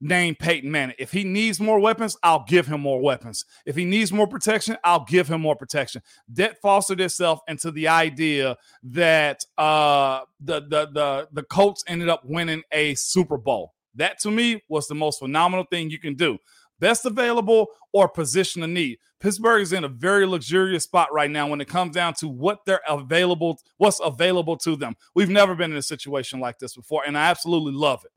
named 0.00 0.38
Peyton 0.38 0.70
Manning. 0.70 0.96
If 0.98 1.12
he 1.12 1.24
needs 1.24 1.60
more 1.60 1.78
weapons, 1.78 2.16
I'll 2.22 2.44
give 2.48 2.66
him 2.66 2.80
more 2.80 3.00
weapons. 3.00 3.44
If 3.66 3.76
he 3.76 3.84
needs 3.84 4.12
more 4.12 4.26
protection, 4.26 4.76
I'll 4.84 5.04
give 5.04 5.28
him 5.28 5.40
more 5.40 5.56
protection. 5.56 6.02
That 6.30 6.60
fostered 6.60 7.00
itself 7.00 7.40
into 7.48 7.70
the 7.70 7.88
idea 7.88 8.56
that 8.84 9.44
uh, 9.58 10.20
the 10.40 10.60
the 10.60 10.88
the 10.92 11.28
the 11.32 11.42
Colts 11.42 11.84
ended 11.86 12.08
up 12.08 12.22
winning 12.24 12.62
a 12.72 12.94
Super 12.94 13.36
Bowl. 13.36 13.74
That 13.94 14.18
to 14.20 14.30
me 14.30 14.62
was 14.68 14.88
the 14.88 14.94
most 14.94 15.18
phenomenal 15.18 15.66
thing 15.70 15.90
you 15.90 15.98
can 15.98 16.14
do. 16.14 16.38
Best 16.78 17.04
available 17.04 17.66
or 17.92 18.08
position 18.08 18.62
of 18.62 18.70
need. 18.70 18.98
Pittsburgh 19.20 19.60
is 19.60 19.74
in 19.74 19.84
a 19.84 19.88
very 19.88 20.24
luxurious 20.24 20.84
spot 20.84 21.12
right 21.12 21.30
now 21.30 21.46
when 21.46 21.60
it 21.60 21.68
comes 21.68 21.94
down 21.94 22.14
to 22.14 22.28
what 22.28 22.64
they're 22.64 22.80
available, 22.88 23.60
what's 23.76 24.00
available 24.02 24.56
to 24.56 24.76
them. 24.76 24.94
We've 25.14 25.28
never 25.28 25.54
been 25.54 25.72
in 25.72 25.76
a 25.76 25.82
situation 25.82 26.40
like 26.40 26.58
this 26.58 26.74
before, 26.74 27.02
and 27.06 27.18
I 27.18 27.28
absolutely 27.28 27.74
love 27.74 28.02
it. 28.06 28.10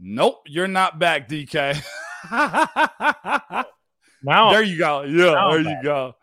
Nope, 0.00 0.42
you're 0.46 0.68
not 0.68 0.98
back, 0.98 1.28
DK. 1.28 1.80
Now, 4.22 4.50
there 4.50 4.62
you 4.62 4.76
go. 4.76 5.02
Yeah, 5.02 5.24
there 5.24 5.38
I'm 5.38 5.58
you 5.60 5.64
back. 5.64 5.82
go. 5.82 6.14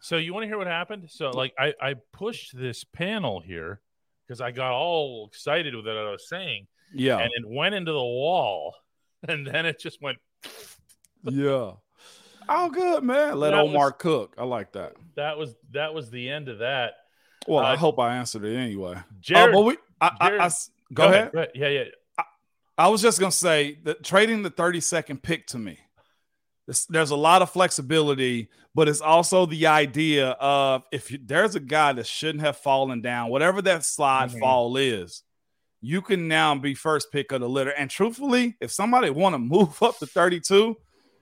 so 0.00 0.16
you 0.16 0.32
want 0.32 0.44
to 0.44 0.46
hear 0.48 0.56
what 0.56 0.66
happened? 0.66 1.10
So, 1.10 1.30
like, 1.30 1.52
I 1.58 1.74
I 1.80 1.94
pushed 2.12 2.56
this 2.56 2.82
panel 2.84 3.40
here 3.40 3.80
because 4.26 4.40
I 4.40 4.52
got 4.52 4.72
all 4.72 5.26
excited 5.30 5.74
with 5.74 5.84
what 5.86 5.94
I 5.96 6.10
was 6.10 6.26
saying, 6.28 6.66
Yeah, 6.94 7.18
and 7.18 7.30
it 7.34 7.44
went 7.46 7.74
into 7.74 7.92
the 7.92 7.98
wall, 7.98 8.74
and 9.28 9.46
then 9.46 9.66
it 9.66 9.78
just 9.78 10.00
went. 10.00 10.16
yeah. 11.24 11.72
Oh, 12.48 12.70
good 12.70 13.04
man. 13.04 13.38
Let 13.38 13.50
That 13.50 13.60
Omar 13.60 13.86
was- 13.88 13.94
cook. 13.98 14.34
I 14.38 14.44
like 14.44 14.72
that. 14.72 14.94
That 15.16 15.36
was 15.36 15.54
that 15.72 15.92
was 15.92 16.10
the 16.10 16.30
end 16.30 16.48
of 16.48 16.60
that. 16.60 16.94
Well, 17.46 17.62
I 17.64 17.74
Uh, 17.74 17.76
hope 17.76 17.98
I 17.98 18.16
answered 18.16 18.44
it 18.44 18.56
anyway. 18.56 18.96
Jared, 19.20 19.50
uh, 19.54 19.58
but 19.58 19.62
we, 19.64 19.76
I, 20.00 20.10
I- 20.20 20.26
Jared- 20.28 20.40
I 20.40 20.46
s- 20.46 20.70
go, 20.94 21.04
ahead. 21.08 21.50
Yeah, 21.54 21.68
yeah. 21.68 21.84
I 22.78 22.88
was 22.88 23.02
just 23.02 23.20
gonna 23.20 23.30
say 23.32 23.78
that 23.84 24.02
trading 24.02 24.42
the 24.42 24.50
30 24.50 24.80
second 24.80 25.22
pick 25.22 25.46
to 25.48 25.58
me, 25.58 25.78
there's 26.88 27.10
a 27.10 27.16
lot 27.16 27.42
of 27.42 27.50
flexibility, 27.50 28.48
but 28.74 28.88
it's 28.88 29.00
also 29.00 29.46
the 29.46 29.66
idea 29.66 30.30
of 30.40 30.84
if 30.92 31.10
you, 31.10 31.18
there's 31.22 31.54
a 31.54 31.60
guy 31.60 31.92
that 31.92 32.06
shouldn't 32.06 32.42
have 32.44 32.56
fallen 32.56 33.00
down, 33.02 33.30
whatever 33.30 33.60
that 33.62 33.84
slide 33.84 34.30
Mhm. 34.30 34.40
fall 34.40 34.76
is, 34.76 35.22
you 35.80 36.00
can 36.00 36.28
now 36.28 36.54
be 36.54 36.74
first 36.74 37.10
pick 37.12 37.32
of 37.32 37.40
the 37.40 37.48
litter. 37.48 37.70
And 37.70 37.90
truthfully, 37.90 38.56
if 38.60 38.70
somebody 38.70 39.10
want 39.10 39.34
to 39.34 39.38
move 39.38 39.82
up 39.82 39.98
to 39.98 40.06
32, 40.06 40.76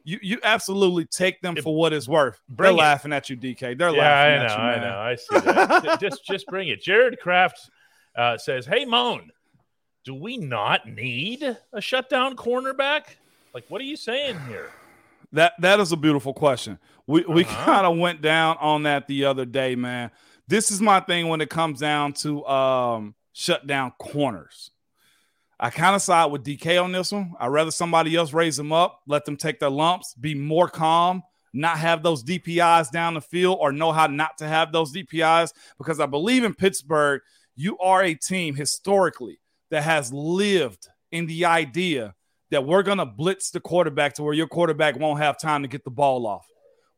you 0.05 0.19
you 0.23 0.39
absolutely 0.45 1.05
take 1.07 1.41
them 1.43 1.57
If- 1.57 1.65
for 1.65 1.75
what 1.75 1.93
it's 1.93 2.07
worth. 2.09 2.41
They're 2.49 2.69
it. 2.69 2.73
laughing 2.75 3.13
at 3.13 3.29
you, 3.29 3.37
DK. 3.37 3.75
They're 3.75 3.91
Yeah, 3.95 4.01
laughing 4.03 4.33
I 4.33 4.45
at 4.45 4.49
know, 4.49 4.55
you, 4.55 4.71
I 4.71 4.81
know. 4.81 4.99
I 4.99 5.15
see 5.17 5.39
that. 5.87 6.01
just 6.01 6.25
just 6.27 6.47
bring 6.47 6.69
it. 6.69 6.81
Jared 6.83 7.19
Kraft 7.21 7.59
uh, 8.17 8.37
says, 8.39 8.67
"Hey, 8.67 8.85
Moan, 8.85 9.31
do 10.05 10.15
we 10.15 10.37
not 10.37 10.87
need 10.89 11.57
a 11.73 11.81
shutdown 11.81 12.37
cornerback? 12.37 13.03
Like, 13.55 13.65
what 13.69 13.81
are 13.81 13.85
you 13.85 13.97
saying 13.97 14.39
here? 14.49 14.71
That 15.33 15.53
that 15.61 15.79
is 15.81 15.93
a 15.93 15.97
beautiful 15.97 16.33
question. 16.35 16.79
We 17.07 17.25
we 17.29 17.45
Uh-huh. 17.45 17.65
kind 17.65 17.87
of 17.87 17.99
went 17.99 18.21
down 18.23 18.57
on 18.61 18.83
that 18.85 19.07
the 19.07 19.25
other 19.27 19.45
day, 19.45 19.75
man. 19.77 20.11
This 20.49 20.71
is 20.71 20.81
my 20.81 21.01
thing 21.01 21.29
when 21.29 21.41
it 21.41 21.51
comes 21.51 21.79
down 21.81 22.13
to 22.15 22.45
um 22.47 23.15
shut 23.33 23.67
down 23.67 23.93
corners. 23.99 24.71
I 25.59 25.71
kind 25.71 25.95
of 25.95 26.03
side 26.03 26.33
with 26.33 26.43
DK 26.43 26.83
on 26.83 26.91
this 26.91 27.13
one. 27.13 27.35
I'd 27.39 27.49
rather 27.49 27.71
somebody 27.71 28.17
else 28.17 28.33
raise 28.33 28.57
them 28.57 28.73
up, 28.73 29.03
let 29.07 29.25
them 29.27 29.37
take 29.37 29.61
their 29.61 29.71
lumps, 29.71 30.15
be 30.15 30.35
more 30.35 30.69
calm, 30.69 31.23
not 31.53 31.79
have 31.79 32.03
those 32.03 32.25
DPIs 32.25 32.91
down 32.91 33.15
the 33.15 33.21
field, 33.21 33.59
or 33.61 33.71
know 33.71 33.93
how 33.93 34.07
not 34.07 34.39
to 34.39 34.49
have 34.49 34.73
those 34.73 34.93
DPIs. 34.93 35.53
Because 35.77 36.01
I 36.01 36.07
believe 36.07 36.45
in 36.45 36.55
Pittsburgh, 36.55 37.21
you 37.57 37.79
are 37.79 38.03
a 38.03 38.15
team 38.15 38.55
historically 38.55 39.39
that 39.71 39.83
has 39.83 40.13
lived 40.13 40.89
in 41.13 41.27
the 41.27 41.45
idea 41.45 42.15
that 42.51 42.65
we're 42.67 42.83
going 42.83 42.99
to 42.99 43.07
blitz 43.07 43.51
the 43.51 43.61
quarterback 43.61 44.15
to 44.15 44.23
where 44.23 44.35
your 44.35 44.49
quarterback 44.49 44.99
won't 44.99 45.21
have 45.21 45.39
time 45.39 45.63
to 45.63 45.69
get 45.69 45.85
the 45.85 45.91
ball 45.91 46.27
off. 46.27 46.47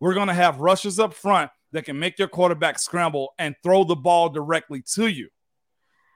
We're 0.00 0.14
going 0.14 0.28
to 0.28 0.34
have 0.34 0.60
rushes 0.60 0.98
up 0.98 1.14
front 1.14 1.50
that 1.72 1.84
can 1.84 1.98
make 1.98 2.18
your 2.18 2.28
quarterback 2.28 2.78
scramble 2.78 3.34
and 3.38 3.54
throw 3.62 3.84
the 3.84 3.96
ball 3.96 4.28
directly 4.28 4.82
to 4.94 5.06
you. 5.06 5.28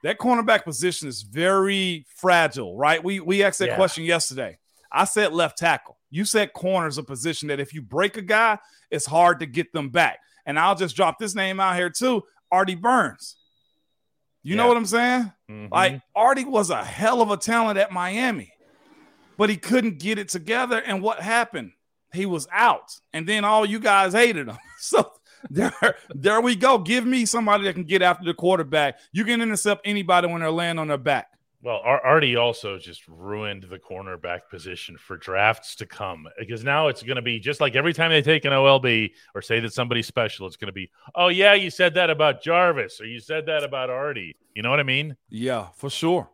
That 0.03 0.19
cornerback 0.19 0.63
position 0.63 1.07
is 1.07 1.23
very 1.23 2.05
fragile, 2.15 2.77
right? 2.77 3.03
We 3.03 3.19
we 3.19 3.43
asked 3.43 3.59
that 3.59 3.69
Yeah. 3.69 3.75
question 3.75 4.03
yesterday. 4.03 4.57
I 4.91 5.05
said 5.05 5.33
left 5.33 5.57
tackle. 5.57 5.97
You 6.09 6.23
said 6.23 6.53
corner 6.53 6.87
is 6.87 6.97
a 6.97 7.03
position 7.03 7.47
that 7.49 7.59
if 7.59 7.73
you 7.73 7.81
break 7.81 8.15
a 8.15 8.21
guy, 8.21 8.59
it's 8.91 9.05
hard 9.05 9.39
to 9.39 9.45
get 9.45 9.73
them 9.73 9.89
back. 9.89 10.19
And 10.45 10.57
I'll 10.59 10.75
just 10.75 10.95
drop 10.95 11.17
this 11.19 11.35
name 11.35 11.59
out 11.59 11.75
here 11.75 11.89
too, 11.89 12.23
Artie 12.51 12.75
Burns. 12.75 13.35
You 14.47 14.55
know 14.55 14.67
what 14.67 14.77
I'm 14.77 14.85
saying? 14.85 15.31
Mhm. 15.49 15.71
Like 15.71 16.01
Artie 16.15 16.45
was 16.45 16.69
a 16.69 16.83
hell 16.83 17.21
of 17.21 17.31
a 17.31 17.37
talent 17.37 17.77
at 17.77 17.91
Miami, 17.91 18.53
but 19.37 19.49
he 19.49 19.57
couldn't 19.57 19.99
get 19.99 20.17
it 20.17 20.29
together. 20.29 20.81
And 20.85 21.01
what 21.01 21.19
happened? 21.19 21.71
He 22.13 22.25
was 22.25 22.47
out, 22.51 22.95
and 23.11 23.27
then 23.27 23.43
all 23.43 23.65
you 23.65 23.79
guys 23.79 24.13
hated 24.13 24.47
him. 24.47 24.57
So 24.79 25.11
there, 25.49 25.73
there 26.13 26.39
we 26.39 26.55
go. 26.55 26.77
Give 26.77 27.05
me 27.05 27.25
somebody 27.25 27.63
that 27.65 27.73
can 27.73 27.83
get 27.83 28.01
after 28.01 28.23
the 28.25 28.33
quarterback. 28.33 28.99
You 29.11 29.25
can 29.25 29.41
intercept 29.41 29.81
anybody 29.85 30.27
when 30.27 30.41
they're 30.41 30.51
laying 30.51 30.77
on 30.79 30.87
their 30.87 30.97
back. 30.97 31.27
Well, 31.63 31.81
Ar- 31.83 32.05
Artie 32.05 32.35
also 32.35 32.77
just 32.77 33.07
ruined 33.07 33.63
the 33.63 33.79
cornerback 33.79 34.41
position 34.49 34.95
for 34.95 35.17
drafts 35.17 35.75
to 35.77 35.87
come 35.87 36.27
because 36.37 36.63
now 36.63 36.87
it's 36.87 37.01
going 37.01 37.15
to 37.15 37.21
be 37.21 37.39
just 37.39 37.59
like 37.59 37.75
every 37.75 37.93
time 37.93 38.11
they 38.11 38.21
take 38.21 38.45
an 38.45 38.51
OLB 38.51 39.11
or 39.33 39.41
say 39.41 39.59
that 39.59 39.73
somebody's 39.73 40.05
special, 40.05 40.45
it's 40.45 40.55
going 40.55 40.67
to 40.67 40.73
be, 40.73 40.91
oh, 41.15 41.29
yeah, 41.29 41.55
you 41.55 41.71
said 41.71 41.95
that 41.95 42.11
about 42.11 42.43
Jarvis 42.43 43.01
or 43.01 43.05
you 43.05 43.19
said 43.19 43.47
that 43.47 43.63
about 43.63 43.89
Artie. 43.89 44.37
You 44.53 44.61
know 44.61 44.69
what 44.69 44.79
I 44.79 44.83
mean? 44.83 45.17
Yeah, 45.29 45.67
for 45.75 45.89
sure. 45.89 46.29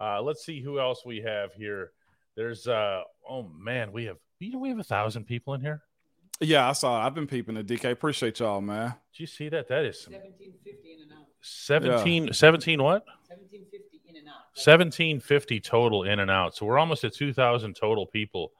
Uh, 0.00 0.22
let's 0.22 0.44
see 0.44 0.60
who 0.60 0.78
else 0.78 1.04
we 1.04 1.20
have 1.20 1.52
here. 1.54 1.90
There's, 2.36 2.68
uh, 2.68 3.02
oh 3.28 3.42
man, 3.42 3.92
we 3.92 4.04
have, 4.04 4.18
you 4.38 4.52
know, 4.52 4.58
we 4.58 4.68
have 4.68 4.78
a 4.78 4.84
thousand 4.84 5.24
people 5.24 5.54
in 5.54 5.60
here. 5.60 5.82
Yeah, 6.40 6.68
I 6.68 6.72
saw. 6.72 7.00
It. 7.00 7.06
I've 7.06 7.14
been 7.14 7.26
peeping 7.26 7.54
the 7.54 7.62
DK. 7.62 7.92
Appreciate 7.92 8.40
y'all, 8.40 8.60
man. 8.60 8.94
Did 9.12 9.20
you 9.20 9.26
see 9.26 9.48
that? 9.50 9.68
That 9.68 9.84
is 9.84 10.00
some 10.00 10.14
1750 10.14 10.92
in 10.92 11.02
and 11.02 11.12
out. 11.12 11.26
17, 11.40 12.32
17 12.32 12.82
what? 12.82 13.04
1750 13.28 13.91
in 14.14 14.20
and 14.20 14.28
out. 14.28 14.34
1750 14.54 15.60
total 15.60 16.04
in 16.04 16.18
and 16.20 16.30
out. 16.30 16.54
So 16.56 16.66
we're 16.66 16.78
almost 16.78 17.04
at 17.04 17.14
2,000 17.14 17.74
total 17.74 18.06
people 18.06 18.52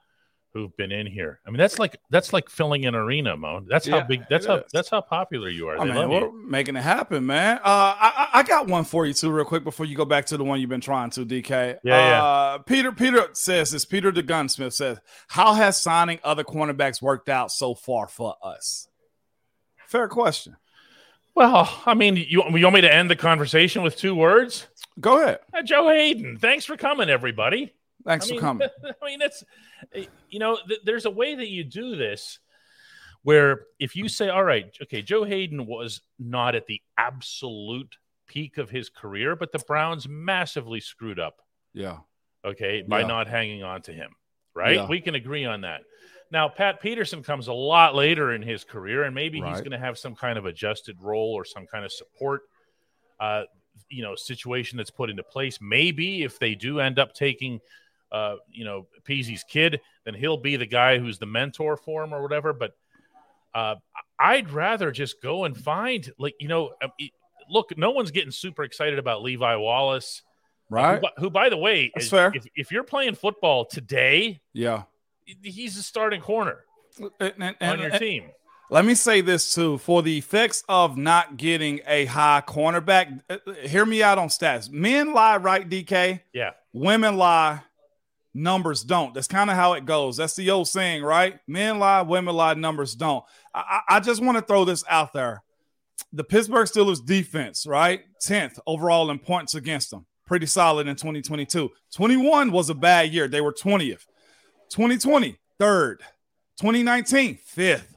who've 0.53 0.75
been 0.77 0.91
in 0.91 1.07
here. 1.07 1.39
I 1.47 1.49
mean, 1.49 1.57
that's 1.57 1.79
like 1.79 1.97
that's 2.11 2.31
like 2.31 2.47
filling 2.47 2.85
an 2.85 2.93
arena, 2.93 3.35
Moan. 3.35 3.65
That's 3.67 3.87
Yeah, 3.87 4.01
how 4.01 4.05
big. 4.07 4.21
That's 4.29 4.45
it 4.45 4.49
how 4.49 4.55
is. 4.57 4.63
that's 4.71 4.89
how 4.89 5.01
popular 5.01 5.49
you 5.49 5.67
are. 5.67 5.77
Oh, 5.77 5.81
They 5.81 5.87
man, 5.87 5.95
love 5.95 6.09
we're 6.09 6.19
you. 6.19 6.45
making 6.47 6.75
it 6.75 6.83
happen, 6.83 7.25
man. 7.25 7.57
Uh, 7.57 7.61
I, 7.65 8.29
I 8.33 8.39
I 8.39 8.43
got 8.43 8.67
one 8.67 8.83
for 8.83 9.05
you 9.07 9.13
too, 9.13 9.31
real 9.31 9.45
quick, 9.45 9.63
before 9.63 9.87
you 9.87 9.95
go 9.95 10.05
back 10.05 10.25
to 10.27 10.37
the 10.37 10.43
one 10.43 10.59
you've 10.61 10.69
been 10.69 10.79
trying 10.79 11.09
to, 11.11 11.25
DK. 11.25 11.79
Yeah, 11.83 12.23
uh, 12.23 12.57
Peter 12.59 12.91
Peter 12.91 13.29
says 13.33 13.71
this. 13.71 13.83
Peter 13.83 14.11
the 14.11 14.21
Gunsmith 14.21 14.75
says, 14.75 14.99
"How 15.27 15.53
has 15.55 15.81
signing 15.81 16.19
other 16.23 16.43
cornerbacks 16.43 17.01
worked 17.01 17.29
out 17.29 17.51
so 17.51 17.73
far 17.73 18.07
for 18.07 18.35
us?" 18.43 18.87
Fair 19.87 20.07
question. 20.07 20.55
Well, 21.35 21.81
I 21.87 21.95
mean, 21.95 22.15
you, 22.15 22.43
you 22.53 22.63
want 22.63 22.75
me 22.75 22.81
to 22.81 22.93
end 22.93 23.09
the 23.09 23.15
conversation 23.15 23.81
with 23.81 23.95
two 23.97 24.13
words? 24.13 24.67
Go 24.99 25.21
ahead. 25.21 25.39
Uh, 25.53 25.61
Joe 25.63 25.89
Haden, 25.89 26.37
thanks 26.37 26.65
for 26.65 26.77
coming, 26.77 27.09
everybody. 27.09 27.73
Thanks 28.05 28.29
I 28.29 28.35
for 28.35 28.41
coming. 28.41 28.67
I 29.01 29.05
mean, 29.05 29.21
it's 29.21 29.43
you 30.29 30.39
know, 30.39 30.57
th- 30.67 30.81
there's 30.83 31.05
a 31.05 31.09
way 31.09 31.35
that 31.35 31.47
you 31.47 31.63
do 31.63 31.95
this 31.95 32.39
where 33.23 33.65
if 33.79 33.95
you 33.95 34.09
say, 34.09 34.29
all 34.29 34.43
right, 34.43 34.75
okay, 34.83 35.01
Joe 35.01 35.23
Haden 35.23 35.65
was 35.65 36.01
not 36.19 36.55
at 36.55 36.67
the 36.67 36.81
absolute 36.97 37.95
peak 38.27 38.57
of 38.57 38.69
his 38.69 38.89
career, 38.89 39.35
but 39.35 39.51
the 39.51 39.59
Browns 39.59 40.07
massively 40.09 40.79
screwed 40.79 41.19
up, 41.19 41.41
Yeah. 41.73 41.99
okay, 42.43 42.81
by 42.81 43.01
Yeah. 43.01 43.07
not 43.07 43.27
hanging 43.27 43.63
on 43.63 43.81
to 43.83 43.93
him, 43.93 44.11
right? 44.53 44.75
Yeah. 44.75 44.87
We 44.87 44.99
can 44.99 45.15
agree 45.15 45.45
on 45.45 45.61
that. 45.61 45.83
Now, 46.31 46.49
Pat 46.49 46.81
Peterson 46.81 47.21
comes 47.23 47.47
a 47.47 47.53
lot 47.53 47.95
later 47.95 48.33
in 48.33 48.41
his 48.41 48.63
career, 48.63 49.03
and 49.03 49.13
maybe 49.13 49.39
he's 49.39 49.59
going 49.59 49.71
to 49.71 49.77
have 49.77 49.97
some 49.97 50.15
kind 50.15 50.37
of 50.37 50.45
adjusted 50.45 50.97
role 51.01 51.31
or 51.33 51.45
some 51.45 51.67
kind 51.67 51.85
of 51.85 51.91
support, 51.91 52.41
uh, 53.19 53.43
you 53.89 54.01
know, 54.03 54.15
situation 54.15 54.77
that's 54.77 54.89
put 54.91 55.09
into 55.09 55.23
place. 55.23 55.59
Maybe 55.61 56.23
if 56.23 56.39
they 56.39 56.55
do 56.55 56.79
end 56.79 56.99
up 56.99 57.13
taking, 57.13 57.59
uh, 58.11 58.35
you 58.51 58.65
know, 58.65 58.87
Peasy's 59.03 59.43
kid, 59.43 59.81
then 60.05 60.13
he'll 60.13 60.37
be 60.37 60.55
the 60.55 60.65
guy 60.65 60.97
who's 60.99 61.19
the 61.19 61.25
mentor 61.25 61.77
for 61.77 62.03
him 62.03 62.13
or 62.13 62.21
whatever. 62.21 62.53
But 62.53 62.71
uh, 63.53 63.75
I'd 64.19 64.49
rather 64.49 64.91
just 64.91 65.21
go 65.21 65.43
and 65.45 65.55
find, 65.55 66.11
like, 66.17 66.33
you 66.39 66.47
know, 66.47 66.71
um, 66.83 66.91
look, 67.49 67.77
no 67.77 67.91
one's 67.91 68.11
getting 68.11 68.31
super 68.31 68.63
excited 68.63 68.97
about 68.99 69.21
Levi 69.21 69.55
Wallace, 69.55 70.21
Right. 70.69 70.95
who, 70.95 71.01
by- 71.01 71.11
who, 71.17 71.29
by 71.29 71.49
the 71.49 71.57
way, 71.57 71.91
That's 71.93 72.05
is- 72.05 72.11
fair. 72.11 72.31
If, 72.33 72.45
if 72.55 72.71
you're 72.71 72.83
playing 72.83 73.15
football 73.15 73.65
today, 73.65 74.41
Yeah. 74.53 74.83
he's 75.43 75.77
a 75.77 75.83
starting 75.83 76.21
corner 76.21 76.65
And- 77.19 77.33
and- 77.39 77.55
on 77.61 77.79
your 77.79 77.89
and- 77.89 77.99
team. 77.99 78.31
Let 78.73 78.85
me 78.85 78.95
say 78.95 79.21
this 79.21 79.53
too: 79.53 79.77
for 79.77 80.01
the 80.01 80.17
effects 80.17 80.63
of 80.67 80.97
not 80.97 81.37
getting 81.37 81.81
a 81.85 82.05
high 82.05 82.41
cornerback, 82.43 83.21
uh, 83.29 83.37
uh, 83.45 83.53
hear 83.53 83.85
me 83.85 84.01
out 84.01 84.17
on 84.17 84.29
stats. 84.29 84.71
Men 84.71 85.13
lie, 85.13 85.37
right? 85.37 85.69
DK. 85.69 86.21
Yeah. 86.33 86.53
Women 86.73 87.15
lie, 87.15 87.61
numbers 88.33 88.83
don't. 88.83 89.13
That's 89.13 89.27
kind 89.27 89.51
of 89.51 89.55
how 89.55 89.73
it 89.73 89.85
goes. 89.85 90.17
That's 90.17 90.35
the 90.35 90.49
old 90.49 90.67
saying, 90.67 91.03
right? 91.03 91.39
Men 91.45 91.77
lie, 91.77 92.01
women 92.01 92.33
lie, 92.33 92.55
numbers 92.55 92.95
don't. 92.95 93.23
I, 93.53 93.81
I 93.87 93.97
I 93.97 93.99
just 93.99 94.23
want 94.23 94.39
to 94.39 94.43
throw 94.43 94.65
this 94.65 94.83
out 94.89 95.13
there. 95.13 95.43
The 96.11 96.23
Pittsburgh 96.23 96.67
Steelers 96.67 97.05
defense, 97.05 97.67
right? 97.67 98.01
10th 98.25 98.57
overall 98.65 99.11
in 99.11 99.19
points 99.19 99.53
against 99.53 99.91
them. 99.91 100.07
Pretty 100.25 100.47
solid 100.47 100.87
in 100.87 100.95
2022. 100.95 101.69
21 101.93 102.51
was 102.51 102.71
a 102.71 102.73
bad 102.73 103.11
year. 103.11 103.27
They 103.27 103.41
were 103.41 103.53
20th. 103.53 104.07
2020, 104.69 105.37
third. 105.59 105.99
2019, 106.57 107.35
fifth. 107.35 107.92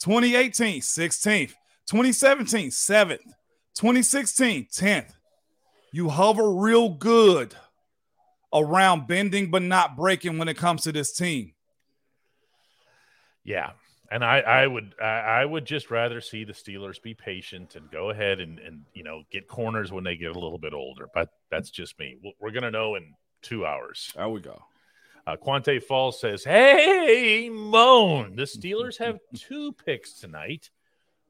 2018, 0.00 0.80
16th. 0.80 1.54
2017, 1.86 2.70
7th. 2.70 3.18
2016, 3.74 4.66
10th. 4.66 5.12
You 5.92 6.08
hover 6.08 6.50
real 6.52 6.90
good 6.90 7.54
around 8.52 9.06
bending 9.06 9.50
but 9.50 9.62
not 9.62 9.96
breaking 9.96 10.38
when 10.38 10.48
it 10.48 10.56
comes 10.56 10.82
to 10.82 10.92
this 10.92 11.12
team. 11.16 11.52
Yeah. 13.44 13.70
And 14.10 14.24
I, 14.24 14.38
I 14.40 14.66
would 14.66 14.94
I, 15.00 15.04
I 15.04 15.44
would 15.44 15.66
just 15.66 15.90
rather 15.90 16.20
see 16.22 16.44
the 16.44 16.52
Steelers 16.54 17.00
be 17.00 17.12
patient 17.14 17.76
and 17.76 17.90
go 17.90 18.08
ahead 18.10 18.40
and, 18.40 18.58
and 18.58 18.84
you 18.94 19.02
know 19.04 19.22
get 19.30 19.48
corners 19.48 19.92
when 19.92 20.02
they 20.04 20.16
get 20.16 20.34
a 20.34 20.38
little 20.38 20.58
bit 20.58 20.72
older. 20.72 21.08
But 21.12 21.28
that's 21.50 21.70
just 21.70 21.98
me. 21.98 22.16
We're- 22.22 22.34
We're 22.40 22.50
gonna 22.52 22.70
know 22.70 22.94
in 22.94 23.12
two 23.42 23.66
hours. 23.66 24.10
There 24.16 24.28
we 24.28 24.40
go. 24.40 24.62
Uh, 25.28 25.36
Quante 25.36 25.82
Falls 25.82 26.18
says, 26.18 26.42
"Hey, 26.42 27.50
Moan, 27.50 28.34
the 28.34 28.42
Steelers 28.44 28.96
have 28.96 29.18
two 29.36 29.72
picks 29.72 30.14
tonight. 30.14 30.70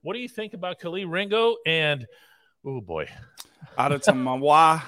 What 0.03 0.14
do 0.14 0.20
you 0.20 0.28
think 0.28 0.55
about 0.55 0.78
Khalil 0.78 1.09
Ringo 1.09 1.57
and 1.66 2.07
oh 2.64 2.80
boy, 2.80 3.09
Adetomiwa 3.78 4.82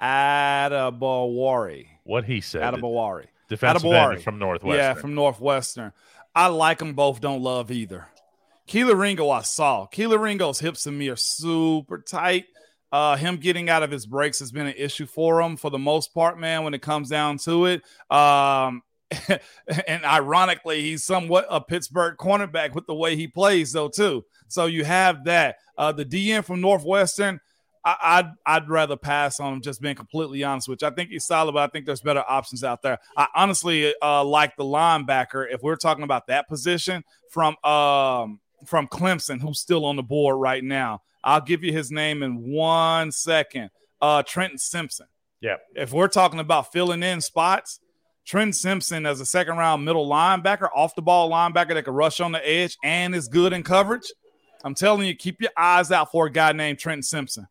Adebawore. 0.00 1.88
what 2.04 2.24
he 2.24 2.40
said, 2.40 2.62
Adebawore. 2.62 3.26
defensive 3.50 3.92
end 3.92 4.22
from 4.22 4.38
Northwestern? 4.38 4.78
Yeah, 4.78 4.94
from 4.94 5.14
Northwestern. 5.14 5.92
I 6.34 6.46
like 6.46 6.78
them 6.78 6.94
both, 6.94 7.20
don't 7.20 7.42
love 7.42 7.70
either. 7.70 8.06
Kelee 8.66 8.98
Ringo, 8.98 9.28
I 9.28 9.42
saw. 9.42 9.86
Kelee 9.88 10.18
Ringo's 10.18 10.60
hips 10.60 10.86
and 10.86 10.98
me 10.98 11.10
are 11.10 11.16
super 11.16 11.98
tight. 11.98 12.46
Uh, 12.90 13.16
him 13.16 13.36
getting 13.36 13.68
out 13.68 13.82
of 13.82 13.90
his 13.90 14.06
breaks 14.06 14.38
has 14.38 14.50
been 14.50 14.66
an 14.66 14.74
issue 14.76 15.06
for 15.06 15.40
him 15.40 15.56
for 15.56 15.70
the 15.70 15.78
most 15.78 16.14
part, 16.14 16.38
man, 16.38 16.64
when 16.64 16.74
it 16.74 16.82
comes 16.82 17.08
down 17.08 17.38
to 17.38 17.66
it. 17.66 17.82
Um, 18.10 18.82
and 19.86 20.04
ironically, 20.04 20.82
he's 20.82 21.04
somewhat 21.04 21.46
a 21.50 21.60
Pittsburgh 21.60 22.16
cornerback 22.16 22.74
with 22.74 22.86
the 22.86 22.94
way 22.94 23.16
he 23.16 23.26
plays, 23.26 23.72
though, 23.72 23.88
too. 23.88 24.24
So 24.48 24.66
you 24.66 24.84
have 24.84 25.24
that. 25.24 25.56
Uh, 25.76 25.92
the 25.92 26.04
DN 26.04 26.44
from 26.44 26.60
Northwestern, 26.60 27.40
I, 27.84 27.96
I'd 28.02 28.32
I'd 28.44 28.68
rather 28.68 28.96
pass 28.96 29.40
on 29.40 29.54
him. 29.54 29.60
Just 29.62 29.80
being 29.80 29.94
completely 29.94 30.42
honest 30.44 30.68
you, 30.68 30.76
I 30.82 30.90
think 30.90 31.10
he's 31.10 31.24
solid, 31.24 31.52
but 31.52 31.62
I 31.62 31.66
think 31.68 31.86
there's 31.86 32.00
better 32.00 32.24
options 32.26 32.64
out 32.64 32.82
there. 32.82 32.98
I 33.16 33.28
honestly 33.34 33.94
uh, 34.02 34.24
like 34.24 34.56
the 34.56 34.64
linebacker 34.64 35.46
if 35.50 35.62
we're 35.62 35.76
talking 35.76 36.04
about 36.04 36.26
that 36.26 36.48
position 36.48 37.04
from 37.30 37.56
um 37.64 38.40
from 38.66 38.88
Clemson, 38.88 39.40
who's 39.40 39.60
still 39.60 39.84
on 39.84 39.96
the 39.96 40.02
board 40.02 40.38
right 40.40 40.64
now. 40.64 41.02
I'll 41.24 41.40
give 41.40 41.64
you 41.64 41.72
his 41.72 41.90
name 41.90 42.22
in 42.22 42.50
one 42.50 43.12
second. 43.12 43.70
Uh, 44.00 44.22
Trenton 44.22 44.58
Simpson. 44.58 45.06
Yeah. 45.40 45.56
If 45.74 45.92
we're 45.92 46.08
talking 46.08 46.40
about 46.40 46.72
filling 46.72 47.02
in 47.02 47.20
spots, 47.20 47.80
Trent 48.28 48.54
Simpson 48.54 49.06
as 49.06 49.20
a 49.20 49.26
second 49.26 49.56
round 49.56 49.84
middle 49.84 50.08
linebacker, 50.08 50.68
off 50.74 50.94
the 50.94 51.02
ball 51.02 51.30
linebacker 51.30 51.74
that 51.74 51.84
can 51.84 51.94
rush 51.94 52.20
on 52.20 52.32
the 52.32 52.46
edge 52.46 52.76
and 52.84 53.14
is 53.14 53.26
good 53.28 53.52
in 53.52 53.62
coverage. 53.62 54.12
I'm 54.64 54.74
telling 54.74 55.06
you, 55.06 55.14
keep 55.14 55.40
your 55.40 55.50
eyes 55.56 55.90
out 55.90 56.10
for 56.10 56.26
a 56.26 56.30
guy 56.30 56.52
named 56.52 56.78
Trent 56.78 57.04
Simpson. 57.04 57.46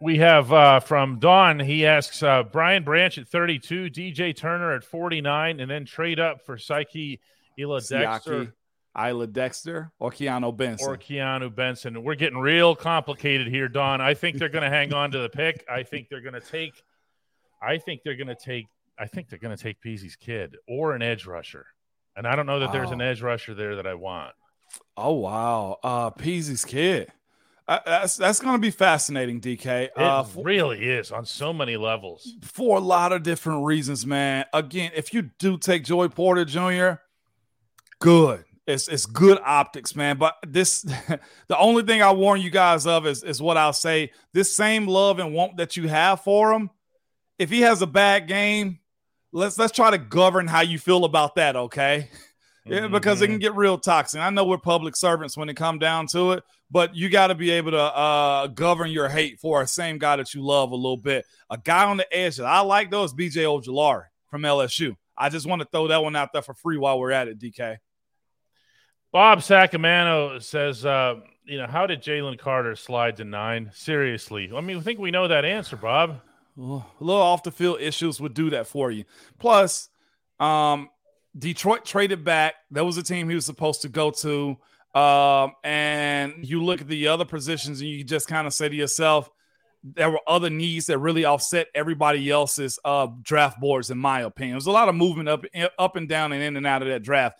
We 0.00 0.18
have 0.18 0.52
uh, 0.52 0.80
from 0.80 1.20
Don. 1.20 1.60
He 1.60 1.86
asks 1.86 2.22
uh, 2.22 2.42
Brian 2.42 2.82
Branch 2.82 3.16
at 3.16 3.28
32, 3.28 3.84
DJ 3.84 4.36
Turner 4.36 4.74
at 4.74 4.84
49, 4.84 5.60
and 5.60 5.70
then 5.70 5.84
trade 5.84 6.20
up 6.20 6.44
for 6.44 6.58
Psyche 6.58 7.20
Ila 7.58 7.80
Dexter 7.80 8.46
Siaki, 8.46 8.52
Isla 8.98 9.26
Dexter, 9.26 9.92
or 9.98 10.10
Keeanu 10.10 10.56
Benton. 10.56 10.86
or 10.88 10.96
Keeanu 10.96 11.54
Benton. 11.54 12.02
We're 12.02 12.14
getting 12.14 12.38
real 12.38 12.74
complicated 12.74 13.46
here, 13.46 13.68
Don. 13.68 14.00
I 14.00 14.14
think 14.14 14.38
they're 14.38 14.48
going 14.48 14.64
to 14.64 14.70
hang 14.70 14.94
on 14.94 15.10
to 15.10 15.18
the 15.18 15.28
pick. 15.28 15.64
I 15.70 15.82
think 15.82 16.08
they're 16.08 16.20
going 16.22 16.34
to 16.34 16.40
take. 16.40 16.82
I 17.60 17.78
think 17.78 18.02
they're 18.04 18.16
going 18.16 18.28
to 18.28 18.34
take. 18.34 18.66
I 18.98 19.06
think 19.06 19.28
they're 19.28 19.38
going 19.38 19.54
to 19.56 19.62
take 19.62 19.80
Peasy's 19.80 20.16
kid 20.16 20.56
or 20.66 20.94
an 20.94 21.02
edge 21.02 21.26
rusher, 21.26 21.66
and 22.16 22.26
I 22.26 22.34
don't 22.36 22.46
know 22.46 22.60
that 22.60 22.72
there's 22.72 22.90
an 22.90 23.00
edge 23.02 23.20
rusher 23.20 23.52
there 23.54 23.76
that 23.76 23.86
I 23.86 23.94
want. 23.94 24.34
oh 24.96 25.12
wow, 25.14 25.78
uh, 25.82 26.10
Peasy's 26.10 26.64
kid. 26.64 27.12
Uh, 27.68 27.80
that's 27.84 28.16
that's 28.16 28.40
going 28.40 28.54
to 28.54 28.60
be 28.60 28.70
fascinating, 28.70 29.40
DK. 29.40 29.66
It 29.86 29.92
Uh, 29.96 30.22
for, 30.22 30.44
really 30.44 30.88
is 30.88 31.10
on 31.12 31.26
so 31.26 31.52
many 31.52 31.76
levels. 31.76 32.32
for 32.40 32.78
a 32.78 32.80
lot 32.80 33.12
of 33.12 33.22
different 33.24 33.64
reasons, 33.64 34.06
man. 34.06 34.46
Again, 34.54 34.92
if 34.94 35.12
you 35.12 35.30
do 35.38 35.58
take 35.58 35.84
Joey 35.84 36.08
Porter 36.08 36.44
Jr., 36.46 37.00
good. 37.98 38.44
It's 38.66 38.88
it's 38.88 39.06
good 39.06 39.38
optics, 39.44 39.94
man. 39.94 40.18
But 40.18 40.34
this 40.46 40.82
the 41.48 41.58
only 41.58 41.84
thing 41.84 42.02
I 42.02 42.12
warn 42.12 42.40
you 42.40 42.50
guys 42.50 42.86
of 42.86 43.06
is, 43.06 43.22
is 43.22 43.40
what 43.40 43.56
I'll 43.56 43.72
say. 43.72 44.10
This 44.32 44.54
same 44.54 44.86
love 44.86 45.18
and 45.18 45.32
want 45.32 45.56
that 45.58 45.76
you 45.76 45.88
have 45.88 46.22
for 46.22 46.52
him, 46.52 46.70
if 47.38 47.50
he 47.50 47.60
has 47.60 47.82
a 47.82 47.86
bad 47.86 48.26
game, 48.26 48.80
let's 49.32 49.58
let's 49.58 49.72
try 49.72 49.90
to 49.90 49.98
govern 49.98 50.46
how 50.46 50.62
you 50.62 50.78
feel 50.78 51.04
about 51.04 51.36
that, 51.36 51.56
okay? 51.56 52.10
Yeah, 52.68 52.88
because 52.88 53.22
it 53.22 53.28
can 53.28 53.38
get 53.38 53.54
real 53.54 53.78
toxic. 53.78 54.20
I 54.20 54.28
know 54.30 54.44
we're 54.44 54.58
public 54.58 54.96
servants 54.96 55.36
when 55.36 55.48
it 55.48 55.54
come 55.54 55.78
down 55.78 56.08
to 56.08 56.32
it, 56.32 56.42
but 56.68 56.96
you 56.96 57.08
got 57.08 57.28
to 57.28 57.36
be 57.36 57.50
able 57.52 57.70
to 57.70 57.80
uh, 57.80 58.48
govern 58.48 58.90
your 58.90 59.08
hate 59.08 59.38
for 59.38 59.62
a 59.62 59.68
same 59.68 59.98
guy 59.98 60.16
that 60.16 60.34
you 60.34 60.44
love 60.44 60.72
a 60.72 60.74
little 60.74 60.96
bit. 60.96 61.26
A 61.48 61.58
guy 61.58 61.84
on 61.84 61.96
the 61.96 62.12
edge 62.12 62.38
that 62.38 62.46
I 62.46 62.62
like 62.62 62.90
though 62.90 63.04
is 63.04 63.14
BJ 63.14 63.44
Ojulari 63.44 64.06
from 64.28 64.42
LSU. 64.42 64.96
I 65.16 65.28
just 65.28 65.46
want 65.46 65.62
to 65.62 65.68
throw 65.70 65.86
that 65.86 66.02
one 66.02 66.16
out 66.16 66.32
there 66.32 66.42
for 66.42 66.54
free 66.54 66.76
while 66.76 66.98
we're 66.98 67.12
at 67.12 67.28
it, 67.28 67.38
DK. 67.38 67.76
Bob 69.16 69.38
Sacamano 69.38 70.42
says, 70.42 70.84
uh, 70.84 71.14
you 71.46 71.56
know, 71.56 71.66
how 71.66 71.86
did 71.86 72.02
Jalen 72.02 72.38
Carter 72.38 72.76
slide 72.76 73.16
to 73.16 73.24
nine? 73.24 73.70
Seriously. 73.72 74.50
I 74.54 74.60
mean, 74.60 74.76
I 74.76 74.80
think 74.80 74.98
we 74.98 75.10
know 75.10 75.26
that 75.26 75.46
answer, 75.46 75.74
Bob. 75.74 76.20
A 76.58 76.82
little 77.00 77.22
off 77.22 77.42
the 77.42 77.50
field 77.50 77.80
issues 77.80 78.20
would 78.20 78.34
do 78.34 78.50
that 78.50 78.66
for 78.66 78.90
you. 78.90 79.06
Plus, 79.38 79.88
um, 80.38 80.90
Detroit 81.38 81.86
traded 81.86 82.24
back. 82.24 82.56
That 82.72 82.84
was 82.84 82.98
a 82.98 83.02
team 83.02 83.30
he 83.30 83.34
was 83.34 83.46
supposed 83.46 83.80
to 83.80 83.88
go 83.88 84.10
to. 84.10 84.58
Um, 84.94 85.52
and 85.64 86.34
you 86.46 86.62
look 86.62 86.82
at 86.82 86.86
the 86.86 87.08
other 87.08 87.24
positions 87.24 87.80
and 87.80 87.88
you 87.88 88.04
just 88.04 88.28
kind 88.28 88.46
of 88.46 88.52
say 88.52 88.68
to 88.68 88.76
yourself, 88.76 89.30
there 89.82 90.10
were 90.10 90.20
other 90.26 90.50
needs 90.50 90.86
that 90.86 90.98
really 90.98 91.24
offset 91.24 91.68
everybody 91.74 92.28
else's 92.28 92.78
uh, 92.84 93.06
draft 93.22 93.58
boards, 93.60 93.90
in 93.90 93.96
my 93.96 94.20
opinion. 94.20 94.56
There's 94.56 94.66
a 94.66 94.72
lot 94.72 94.90
of 94.90 94.94
movement 94.94 95.30
up, 95.30 95.46
up 95.78 95.96
and 95.96 96.06
down 96.06 96.32
and 96.32 96.42
in 96.42 96.58
and 96.58 96.66
out 96.66 96.82
of 96.82 96.88
that 96.88 97.02
draft. 97.02 97.38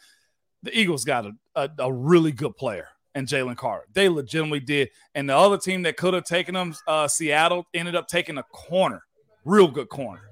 The 0.66 0.76
Eagles 0.76 1.04
got 1.04 1.26
a, 1.26 1.32
a, 1.54 1.70
a 1.78 1.92
really 1.92 2.32
good 2.32 2.56
player 2.56 2.88
and 3.14 3.28
Jalen 3.28 3.56
Carter. 3.56 3.86
They 3.92 4.08
legitimately 4.08 4.60
did. 4.60 4.90
And 5.14 5.30
the 5.30 5.36
other 5.36 5.58
team 5.58 5.82
that 5.82 5.96
could 5.96 6.12
have 6.12 6.24
taken 6.24 6.54
them, 6.54 6.74
uh, 6.88 7.06
Seattle, 7.06 7.66
ended 7.72 7.94
up 7.94 8.08
taking 8.08 8.36
a 8.36 8.42
corner, 8.42 9.04
real 9.44 9.68
good 9.68 9.88
corner. 9.88 10.22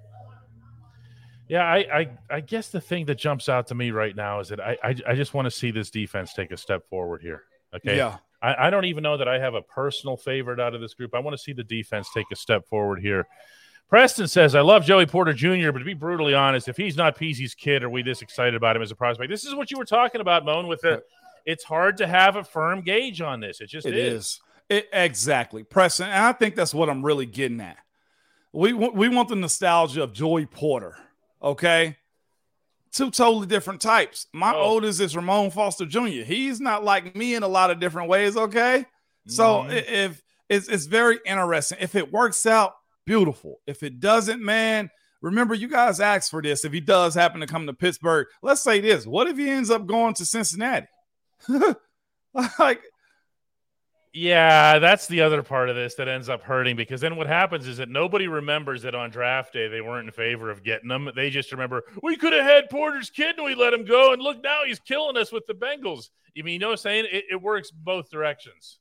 Yeah, 1.46 1.62
I, 1.62 1.76
I, 1.76 2.10
I 2.30 2.40
guess 2.40 2.68
the 2.68 2.80
thing 2.80 3.06
that 3.06 3.14
jumps 3.14 3.48
out 3.48 3.68
to 3.68 3.76
me 3.76 3.92
right 3.92 4.16
now 4.16 4.40
is 4.40 4.48
that 4.48 4.58
I 4.58 4.76
I, 4.82 4.96
I 5.06 5.14
just 5.14 5.34
want 5.34 5.46
to 5.46 5.52
see 5.52 5.70
this 5.70 5.90
defense 5.90 6.32
take 6.34 6.50
a 6.50 6.56
step 6.56 6.88
forward 6.88 7.22
here. 7.22 7.44
Okay. 7.72 7.96
Yeah. 7.96 8.16
I, 8.42 8.66
I 8.66 8.70
don't 8.70 8.86
even 8.86 9.04
know 9.04 9.16
that 9.16 9.28
I 9.28 9.38
have 9.38 9.54
a 9.54 9.62
personal 9.62 10.16
favorite 10.16 10.58
out 10.58 10.74
of 10.74 10.80
this 10.80 10.94
group. 10.94 11.14
I 11.14 11.20
want 11.20 11.36
to 11.36 11.42
see 11.42 11.52
the 11.52 11.62
defense 11.62 12.08
take 12.12 12.26
a 12.32 12.36
step 12.36 12.66
forward 12.66 13.00
here. 13.00 13.28
Preston 13.88 14.26
says, 14.28 14.54
I 14.54 14.60
love 14.60 14.84
Joey 14.84 15.06
Porter 15.06 15.32
Jr., 15.32 15.70
but 15.70 15.78
to 15.78 15.84
be 15.84 15.94
brutally 15.94 16.34
honest, 16.34 16.68
if 16.68 16.76
he's 16.76 16.96
not 16.96 17.16
Peasy's 17.16 17.54
kid, 17.54 17.84
are 17.84 17.90
we 17.90 18.02
this 18.02 18.22
excited 18.22 18.54
about 18.54 18.76
him 18.76 18.82
as 18.82 18.90
a 18.90 18.96
prospect? 18.96 19.30
This 19.30 19.44
is 19.44 19.54
what 19.54 19.70
you 19.70 19.78
were 19.78 19.84
talking 19.84 20.20
about, 20.20 20.44
Moan, 20.44 20.66
with 20.66 20.80
the 20.80 21.02
it's 21.46 21.64
hard 21.64 21.98
to 21.98 22.06
have 22.06 22.36
a 22.36 22.44
firm 22.44 22.80
gauge 22.80 23.20
on 23.20 23.40
this. 23.40 23.60
It 23.60 23.68
just 23.68 23.86
it 23.86 23.96
is. 23.96 24.14
is. 24.14 24.40
It, 24.70 24.88
exactly. 24.92 25.62
Preston, 25.62 26.06
and 26.06 26.24
I 26.24 26.32
think 26.32 26.56
that's 26.56 26.72
what 26.72 26.88
I'm 26.88 27.04
really 27.04 27.26
getting 27.26 27.60
at. 27.60 27.76
We, 28.52 28.72
we 28.72 29.08
want 29.08 29.28
the 29.28 29.36
nostalgia 29.36 30.02
of 30.02 30.12
Joey 30.12 30.46
Porter, 30.46 30.96
okay? 31.42 31.96
two 32.94 33.10
totally 33.10 33.46
different 33.46 33.80
types. 33.80 34.26
My 34.32 34.54
oh. 34.54 34.60
oldest 34.60 35.00
is 35.00 35.14
Ramon 35.16 35.50
Foster 35.50 35.84
Jr. 35.84 36.22
He's 36.24 36.60
not 36.60 36.84
like 36.84 37.14
me 37.14 37.34
in 37.34 37.42
a 37.42 37.48
lot 37.48 37.70
of 37.70 37.80
different 37.80 38.08
ways. 38.08 38.36
Okay, 38.36 38.86
so 39.26 39.62
mm-hmm. 39.62 39.72
if 39.72 40.22
it's 40.48 40.68
it's 40.68 40.86
very 40.86 41.18
interesting. 41.26 41.78
If 41.80 41.94
it 41.94 42.12
works 42.12 42.46
out, 42.46 42.74
beautiful. 43.04 43.60
If 43.66 43.82
it 43.82 44.00
doesn't, 44.00 44.42
man, 44.42 44.90
remember 45.20 45.54
you 45.54 45.68
guys 45.68 46.00
asked 46.00 46.30
for 46.30 46.42
this. 46.42 46.64
If 46.64 46.72
he 46.72 46.80
does 46.80 47.14
happen 47.14 47.40
to 47.40 47.46
come 47.46 47.66
to 47.66 47.74
Pittsburgh, 47.74 48.26
let's 48.42 48.62
say 48.62 48.80
this: 48.80 49.06
what 49.06 49.26
if 49.28 49.36
he 49.36 49.48
ends 49.48 49.70
up 49.70 49.86
going 49.86 50.14
to 50.14 50.26
Cincinnati? 50.26 50.86
like 52.58 52.80
yeah, 54.16 54.78
that's 54.78 55.08
the 55.08 55.22
other 55.22 55.42
part 55.42 55.68
of 55.68 55.74
this 55.74 55.96
that 55.96 56.06
ends 56.06 56.28
up 56.28 56.44
hurting 56.44 56.76
because 56.76 57.00
then 57.00 57.16
what 57.16 57.26
happens 57.26 57.66
is 57.66 57.78
that 57.78 57.88
nobody 57.88 58.28
remembers 58.28 58.82
that 58.82 58.94
on 58.94 59.10
draft 59.10 59.52
day 59.52 59.66
they 59.66 59.80
weren't 59.80 60.06
in 60.06 60.12
favor 60.12 60.50
of 60.50 60.62
getting 60.62 60.88
them. 60.88 61.10
They 61.16 61.30
just 61.30 61.50
remember 61.50 61.82
we 62.00 62.14
could 62.16 62.32
have 62.32 62.44
had 62.44 62.70
Porter's 62.70 63.10
kid 63.10 63.34
and 63.36 63.44
we 63.44 63.56
let 63.56 63.74
him 63.74 63.84
go, 63.84 64.12
and 64.12 64.22
look 64.22 64.40
now 64.42 64.60
he's 64.64 64.78
killing 64.78 65.16
us 65.16 65.32
with 65.32 65.48
the 65.48 65.54
Bengals. 65.54 66.10
You 66.32 66.44
mean 66.44 66.54
you 66.54 66.58
know 66.60 66.68
what 66.68 66.74
I'm 66.74 66.78
saying? 66.78 67.06
It, 67.10 67.24
it 67.32 67.42
works 67.42 67.72
both 67.72 68.08
directions. 68.08 68.78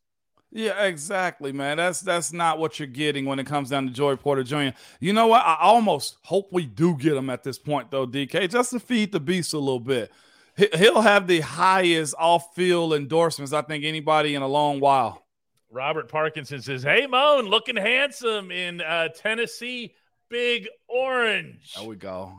Yeah, 0.55 0.83
exactly, 0.83 1.51
man. 1.51 1.77
That's 1.77 1.99
that's 2.01 2.31
not 2.31 2.59
what 2.59 2.77
you're 2.77 2.87
getting 2.87 3.25
when 3.25 3.39
it 3.39 3.47
comes 3.47 3.71
down 3.71 3.87
to 3.87 3.91
Joey 3.91 4.17
Porter 4.17 4.43
Jr. 4.43 4.77
You 4.99 5.11
know 5.11 5.25
what? 5.25 5.43
I 5.43 5.57
almost 5.59 6.17
hope 6.21 6.53
we 6.53 6.67
do 6.67 6.95
get 6.95 7.17
him 7.17 7.31
at 7.31 7.41
this 7.41 7.57
point, 7.57 7.89
though, 7.89 8.05
DK, 8.05 8.51
just 8.51 8.69
to 8.69 8.79
feed 8.79 9.11
the 9.11 9.19
beast 9.19 9.53
a 9.53 9.57
little 9.57 9.79
bit. 9.79 10.11
He'll 10.55 11.01
have 11.01 11.25
the 11.25 11.39
highest 11.39 12.13
off-field 12.19 12.93
endorsements 12.93 13.51
I 13.51 13.63
think 13.63 13.83
anybody 13.83 14.35
in 14.35 14.43
a 14.43 14.47
long 14.47 14.79
while. 14.79 15.25
Robert 15.71 16.07
Parkinson 16.07 16.61
says, 16.61 16.83
"Hey, 16.83 17.07
Moan, 17.07 17.45
looking 17.45 17.75
handsome 17.75 18.51
in 18.51 18.79
uh, 18.79 19.07
Tennessee, 19.07 19.95
big 20.29 20.67
orange." 20.87 21.73
There 21.75 21.87
we 21.87 21.95
go. 21.95 22.31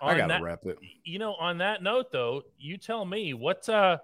I 0.00 0.16
gotta 0.16 0.28
that, 0.28 0.42
wrap 0.42 0.64
it. 0.64 0.78
You 1.04 1.18
know, 1.18 1.34
on 1.34 1.58
that 1.58 1.82
note, 1.82 2.10
though, 2.10 2.44
you 2.58 2.78
tell 2.78 3.04
me 3.04 3.34
what. 3.34 3.68
uh 3.68 3.98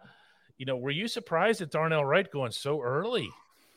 You 0.58 0.66
know, 0.66 0.76
were 0.76 0.90
you 0.90 1.08
surprised 1.08 1.62
at 1.62 1.70
Darnell 1.70 2.04
Wright 2.04 2.30
going 2.30 2.52
so 2.52 2.82
early? 2.82 3.30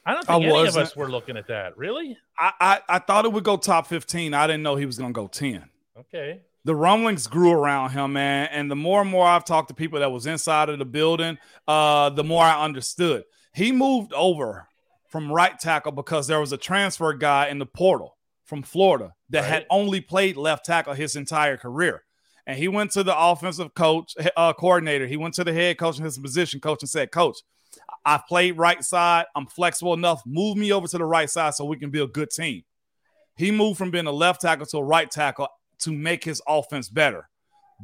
I 0.05 0.13
don't 0.13 0.25
think 0.25 0.43
I 0.43 0.47
any 0.47 0.67
of 0.67 0.77
us 0.77 0.95
were 0.95 1.09
looking 1.09 1.37
at 1.37 1.47
that. 1.47 1.77
Really? 1.77 2.17
I, 2.37 2.51
I 2.59 2.81
I 2.95 2.99
thought 2.99 3.25
it 3.25 3.33
would 3.33 3.43
go 3.43 3.57
top 3.57 3.87
fifteen. 3.87 4.33
I 4.33 4.47
didn't 4.47 4.63
know 4.63 4.75
he 4.75 4.85
was 4.85 4.97
going 4.97 5.13
to 5.13 5.17
go 5.19 5.27
ten. 5.27 5.69
Okay. 5.97 6.41
The 6.65 6.75
rumblings 6.75 7.27
grew 7.27 7.51
around 7.51 7.91
him, 7.91 8.13
man, 8.13 8.49
and 8.51 8.69
the 8.69 8.75
more 8.75 9.01
and 9.01 9.09
more 9.09 9.25
I've 9.25 9.45
talked 9.45 9.69
to 9.69 9.73
people 9.73 9.99
that 9.99 10.11
was 10.11 10.25
inside 10.25 10.69
of 10.69 10.77
the 10.77 10.85
building, 10.85 11.37
uh, 11.67 12.09
the 12.09 12.23
more 12.23 12.43
I 12.43 12.63
understood. 12.63 13.23
He 13.53 13.71
moved 13.71 14.13
over 14.13 14.67
from 15.07 15.31
right 15.31 15.57
tackle 15.57 15.91
because 15.91 16.27
there 16.27 16.39
was 16.39 16.51
a 16.51 16.57
transfer 16.57 17.13
guy 17.13 17.47
in 17.47 17.59
the 17.59 17.65
portal 17.65 18.17
from 18.43 18.61
Florida 18.61 19.13
that 19.29 19.41
right. 19.41 19.49
had 19.49 19.65
only 19.69 20.01
played 20.01 20.37
left 20.37 20.65
tackle 20.65 20.93
his 20.93 21.15
entire 21.15 21.57
career. 21.57 22.03
And 22.45 22.57
he 22.57 22.67
went 22.67 22.91
to 22.91 23.03
the 23.03 23.17
offensive 23.17 23.73
coach, 23.73 24.15
uh, 24.35 24.53
coordinator. 24.53 25.07
He 25.07 25.17
went 25.17 25.35
to 25.35 25.43
the 25.43 25.53
head 25.53 25.77
coach 25.77 25.97
and 25.97 26.05
his 26.05 26.17
position 26.17 26.59
coach 26.59 26.81
and 26.81 26.89
said, 26.89 27.11
Coach, 27.11 27.37
I've 28.05 28.25
played 28.27 28.57
right 28.57 28.83
side. 28.83 29.25
I'm 29.35 29.47
flexible 29.47 29.93
enough. 29.93 30.21
Move 30.25 30.57
me 30.57 30.71
over 30.71 30.87
to 30.87 30.97
the 30.97 31.05
right 31.05 31.29
side 31.29 31.53
so 31.55 31.65
we 31.65 31.77
can 31.77 31.89
be 31.89 32.01
a 32.01 32.07
good 32.07 32.29
team. 32.29 32.63
He 33.35 33.51
moved 33.51 33.77
from 33.77 33.91
being 33.91 34.07
a 34.07 34.11
left 34.11 34.41
tackle 34.41 34.65
to 34.67 34.77
a 34.77 34.83
right 34.83 35.09
tackle 35.09 35.47
to 35.79 35.91
make 35.91 36.23
his 36.23 36.41
offense 36.47 36.89
better. 36.89 37.29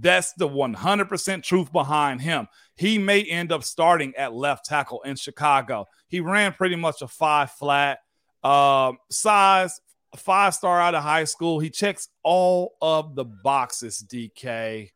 That's 0.01 0.33
the 0.33 0.49
100% 0.49 1.43
truth 1.43 1.71
behind 1.71 2.21
him. 2.21 2.47
He 2.75 2.97
may 2.97 3.23
end 3.23 3.51
up 3.51 3.63
starting 3.63 4.13
at 4.15 4.33
left 4.33 4.65
tackle 4.65 5.01
in 5.03 5.15
Chicago. 5.15 5.85
He 6.07 6.19
ran 6.19 6.53
pretty 6.53 6.75
much 6.75 7.01
a 7.01 7.07
five 7.07 7.51
flat 7.51 7.99
uh, 8.43 8.93
size, 9.09 9.79
five 10.17 10.53
star 10.53 10.81
out 10.81 10.95
of 10.95 11.03
high 11.03 11.23
school. 11.23 11.59
He 11.59 11.69
checks 11.69 12.09
all 12.23 12.75
of 12.81 13.15
the 13.15 13.23
boxes, 13.23 14.03
DK. 14.05 14.91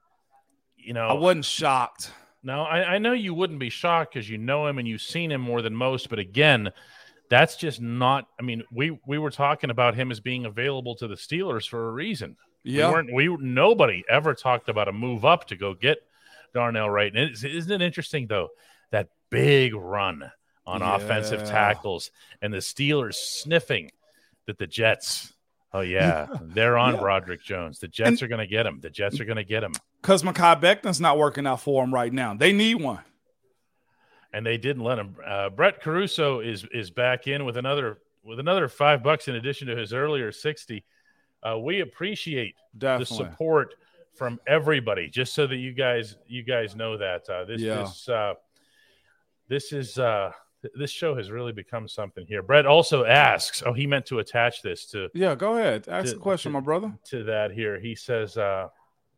You 0.76 0.94
know, 0.94 1.08
I 1.08 1.14
wasn't 1.14 1.46
shocked. 1.46 2.12
No, 2.42 2.62
I, 2.62 2.96
I 2.96 2.98
know 3.00 3.14
you 3.14 3.34
wouldn't 3.34 3.60
be 3.60 3.70
shocked 3.70 4.14
because 4.14 4.30
you 4.30 4.38
know 4.38 4.68
him 4.68 4.78
and 4.78 4.88
you've 4.88 5.02
seen 5.02 5.32
him 5.32 5.42
more 5.42 5.62
than 5.62 5.76
most. 5.76 6.10
But 6.10 6.20
again, 6.20 6.72
that's 7.30 7.56
just 7.56 7.82
not. 7.82 8.28
I 8.40 8.44
mean, 8.44 8.64
we 8.72 8.98
we 9.06 9.18
were 9.18 9.32
talking 9.32 9.70
about 9.70 9.96
him 9.96 10.12
as 10.12 10.20
being 10.20 10.46
available 10.46 10.96
to 10.96 11.08
the 11.08 11.16
Steelers 11.16 11.68
for 11.68 11.90
a 11.90 11.92
reason. 11.92 12.38
Yeah, 12.64 12.88
we 12.88 12.94
weren't. 12.94 13.14
We 13.14 13.38
nobody 13.40 14.04
ever 14.10 14.34
talked 14.34 14.70
about 14.70 14.88
a 14.88 14.94
move 14.94 15.26
up 15.26 15.48
to 15.48 15.56
go 15.56 15.74
get 15.74 16.00
Darnell 16.54 16.90
Wright. 16.90 17.14
And 17.14 17.32
isn't 17.32 17.72
it 17.72 17.82
interesting 17.82 18.28
though 18.28 18.50
that 18.92 19.10
big 19.30 19.74
run 19.76 20.32
on 20.66 20.82
yeah. 20.82 20.96
offensive 20.96 21.48
tackles 21.48 22.12
and 22.42 22.54
the 22.54 22.58
Steelers 22.58 23.16
sniffing 23.16 23.92
that 24.46 24.58
the 24.58 24.68
Jets. 24.68 25.34
Oh 25.72 25.82
yeah, 25.82 26.28
they're 26.42 26.78
on 26.78 26.96
yeah. 26.96 27.00
Broderick 27.00 27.44
Jones. 27.44 27.80
The 27.80 27.88
Jets 27.88 28.10
and, 28.10 28.24
are 28.24 28.28
going 28.28 28.40
to 28.40 28.48
get 28.48 28.66
him. 28.66 28.80
The 28.82 28.90
Jets 28.90 29.20
are 29.20 29.26
going 29.26 29.38
to 29.38 29.44
get 29.44 29.64
him 29.64 29.74
because 30.02 30.24
Mekhi 30.24 30.60
Becton's 30.60 31.00
not 31.00 31.18
working 31.18 31.46
out 31.46 31.62
for 31.62 31.84
him 31.84 31.94
right 31.94 32.12
now. 32.12 32.34
They 32.34 32.54
need 32.54 32.76
one, 32.76 33.04
and 34.34 34.46
they 34.46 34.58
didn't 34.58 34.84
let 34.84 34.98
him. 34.98 35.16
Uh, 35.24 35.50
Brett 35.50 35.82
Caruso 35.82 36.40
is 36.40 36.66
is 36.74 36.90
back 36.90 37.28
in 37.28 37.46
with 37.46 37.58
another 37.58 38.00
with 38.24 38.40
another 38.40 38.68
five 38.68 39.04
bucks 39.04 39.28
in 39.28 39.36
addition 39.36 39.68
to 39.68 39.76
his 39.76 39.94
earlier 39.94 40.32
sixty. 40.32 40.84
Uh, 41.44 41.58
we 41.60 41.82
appreciate 41.82 42.56
Definitely. 42.78 43.18
the 43.18 43.32
support 43.32 43.76
from 44.16 44.40
everybody. 44.48 45.08
Just 45.08 45.34
so 45.34 45.46
that 45.46 45.58
you 45.58 45.72
guys 45.74 46.16
you 46.28 46.44
guys 46.44 46.76
know 46.76 46.98
that 46.98 47.30
uh, 47.30 47.46
this 47.46 47.62
yeah. 47.62 47.76
this 47.76 48.10
uh, 48.10 48.34
this 49.48 49.72
is 49.72 50.00
uh, 50.00 50.32
this 50.76 50.92
show 50.92 51.16
has 51.16 51.32
really 51.32 51.52
become 51.52 51.88
something 51.88 52.26
here. 52.28 52.42
Brett 52.42 52.66
also 52.66 53.06
asks. 53.06 53.64
Oh, 53.66 53.74
he 53.74 53.88
meant 53.88 54.06
to 54.08 54.20
attach 54.20 54.62
this 54.62 54.86
to. 54.88 55.10
Yeah, 55.14 55.36
go 55.36 55.58
ahead. 55.58 55.88
Ask 55.88 56.10
to, 56.10 56.14
the 56.16 56.20
question, 56.20 56.52
to, 56.52 56.60
my 56.60 56.64
brother. 56.64 56.94
To 57.06 57.24
that 57.26 57.52
here, 57.52 57.80
he 57.80 57.96
says. 57.96 58.38
uh 58.38 58.70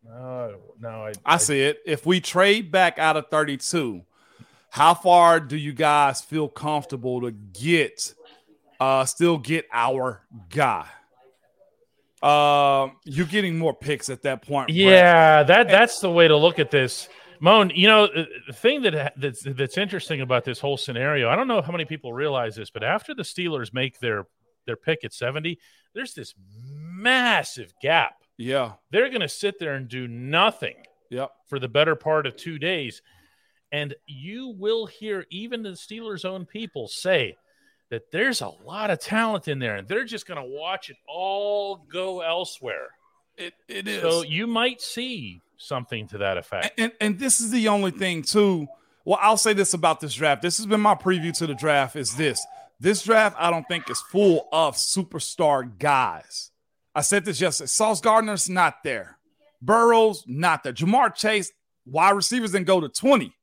uh, 0.10 0.54
no, 0.80 0.90
I, 0.90 1.10
I, 1.26 1.36
I 1.36 1.38
see 1.38 1.62
it. 1.62 1.80
If 1.86 2.08
we 2.08 2.20
trade 2.20 2.72
back 2.72 2.98
out 2.98 3.18
of 3.18 3.28
32, 3.30 4.02
how 4.72 4.96
far 4.96 5.40
do 5.40 5.56
you 5.56 5.74
guys 5.74 6.22
feel 6.22 6.48
comfortable 6.48 7.22
to 7.22 7.32
get 7.32 8.14
uh 8.80 9.06
still 9.06 9.38
get 9.38 9.68
our 9.72 10.24
guy? 10.50 10.88
Uh, 12.22 12.90
you're 13.04 13.26
getting 13.26 13.58
more 13.58 13.74
picks 13.74 14.10
at 14.10 14.22
that 14.24 14.44
point. 14.44 14.70
Yeah, 14.70 15.44
Brett. 15.44 15.48
that 15.48 15.72
that's 15.72 16.00
the 16.00 16.10
way 16.10 16.28
to 16.28 16.38
look 16.38 16.60
at 16.60 16.72
this. 16.72 17.10
Moan, 17.42 17.72
you 17.74 17.88
know, 17.88 18.06
uh, 18.06 18.26
the 18.48 18.54
thing 18.54 18.84
that 18.84 19.14
that's, 19.18 19.44
that's 19.44 19.78
interesting 19.78 20.22
about 20.22 20.46
this 20.46 20.60
whole 20.60 20.78
scenario, 20.78 21.28
I 21.28 21.36
don't 21.36 21.48
know 21.48 21.62
how 21.62 21.72
many 21.72 21.86
people 21.86 22.14
realize 22.14 22.56
this, 22.56 22.70
but 22.70 22.84
after 22.84 23.14
the 23.14 23.24
Steelers 23.24 23.74
make 23.74 24.00
their 24.00 24.28
their 24.68 24.76
pick 24.76 25.04
at 25.04 25.12
70, 25.12 25.58
there's 25.96 26.14
this 26.14 26.36
massive 26.38 27.74
gap. 27.82 28.14
Yeah. 28.38 28.74
They're 28.92 29.10
going 29.10 29.22
to 29.22 29.30
sit 29.30 29.58
there 29.60 29.74
and 29.74 29.88
do 29.88 30.08
nothing. 30.08 30.76
Yep. 31.10 31.32
For 31.48 31.58
the 31.58 31.68
better 31.68 31.96
part 31.96 32.28
of 32.28 32.38
2 32.38 32.60
days. 32.60 33.02
And 33.72 33.96
you 34.06 34.54
will 34.56 34.86
hear 34.86 35.26
even 35.32 35.64
the 35.64 35.72
Steelers' 35.72 36.26
own 36.26 36.46
people 36.46 36.88
say, 36.88 37.38
that 37.92 38.10
there's 38.10 38.42
a 38.42 38.52
lot 38.66 38.90
of 38.90 39.00
talent 39.00 39.48
in 39.48 39.60
there 39.60 39.76
and 39.76 39.88
they're 39.88 40.06
just 40.06 40.26
going 40.26 40.42
to 40.42 40.58
watch 40.58 40.90
it 40.90 40.96
all 41.08 41.86
go 41.92 42.22
elsewhere. 42.22 42.88
It, 43.38 43.54
it 43.68 43.88
is. 43.88 44.02
So 44.02 44.24
you 44.24 44.48
might 44.48 44.82
see 44.82 45.42
something 45.62 46.08
to 46.08 46.18
that 46.20 46.38
effect. 46.38 46.80
And, 46.80 46.92
and, 47.00 47.20
this 47.20 47.40
is 47.40 47.52
the 47.52 47.68
only 47.68 47.92
thing, 47.92 48.22
too. 48.24 48.68
Well, 49.06 49.20
I'll 49.22 49.38
say 49.38 49.54
this 49.54 49.74
about 49.74 50.00
this 50.00 50.14
draft. 50.14 50.42
This 50.42 50.58
has 50.58 50.66
been 50.66 50.82
my 50.82 50.96
preview 50.96 51.36
to 51.38 51.48
the 51.48 51.56
draft 51.56 51.96
is 51.96 52.16
this. 52.16 52.46
This 52.80 53.04
draft, 53.04 53.36
I 53.40 53.52
don't 53.52 53.68
think, 53.68 53.90
is 53.90 54.02
full 54.02 54.48
of 54.52 54.76
superstar 54.76 55.78
guys. 55.78 56.52
I 56.94 57.02
said 57.02 57.26
this 57.26 57.40
yesterday. 57.40 57.68
Sauce 57.68 58.02
Gardner's 58.02 58.50
not 58.50 58.84
there. 58.84 59.18
Burrows, 59.62 60.24
not 60.28 60.64
there. 60.64 60.74
Ja'Marr 60.74 61.14
Chase, 61.16 61.52
wide 61.86 62.12
receivers 62.12 62.52
didn't 62.52 62.68
go 62.68 62.82
to 62.82 62.90
20, 62.90 63.34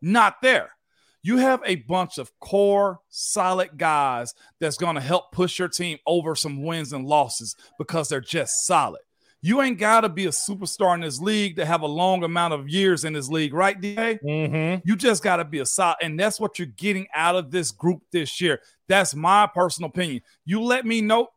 not 0.00 0.40
there. 0.42 0.70
You 1.22 1.38
have 1.38 1.62
a 1.64 1.76
bunch 1.76 2.18
of 2.18 2.30
core, 2.38 3.00
solid 3.08 3.78
guys 3.78 4.34
that's 4.60 4.76
going 4.76 4.94
to 4.94 5.00
help 5.00 5.32
push 5.32 5.58
your 5.58 5.68
team 5.68 5.98
over 6.06 6.36
some 6.36 6.62
wins 6.62 6.92
and 6.92 7.06
losses 7.06 7.56
because 7.78 8.08
they're 8.08 8.20
just 8.20 8.66
solid. 8.66 9.00
You 9.44 9.60
ain't 9.60 9.78
got 9.78 10.00
to 10.00 10.08
be 10.08 10.24
a 10.24 10.30
superstar 10.30 10.94
in 10.94 11.02
this 11.02 11.20
league 11.20 11.56
to 11.56 11.66
have 11.66 11.82
a 11.82 11.86
long 11.86 12.24
amount 12.24 12.54
of 12.54 12.66
years 12.66 13.04
in 13.04 13.12
this 13.12 13.28
league, 13.28 13.52
right, 13.52 13.78
DA? 13.78 14.18
Mm-hmm. 14.24 14.88
You 14.88 14.96
just 14.96 15.22
got 15.22 15.36
to 15.36 15.44
be 15.44 15.58
a 15.58 15.66
solid, 15.66 15.98
and 16.00 16.18
that's 16.18 16.40
what 16.40 16.58
you're 16.58 16.64
getting 16.64 17.06
out 17.14 17.36
of 17.36 17.50
this 17.50 17.70
group 17.70 18.00
this 18.10 18.40
year. 18.40 18.62
That's 18.88 19.14
my 19.14 19.46
personal 19.46 19.90
opinion. 19.90 20.22
You 20.46 20.62
let 20.62 20.86
me 20.86 21.02
know. 21.02 21.28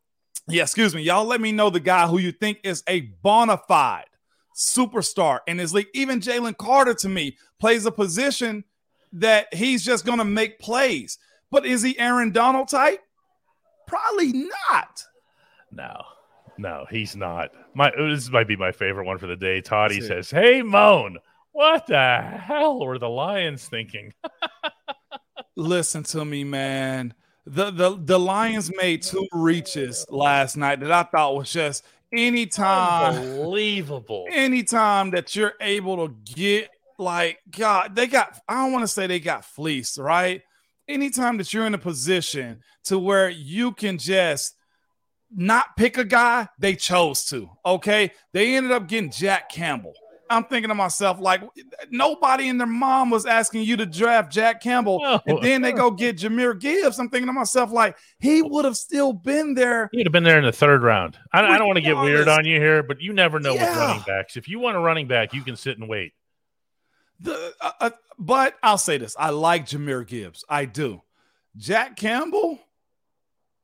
Yeah, 0.48 0.62
excuse 0.62 0.94
me. 0.94 1.02
Y'all 1.02 1.26
let 1.26 1.42
me 1.42 1.52
know 1.52 1.68
the 1.68 1.80
guy 1.80 2.06
who 2.06 2.16
you 2.16 2.32
think 2.32 2.60
is 2.64 2.82
a 2.88 3.00
bona 3.22 3.60
fide 3.68 4.06
superstar 4.56 5.40
in 5.46 5.58
his 5.58 5.74
league. 5.74 5.88
Even 5.92 6.18
Jalen 6.18 6.56
Carter 6.56 6.94
to 6.94 7.10
me 7.10 7.36
plays 7.60 7.84
a 7.84 7.92
position 7.92 8.64
that 9.12 9.52
he's 9.52 9.84
just 9.84 10.06
going 10.06 10.18
to 10.18 10.24
make 10.24 10.58
plays. 10.58 11.18
But 11.50 11.66
is 11.66 11.82
he 11.82 11.98
Aaron 11.98 12.32
Donald 12.32 12.68
type? 12.68 13.00
Probably 13.86 14.32
not. 14.32 15.04
No, 15.70 16.02
no, 16.58 16.86
he's 16.90 17.16
not. 17.16 17.50
My 17.74 17.90
this 17.96 18.30
might 18.30 18.48
be 18.48 18.56
my 18.56 18.72
favorite 18.72 19.06
one 19.06 19.18
for 19.18 19.26
the 19.26 19.36
day. 19.36 19.60
Toddy 19.60 20.00
says, 20.00 20.30
"Hey, 20.30 20.62
Moan, 20.62 21.18
what 21.52 21.86
the 21.86 22.20
hell 22.20 22.80
were 22.80 22.98
the 22.98 23.08
Lions 23.08 23.66
thinking?" 23.68 24.12
Listen 25.56 26.02
to 26.04 26.24
me, 26.24 26.44
man. 26.44 27.14
The, 27.46 27.70
the 27.70 27.98
the 27.98 28.18
Lions 28.18 28.70
made 28.76 29.02
two 29.02 29.26
reaches 29.32 30.04
last 30.10 30.56
night 30.56 30.80
that 30.80 30.92
I 30.92 31.04
thought 31.04 31.36
was 31.36 31.50
just 31.50 31.84
anytime 32.12 33.14
unbelievable. 33.14 34.26
Anytime 34.30 35.10
that 35.10 35.34
you're 35.34 35.54
able 35.60 36.08
to 36.08 36.14
get 36.34 36.70
like 36.98 37.38
God, 37.56 37.94
they 37.94 38.06
got 38.06 38.40
I 38.48 38.54
don't 38.62 38.72
want 38.72 38.82
to 38.82 38.88
say 38.88 39.06
they 39.06 39.20
got 39.20 39.44
fleeced, 39.44 39.98
right? 39.98 40.42
Anytime 40.88 41.36
that 41.38 41.52
you're 41.52 41.66
in 41.66 41.74
a 41.74 41.78
position 41.78 42.60
to 42.84 42.98
where 42.98 43.28
you 43.28 43.72
can 43.72 43.98
just 43.98 44.54
not 45.34 45.76
pick 45.76 45.98
a 45.98 46.04
guy, 46.04 46.48
they 46.58 46.74
chose 46.74 47.24
to. 47.26 47.50
Okay. 47.64 48.12
They 48.32 48.56
ended 48.56 48.72
up 48.72 48.88
getting 48.88 49.10
Jack 49.10 49.50
Campbell. 49.50 49.94
I'm 50.30 50.44
thinking 50.44 50.68
to 50.68 50.74
myself, 50.74 51.18
like, 51.20 51.42
nobody 51.90 52.48
in 52.48 52.58
their 52.58 52.66
mom 52.66 53.08
was 53.08 53.24
asking 53.24 53.62
you 53.62 53.78
to 53.78 53.86
draft 53.86 54.30
Jack 54.30 54.62
Campbell. 54.62 55.00
No. 55.00 55.20
And 55.26 55.42
then 55.42 55.62
they 55.62 55.72
go 55.72 55.90
get 55.92 56.18
Jahmyr 56.18 56.58
Gibbs. 56.58 56.98
I'm 56.98 57.08
thinking 57.08 57.28
to 57.28 57.32
myself, 57.32 57.70
like, 57.72 57.96
he 58.18 58.42
would 58.42 58.64
have 58.64 58.76
still 58.76 59.12
been 59.12 59.54
there. 59.54 59.88
He'd 59.92 60.06
have 60.06 60.12
been 60.12 60.24
there 60.24 60.38
in 60.38 60.44
the 60.44 60.52
third 60.52 60.82
round. 60.82 61.16
I, 61.32 61.42
I 61.44 61.58
don't 61.58 61.66
want 61.66 61.78
to 61.78 61.82
get 61.82 61.96
weird 61.96 62.28
on 62.28 62.44
you 62.44 62.60
here, 62.60 62.82
but 62.82 63.00
you 63.00 63.12
never 63.12 63.40
know 63.40 63.54
yeah. 63.54 63.70
with 63.70 63.78
running 63.78 64.02
backs. 64.06 64.36
If 64.36 64.48
you 64.48 64.58
want 64.58 64.76
a 64.76 64.80
running 64.80 65.08
back, 65.08 65.32
you 65.32 65.42
can 65.42 65.56
sit 65.56 65.78
and 65.78 65.88
wait. 65.88 66.12
The, 67.20 67.54
uh, 67.60 67.70
uh, 67.80 67.90
but 68.18 68.54
I'll 68.62 68.78
say 68.78 68.98
this 68.98 69.16
I 69.18 69.30
like 69.30 69.66
Jahmyr 69.66 70.06
Gibbs. 70.06 70.44
I 70.48 70.66
do. 70.66 71.02
Jack 71.56 71.96
Campbell, 71.96 72.60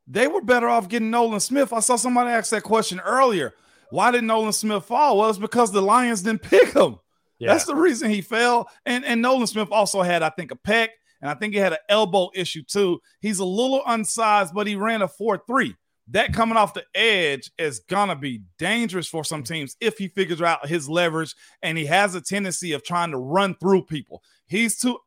they 0.07 0.27
were 0.27 0.41
better 0.41 0.69
off 0.69 0.89
getting 0.89 1.09
Nolan 1.09 1.39
Smith. 1.39 1.73
I 1.73 1.79
saw 1.79 1.95
somebody 1.95 2.29
ask 2.29 2.51
that 2.51 2.63
question 2.63 2.99
earlier. 2.99 3.53
Why 3.89 4.11
did 4.11 4.23
Nolan 4.23 4.53
Smith 4.53 4.85
fall? 4.85 5.17
Well, 5.17 5.29
it's 5.29 5.39
because 5.39 5.71
the 5.71 5.81
Lions 5.81 6.21
didn't 6.21 6.41
pick 6.41 6.73
him. 6.73 6.99
Yeah. 7.39 7.51
That's 7.51 7.65
the 7.65 7.75
reason 7.75 8.09
he 8.09 8.21
fell. 8.21 8.69
And 8.85 9.03
and 9.05 9.21
Nolan 9.21 9.47
Smith 9.47 9.69
also 9.71 10.01
had, 10.01 10.23
I 10.23 10.29
think, 10.29 10.51
a 10.51 10.55
pec, 10.55 10.89
and 11.21 11.29
I 11.29 11.33
think 11.33 11.53
he 11.53 11.59
had 11.59 11.73
an 11.73 11.79
elbow 11.89 12.29
issue 12.33 12.63
too. 12.63 12.99
He's 13.19 13.39
a 13.39 13.45
little 13.45 13.81
unsized, 13.83 14.53
but 14.53 14.67
he 14.67 14.75
ran 14.75 15.01
a 15.01 15.07
4-3. 15.07 15.75
That 16.09 16.33
coming 16.33 16.55
off 16.55 16.75
the 16.75 16.85
edge 16.93 17.51
is 17.57 17.79
gonna 17.79 18.15
be 18.15 18.43
dangerous 18.59 19.07
for 19.07 19.23
some 19.23 19.43
teams 19.43 19.75
if 19.81 19.97
he 19.97 20.07
figures 20.07 20.41
out 20.41 20.67
his 20.67 20.87
leverage 20.87 21.33
and 21.63 21.77
he 21.77 21.85
has 21.87 22.13
a 22.13 22.21
tendency 22.21 22.73
of 22.73 22.83
trying 22.83 23.09
to 23.11 23.17
run 23.17 23.55
through 23.55 23.85
people. 23.85 24.21
He's 24.47 24.77
too 24.77 24.99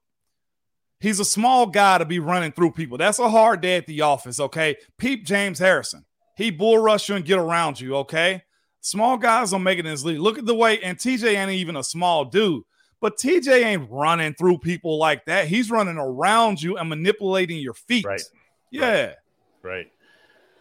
he's 1.00 1.20
a 1.20 1.24
small 1.24 1.66
guy 1.66 1.98
to 1.98 2.04
be 2.04 2.18
running 2.18 2.52
through 2.52 2.72
people. 2.72 2.98
That's 2.98 3.18
a 3.18 3.28
hard 3.28 3.60
day 3.60 3.76
at 3.76 3.86
the 3.86 4.02
office, 4.02 4.40
okay? 4.40 4.76
Peep 4.98 5.24
James 5.24 5.58
Harrison. 5.58 6.04
He 6.36 6.50
bull 6.50 6.78
rush 6.78 7.08
you 7.08 7.16
and 7.16 7.24
get 7.24 7.38
around 7.38 7.80
you, 7.80 7.96
okay? 7.96 8.42
Small 8.80 9.16
guys 9.16 9.50
don't 9.50 9.62
make 9.62 9.78
it 9.78 9.86
in 9.86 9.92
this 9.92 10.04
league. 10.04 10.20
Look 10.20 10.38
at 10.38 10.46
the 10.46 10.54
way, 10.54 10.80
and 10.80 10.96
TJ 10.96 11.36
ain't 11.36 11.50
even 11.50 11.76
a 11.76 11.82
small 11.82 12.24
dude, 12.24 12.62
but 13.00 13.18
TJ 13.18 13.64
ain't 13.64 13.90
running 13.90 14.34
through 14.34 14.58
people 14.58 14.98
like 14.98 15.24
that. 15.26 15.48
He's 15.48 15.70
running 15.70 15.98
around 15.98 16.62
you 16.62 16.78
and 16.78 16.88
manipulating 16.88 17.58
your 17.58 17.74
feet. 17.74 18.04
Right. 18.04 18.22
Yeah. 18.70 19.14
Right. 19.62 19.90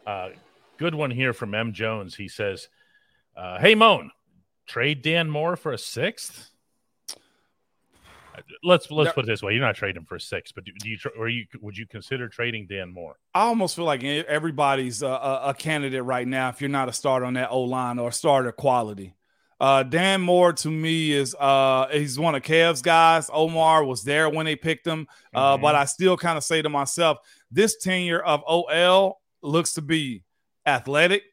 right. 0.05 0.33
Uh, 0.33 0.35
good 0.77 0.95
one 0.95 1.11
here 1.11 1.33
from 1.33 1.53
M. 1.53 1.73
Jones. 1.73 2.15
He 2.15 2.27
says, 2.27 2.69
uh, 3.35 3.59
Hey, 3.59 3.75
Moan, 3.75 4.11
trade 4.65 5.01
Dan 5.01 5.29
Moore 5.29 5.55
for 5.55 5.73
a 5.73 5.77
sixth? 5.77 6.49
Let's 8.63 8.89
let's 8.91 9.13
put 9.13 9.25
it 9.25 9.27
this 9.27 9.41
way: 9.41 9.53
you're 9.53 9.61
not 9.61 9.75
trading 9.75 10.05
for 10.05 10.19
six, 10.19 10.51
but 10.51 10.65
do, 10.65 10.71
do 10.79 10.89
you 10.89 10.97
or 11.17 11.29
you 11.29 11.45
would 11.61 11.77
you 11.77 11.87
consider 11.87 12.27
trading 12.29 12.67
Dan 12.67 12.91
Moore? 12.91 13.17
I 13.33 13.41
almost 13.41 13.75
feel 13.75 13.85
like 13.85 14.03
everybody's 14.03 15.01
a, 15.01 15.07
a, 15.07 15.55
candidate 15.57 16.03
right 16.03 16.27
now. 16.27 16.49
If 16.49 16.61
you're 16.61 16.69
not 16.69 16.89
a 16.89 16.93
starter 16.93 17.25
on 17.25 17.33
that 17.33 17.51
O 17.51 17.61
line 17.61 17.99
or 17.99 18.11
starter 18.11 18.51
quality, 18.51 19.15
uh, 19.59 19.83
Dan 19.83 20.21
Moore 20.21 20.53
to 20.53 20.69
me 20.69 21.11
is 21.11 21.35
uh, 21.39 21.87
he's 21.91 22.19
one 22.19 22.35
of 22.35 22.43
Kev's 22.43 22.81
guys. 22.81 23.29
Omar 23.33 23.83
was 23.83 24.03
there 24.03 24.29
when 24.29 24.45
they 24.45 24.55
picked 24.55 24.85
him, 24.85 25.07
uh, 25.33 25.53
mm-hmm. 25.53 25.61
but 25.61 25.75
I 25.75 25.85
still 25.85 26.17
kind 26.17 26.37
of 26.37 26.43
say 26.43 26.61
to 26.61 26.69
myself, 26.69 27.17
this 27.49 27.77
tenure 27.77 28.19
of 28.19 28.43
OL 28.47 29.19
looks 29.41 29.73
to 29.73 29.81
be 29.81 30.23
athletic, 30.65 31.23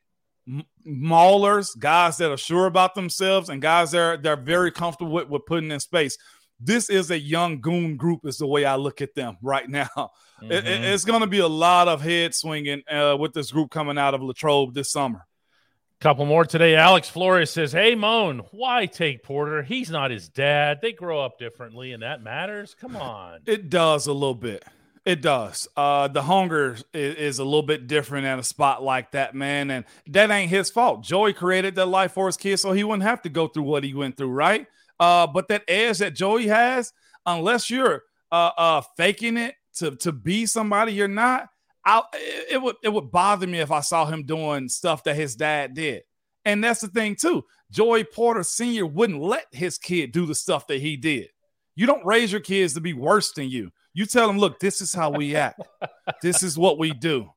maulers, 0.86 1.78
guys 1.78 2.16
that 2.18 2.30
are 2.30 2.38
sure 2.38 2.66
about 2.66 2.94
themselves, 2.94 3.50
and 3.50 3.60
guys 3.60 3.90
that 3.90 3.98
are, 3.98 4.16
they're 4.16 4.36
very 4.36 4.70
comfortable 4.70 5.12
with, 5.12 5.28
with 5.28 5.44
putting 5.44 5.70
in 5.70 5.80
space 5.80 6.16
this 6.60 6.88
is 6.88 7.10
a 7.10 7.18
young 7.18 7.60
goon 7.60 7.96
group 7.96 8.20
is 8.24 8.38
the 8.38 8.46
way 8.46 8.64
i 8.64 8.76
look 8.76 9.00
at 9.00 9.14
them 9.14 9.36
right 9.42 9.68
now 9.68 9.84
mm-hmm. 9.96 10.50
it, 10.50 10.66
it's 10.66 11.04
going 11.04 11.20
to 11.20 11.26
be 11.26 11.40
a 11.40 11.48
lot 11.48 11.88
of 11.88 12.00
head 12.00 12.34
swinging 12.34 12.82
uh, 12.90 13.16
with 13.18 13.32
this 13.32 13.50
group 13.50 13.70
coming 13.70 13.98
out 13.98 14.14
of 14.14 14.22
latrobe 14.22 14.74
this 14.74 14.90
summer 14.90 15.26
couple 16.00 16.26
more 16.26 16.44
today 16.44 16.76
alex 16.76 17.08
flores 17.08 17.50
says 17.50 17.72
hey 17.72 17.94
moan 17.94 18.40
why 18.50 18.84
take 18.84 19.22
porter 19.22 19.62
he's 19.62 19.90
not 19.90 20.10
his 20.10 20.28
dad 20.28 20.78
they 20.82 20.92
grow 20.92 21.20
up 21.20 21.38
differently 21.38 21.92
and 21.92 22.02
that 22.02 22.22
matters 22.22 22.74
come 22.78 22.96
on 22.96 23.40
it 23.46 23.70
does 23.70 24.06
a 24.06 24.12
little 24.12 24.34
bit 24.34 24.64
it 25.04 25.20
does. 25.20 25.68
Uh, 25.76 26.08
the 26.08 26.22
hunger 26.22 26.76
is, 26.94 27.14
is, 27.14 27.38
a 27.38 27.44
little 27.44 27.62
bit 27.62 27.86
different 27.86 28.26
at 28.26 28.38
a 28.38 28.42
spot 28.42 28.82
like 28.82 29.10
that, 29.10 29.34
man. 29.34 29.70
And 29.70 29.84
that 30.08 30.30
ain't 30.30 30.50
his 30.50 30.70
fault. 30.70 31.02
Joey 31.02 31.34
created 31.34 31.74
that 31.74 31.86
life 31.86 32.12
for 32.12 32.26
his 32.26 32.38
kids 32.38 32.62
so 32.62 32.72
he 32.72 32.84
wouldn't 32.84 33.02
have 33.02 33.20
to 33.22 33.28
go 33.28 33.46
through 33.46 33.64
what 33.64 33.84
he 33.84 33.92
went 33.92 34.16
through, 34.16 34.30
right? 34.30 34.66
Uh, 35.00 35.26
but 35.26 35.48
that 35.48 35.64
edge 35.68 35.98
that 35.98 36.14
Joey 36.14 36.46
has, 36.46 36.92
unless 37.26 37.70
you're 37.70 38.02
uh, 38.30 38.50
uh, 38.56 38.82
faking 38.96 39.36
it 39.36 39.54
to 39.76 39.96
to 39.96 40.12
be 40.12 40.46
somebody 40.46 40.92
you're 40.92 41.08
not, 41.08 41.48
I 41.84 42.02
it, 42.14 42.52
it 42.52 42.62
would 42.62 42.76
it 42.82 42.92
would 42.92 43.10
bother 43.10 43.46
me 43.46 43.58
if 43.58 43.70
I 43.70 43.80
saw 43.80 44.06
him 44.06 44.24
doing 44.24 44.68
stuff 44.68 45.04
that 45.04 45.16
his 45.16 45.36
dad 45.36 45.74
did. 45.74 46.02
And 46.44 46.62
that's 46.62 46.80
the 46.80 46.88
thing 46.88 47.16
too. 47.16 47.44
Joey 47.70 48.04
Porter 48.04 48.42
Sr. 48.42 48.86
wouldn't 48.86 49.20
let 49.20 49.46
his 49.50 49.78
kid 49.78 50.12
do 50.12 50.26
the 50.26 50.34
stuff 50.34 50.66
that 50.68 50.80
he 50.80 50.96
did. 50.96 51.28
You 51.74 51.86
don't 51.86 52.04
raise 52.06 52.30
your 52.30 52.40
kids 52.40 52.74
to 52.74 52.80
be 52.80 52.92
worse 52.92 53.32
than 53.32 53.48
you. 53.48 53.72
You 53.94 54.06
tell 54.06 54.26
them, 54.26 54.38
look, 54.38 54.60
this 54.60 54.80
is 54.80 54.92
how 54.92 55.10
we 55.10 55.34
act. 55.34 55.60
this 56.22 56.42
is 56.42 56.56
what 56.58 56.78
we 56.78 56.92
do. 56.92 57.30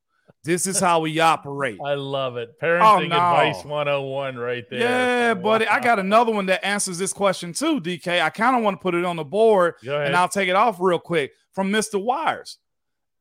This 0.47 0.65
is 0.65 0.79
how 0.79 1.01
we 1.01 1.19
operate. 1.19 1.77
I 1.85 1.95
love 1.95 2.37
it. 2.37 2.57
Parenting 2.57 2.81
oh, 2.81 2.99
no. 2.99 3.15
advice 3.15 3.65
101 3.65 4.37
right 4.37 4.63
there. 4.69 4.79
Yeah, 4.79 5.33
wow. 5.33 5.41
buddy. 5.41 5.67
I 5.67 5.81
got 5.81 5.99
another 5.99 6.31
one 6.31 6.45
that 6.45 6.65
answers 6.65 6.97
this 6.97 7.11
question 7.11 7.51
too, 7.51 7.81
DK. 7.81 8.21
I 8.21 8.29
kind 8.29 8.55
of 8.55 8.63
want 8.63 8.79
to 8.79 8.81
put 8.81 8.95
it 8.95 9.03
on 9.03 9.17
the 9.17 9.25
board 9.25 9.75
and 9.85 10.15
I'll 10.15 10.29
take 10.29 10.47
it 10.47 10.55
off 10.55 10.77
real 10.79 10.99
quick 10.99 11.33
from 11.51 11.69
Mr. 11.69 12.01
Wires. 12.01 12.59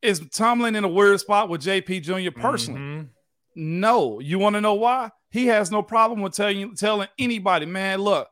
Is 0.03 0.23
Tomlin 0.33 0.77
in 0.77 0.85
a 0.85 0.89
weird 0.89 1.19
spot 1.19 1.49
with 1.49 1.63
JP 1.63 2.03
Jr. 2.03 2.31
personally? 2.31 2.81
Mm-hmm. 2.81 3.07
No. 3.57 4.21
You 4.21 4.39
want 4.39 4.55
to 4.55 4.61
know 4.61 4.75
why? 4.75 5.11
He 5.29 5.49
has 5.49 5.73
no 5.73 5.83
problem 5.83 6.23
with 6.23 6.33
telling 6.33 6.77
telling 6.77 7.09
anybody, 7.19 7.67
man, 7.67 8.03
look, 8.03 8.29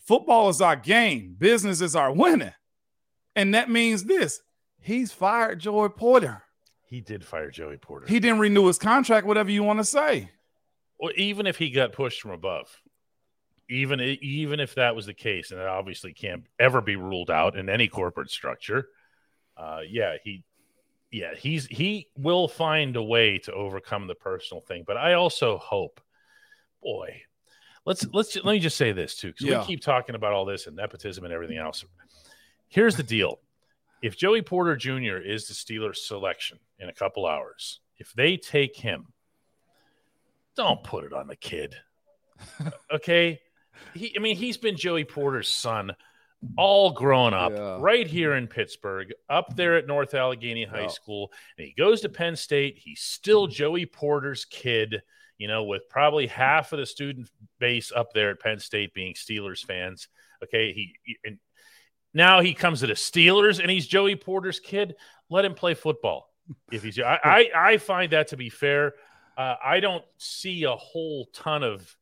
football 0.00 0.48
is 0.48 0.60
our 0.60 0.74
game, 0.74 1.36
business 1.38 1.80
is 1.80 1.94
our 1.94 2.12
winning. 2.12 2.54
And 3.36 3.54
that 3.54 3.70
means 3.70 4.02
this 4.02 4.40
he's 4.80 5.12
fired 5.12 5.60
Joey 5.60 5.90
Porter. 5.90 6.42
He 6.92 7.00
did 7.00 7.24
fire 7.24 7.50
Joey 7.50 7.78
Porter. 7.78 8.06
He 8.06 8.20
didn't 8.20 8.40
renew 8.40 8.66
his 8.66 8.76
contract, 8.76 9.26
whatever 9.26 9.50
you 9.50 9.62
want 9.62 9.78
to 9.78 9.84
say. 9.84 10.28
Well, 11.00 11.10
even 11.16 11.46
if 11.46 11.56
he 11.56 11.70
got 11.70 11.94
pushed 11.94 12.20
from 12.20 12.32
above, 12.32 12.68
even 13.70 13.98
even 13.98 14.60
if 14.60 14.74
that 14.74 14.94
was 14.94 15.06
the 15.06 15.14
case, 15.14 15.52
and 15.52 15.58
it 15.58 15.66
obviously 15.66 16.12
can't 16.12 16.44
ever 16.58 16.82
be 16.82 16.96
ruled 16.96 17.30
out 17.30 17.56
in 17.56 17.70
any 17.70 17.88
corporate 17.88 18.30
structure, 18.30 18.88
uh, 19.56 19.80
yeah, 19.88 20.16
he, 20.22 20.44
yeah, 21.10 21.34
he's 21.34 21.64
he 21.64 22.08
will 22.14 22.46
find 22.46 22.94
a 22.96 23.02
way 23.02 23.38
to 23.38 23.54
overcome 23.54 24.06
the 24.06 24.14
personal 24.14 24.60
thing. 24.60 24.84
But 24.86 24.98
I 24.98 25.14
also 25.14 25.56
hope, 25.56 25.98
boy, 26.82 27.22
let's 27.86 28.06
let's 28.12 28.36
let 28.36 28.52
me 28.52 28.58
just 28.58 28.76
say 28.76 28.92
this 28.92 29.16
too, 29.16 29.28
because 29.28 29.46
yeah. 29.46 29.60
we 29.60 29.64
keep 29.64 29.80
talking 29.80 30.14
about 30.14 30.34
all 30.34 30.44
this 30.44 30.66
and 30.66 30.76
nepotism 30.76 31.24
and 31.24 31.32
everything 31.32 31.56
else. 31.56 31.86
Here's 32.68 32.96
the 32.96 33.02
deal: 33.02 33.38
if 34.02 34.14
Joey 34.14 34.42
Porter 34.42 34.76
Jr. 34.76 35.16
is 35.16 35.48
the 35.48 35.54
Steelers' 35.54 35.96
selection 35.96 36.58
in 36.82 36.88
a 36.88 36.92
couple 36.92 37.26
hours, 37.26 37.80
if 37.98 38.12
they 38.12 38.36
take 38.36 38.76
him, 38.76 39.06
don't 40.56 40.82
put 40.84 41.04
it 41.04 41.12
on 41.12 41.28
the 41.28 41.36
kid. 41.36 41.74
okay. 42.92 43.40
He, 43.94 44.14
I 44.16 44.20
mean, 44.20 44.36
he's 44.36 44.56
been 44.58 44.76
Joey 44.76 45.04
Porter's 45.04 45.48
son 45.48 45.92
all 46.56 46.90
grown 46.90 47.32
up 47.34 47.52
Yeah. 47.52 47.78
right 47.80 48.06
here 48.06 48.34
in 48.34 48.48
Pittsburgh, 48.48 49.12
up 49.30 49.54
there 49.56 49.76
at 49.76 49.86
North 49.86 50.12
Allegheny 50.14 50.64
High 50.64 50.82
Yeah. 50.82 50.88
School, 50.88 51.32
and 51.56 51.66
he 51.66 51.72
goes 51.72 52.00
to 52.02 52.08
Penn 52.08 52.36
State. 52.36 52.78
He's 52.78 53.00
still 53.00 53.46
Joey 53.46 53.86
Porter's 53.86 54.44
kid, 54.44 55.02
you 55.38 55.46
know, 55.48 55.62
with 55.64 55.88
probably 55.88 56.26
half 56.26 56.72
of 56.72 56.80
the 56.80 56.86
student 56.86 57.30
base 57.60 57.92
up 57.94 58.12
there 58.12 58.30
at 58.30 58.40
Penn 58.40 58.58
State 58.58 58.92
being 58.92 59.14
Steelers 59.14 59.64
fans. 59.64 60.08
Okay, 60.42 60.72
he, 60.72 60.94
he- 61.04 61.18
and 61.24 61.38
now 62.12 62.40
he 62.40 62.52
comes 62.54 62.80
to 62.80 62.88
the 62.88 62.92
Steelers 62.94 63.58
and 63.60 63.70
he's 63.70 63.86
Joey 63.86 64.16
Porter's 64.16 64.60
kid. 64.60 64.96
Let 65.30 65.44
him 65.46 65.54
play 65.54 65.74
football 65.74 66.28
if 66.70 66.82
he's. 66.82 66.98
I 66.98 67.18
I, 67.22 67.50
I 67.72 67.76
find 67.78 68.12
that 68.12 68.28
to 68.28 68.36
be 68.36 68.48
fair. 68.50 68.94
Uh, 69.36 69.54
I 69.64 69.80
don't 69.80 70.04
see 70.18 70.64
a 70.64 70.76
whole 70.76 71.26
ton 71.32 71.62
of. 71.62 71.96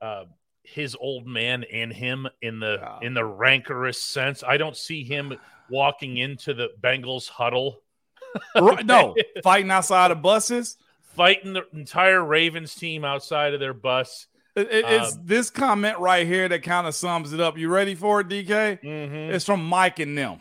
Uh, 0.00 0.24
his 0.68 0.96
old 0.98 1.28
man 1.28 1.62
in 1.62 1.92
him 1.92 2.26
in 2.42 2.58
the 2.58 2.98
in 3.00 3.14
the 3.14 3.24
rancorous 3.24 4.02
sense. 4.02 4.42
I 4.42 4.56
don't 4.56 4.76
see 4.76 5.04
him 5.04 5.32
walking 5.70 6.16
into 6.16 6.54
the 6.54 6.70
Bengals 6.82 7.28
huddle 7.28 7.78
Right, 8.56 8.84
no, 8.94 9.14
fighting 9.44 9.70
outside 9.70 10.10
of 10.10 10.22
buses. 10.22 10.76
fighting 11.14 11.52
the 11.52 11.62
entire 11.72 12.22
Ravens 12.22 12.74
team 12.74 13.04
outside 13.04 13.54
of 13.54 13.60
their 13.60 13.72
bus. 13.74 14.26
It- 14.56 14.68
it- 14.72 14.84
it's 14.88 15.14
Um, 15.14 15.20
this 15.24 15.50
comment 15.50 15.98
right 16.00 16.26
here 16.26 16.48
that 16.48 16.64
kind 16.64 16.88
of 16.88 16.96
sums 16.96 17.32
it 17.32 17.40
up. 17.40 17.56
You 17.56 17.68
ready 17.68 17.94
for 17.94 18.20
it, 18.22 18.28
DK? 18.28 18.80
Mhm. 18.82 19.30
It's 19.30 19.44
from 19.44 19.64
Mike 19.64 20.00
and 20.00 20.18
them. 20.18 20.40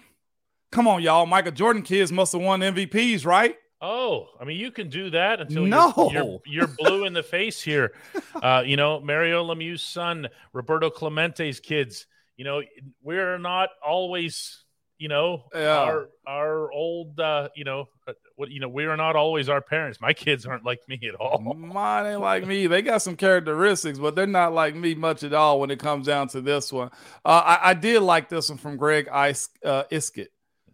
Come 0.75 0.89
on, 0.89 1.01
y'all. 1.01 1.25
Michael 1.25 1.53
Jordan 1.53 1.83
kids 1.83 2.11
must 2.11 2.33
have 2.33 2.41
won 2.41 2.59
MVPs, 2.59 3.25
right? 3.25 3.55
Oh, 3.79 4.27
I 4.41 4.43
mean, 4.43 4.57
you 4.59 4.71
can 4.71 4.89
do 4.89 5.09
that 5.11 5.39
until 5.39 5.63
No. 5.65 5.93
you're, 6.11 6.11
you're, 6.11 6.39
you're 6.45 6.67
blue 6.67 7.05
in 7.05 7.13
the 7.13 7.23
face 7.23 7.61
here. 7.61 7.93
Uh, 8.43 8.61
you 8.65 8.75
know, 8.75 8.99
Mario 8.99 9.45
Lemieux's 9.45 9.81
son, 9.81 10.27
Roberto 10.51 10.89
Clemente's 10.89 11.61
kids. 11.61 12.05
You 12.35 12.43
know, 12.43 12.61
we're 13.01 13.37
not 13.37 13.69
always, 13.83 14.65
you 14.97 15.07
know, 15.07 15.45
Yeah. 15.55 15.77
our 15.79 16.09
our 16.27 16.69
old, 16.73 17.17
uh, 17.17 17.47
you 17.55 17.63
know, 17.63 17.85
uh, 18.05 18.11
what 18.35 18.51
you 18.51 18.59
know, 18.59 18.67
we 18.67 18.83
are 18.85 18.97
not 18.97 19.15
always 19.15 19.47
our 19.47 19.61
parents. 19.61 20.01
My 20.01 20.11
kids 20.11 20.45
aren't 20.45 20.65
like 20.65 20.79
me 20.89 20.99
at 21.07 21.15
all. 21.15 21.41
Mine 21.55 22.05
ain't 22.07 22.19
like 22.21 22.45
me. 22.45 22.67
They 22.67 22.81
got 22.81 23.01
some 23.01 23.15
characteristics, 23.15 23.97
but 23.97 24.15
they're 24.15 24.27
not 24.27 24.51
like 24.53 24.75
me 24.75 24.93
much 24.95 25.23
at 25.23 25.33
all 25.33 25.61
when 25.61 25.71
it 25.71 25.79
comes 25.79 26.05
down 26.05 26.27
to 26.29 26.41
this 26.41 26.73
one. 26.73 26.89
Uh, 27.23 27.41
I, 27.45 27.69
I 27.69 27.73
did 27.73 28.01
like 28.01 28.27
this 28.27 28.49
one 28.49 28.57
from 28.57 28.75
Greg 28.75 29.07
Ice, 29.07 29.47
uh, 29.63 29.83
Iskett. 29.89 30.27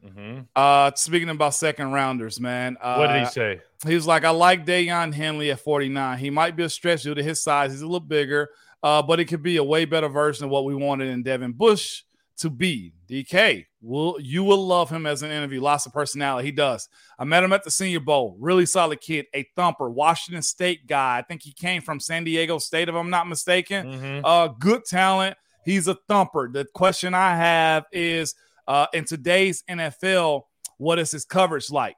Mhm. 0.06 0.48
Uh, 0.56 0.92
speaking 0.96 1.30
about 1.30 1.54
second 1.54 1.92
rounders, 1.92 2.40
man. 2.40 2.78
Uh, 2.82 2.96
What 2.98 3.08
did 3.08 3.20
he 3.20 3.26
say? 3.28 3.62
He 3.88 3.96
was 3.96 4.08
like, 4.08 4.24
I 4.26 4.30
like 4.32 4.66
Daiyan 4.66 5.14
Henley 5.14 5.52
at 5.52 5.60
49. 5.60 6.18
He 6.18 6.30
might 6.30 6.56
be 6.56 6.64
a 6.64 6.70
stretch 6.70 7.04
due 7.04 7.14
to 7.16 7.24
his 7.24 7.42
size. 7.42 7.72
He's 7.72 7.82
a 7.82 7.86
little 7.86 8.00
bigger, 8.00 8.50
uh, 8.84 9.02
but 9.02 9.20
it 9.20 9.26
could 9.26 9.44
be 9.44 9.58
a 9.58 9.64
way 9.64 9.86
better 9.86 10.08
version 10.10 10.46
of 10.46 10.52
what 10.52 10.66
we 10.66 10.74
wanted 10.76 11.08
in 11.10 11.24
Devin 11.24 11.54
Bush 11.54 12.04
to 12.38 12.50
be. 12.50 12.94
DK, 13.08 13.66
will 13.82 14.18
you 14.22 14.44
will 14.44 14.66
love 14.66 14.90
him 14.90 15.06
as 15.06 15.22
an 15.22 15.30
interview. 15.32 15.60
Lots 15.62 15.86
of 15.86 15.94
personality. 15.94 16.48
He 16.48 16.52
does. 16.52 16.88
I 17.20 17.24
met 17.26 17.44
him 17.44 17.52
at 17.54 17.64
the 17.64 17.70
Senior 17.70 18.00
Bowl. 18.00 18.38
Really 18.40 18.66
solid 18.66 19.02
kid, 19.02 19.26
a 19.36 19.44
thumper, 19.56 19.90
Washington 19.90 20.42
State 20.42 20.88
guy. 20.88 21.18
I 21.18 21.22
think 21.24 21.44
he 21.44 21.52
came 21.52 21.82
from 21.82 22.00
San 22.00 22.24
Diego 22.24 22.58
State, 22.58 22.88
if 22.90 22.96
I'm 22.96 23.10
not 23.10 23.28
mistaken. 23.28 23.86
Mhm. 23.86 24.22
Uh, 24.24 24.48
good 24.48 24.86
talent. 24.86 25.38
He's 25.66 25.88
a 25.88 25.96
thumper. 26.08 26.50
The 26.52 26.66
question 26.74 27.14
I 27.14 27.36
have 27.36 27.86
is 27.92 28.34
uh, 28.72 28.88
in 28.94 29.04
today's 29.04 29.66
NFL, 29.70 30.44
what 30.78 30.98
is 30.98 31.12
his 31.12 31.26
coverage 31.26 31.70
like? 31.70 31.98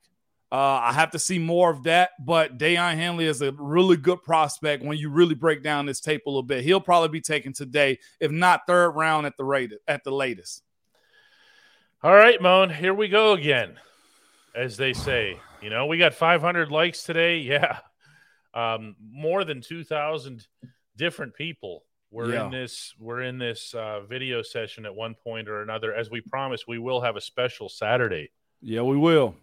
Uh, 0.52 0.82
I 0.82 0.92
have 0.92 1.12
to 1.12 1.20
see 1.20 1.38
more 1.38 1.70
of 1.70 1.84
that, 1.84 2.10
but 2.20 2.58
Daiyan 2.58 2.96
Henley 2.96 3.26
is 3.26 3.44
a 3.44 3.52
really 3.52 3.96
good 3.96 4.24
prospect 4.24 4.84
when 4.84 4.98
you 4.98 5.12
really 5.12 5.36
break 5.36 5.62
down 5.62 5.86
this 5.86 6.00
tape 6.00 6.24
a 6.26 6.30
little 6.32 6.42
bit. 6.42 6.64
He'll 6.64 6.82
probably 6.82 7.10
be 7.10 7.22
taken 7.22 7.54
today, 7.54 8.00
if 8.20 8.32
not 8.32 8.62
third 8.66 8.90
round 8.94 9.28
at 9.28 9.38
the 9.38 9.44
rate 9.44 9.72
at 9.88 10.04
the 10.04 10.10
latest. 10.10 10.64
All 12.02 12.16
right, 12.16 12.42
Moan, 12.42 12.72
here 12.72 12.96
we 12.96 13.08
go 13.08 13.34
again, 13.34 13.76
as 14.56 14.76
they 14.76 14.94
say. 14.94 15.40
You 15.62 15.70
know, 15.70 15.86
we 15.86 16.00
got 16.00 16.16
500 16.16 16.72
likes 16.72 17.04
today. 17.04 17.38
Yeah. 17.42 17.78
Um, 18.56 18.96
more 19.12 19.44
than 19.44 19.62
2,000 19.62 20.48
different 20.98 21.36
people 21.36 21.84
were 22.14 22.32
Yeah. 22.32 22.46
in 22.46 22.52
this 22.52 22.94
we're 23.00 23.22
in 23.24 23.38
this 23.40 23.74
uh, 23.74 24.02
video 24.02 24.42
session 24.44 24.86
at 24.86 24.94
one 24.96 25.16
point 25.16 25.50
or 25.50 25.62
another. 25.62 25.94
As 25.94 26.10
we 26.12 26.22
promised, 26.22 26.68
we 26.68 26.78
will 26.80 27.02
have 27.02 27.16
a 27.18 27.22
special 27.22 27.68
Saturday 27.70 28.30
Yeah, 28.62 28.82
we 28.84 28.96
will. 28.98 29.36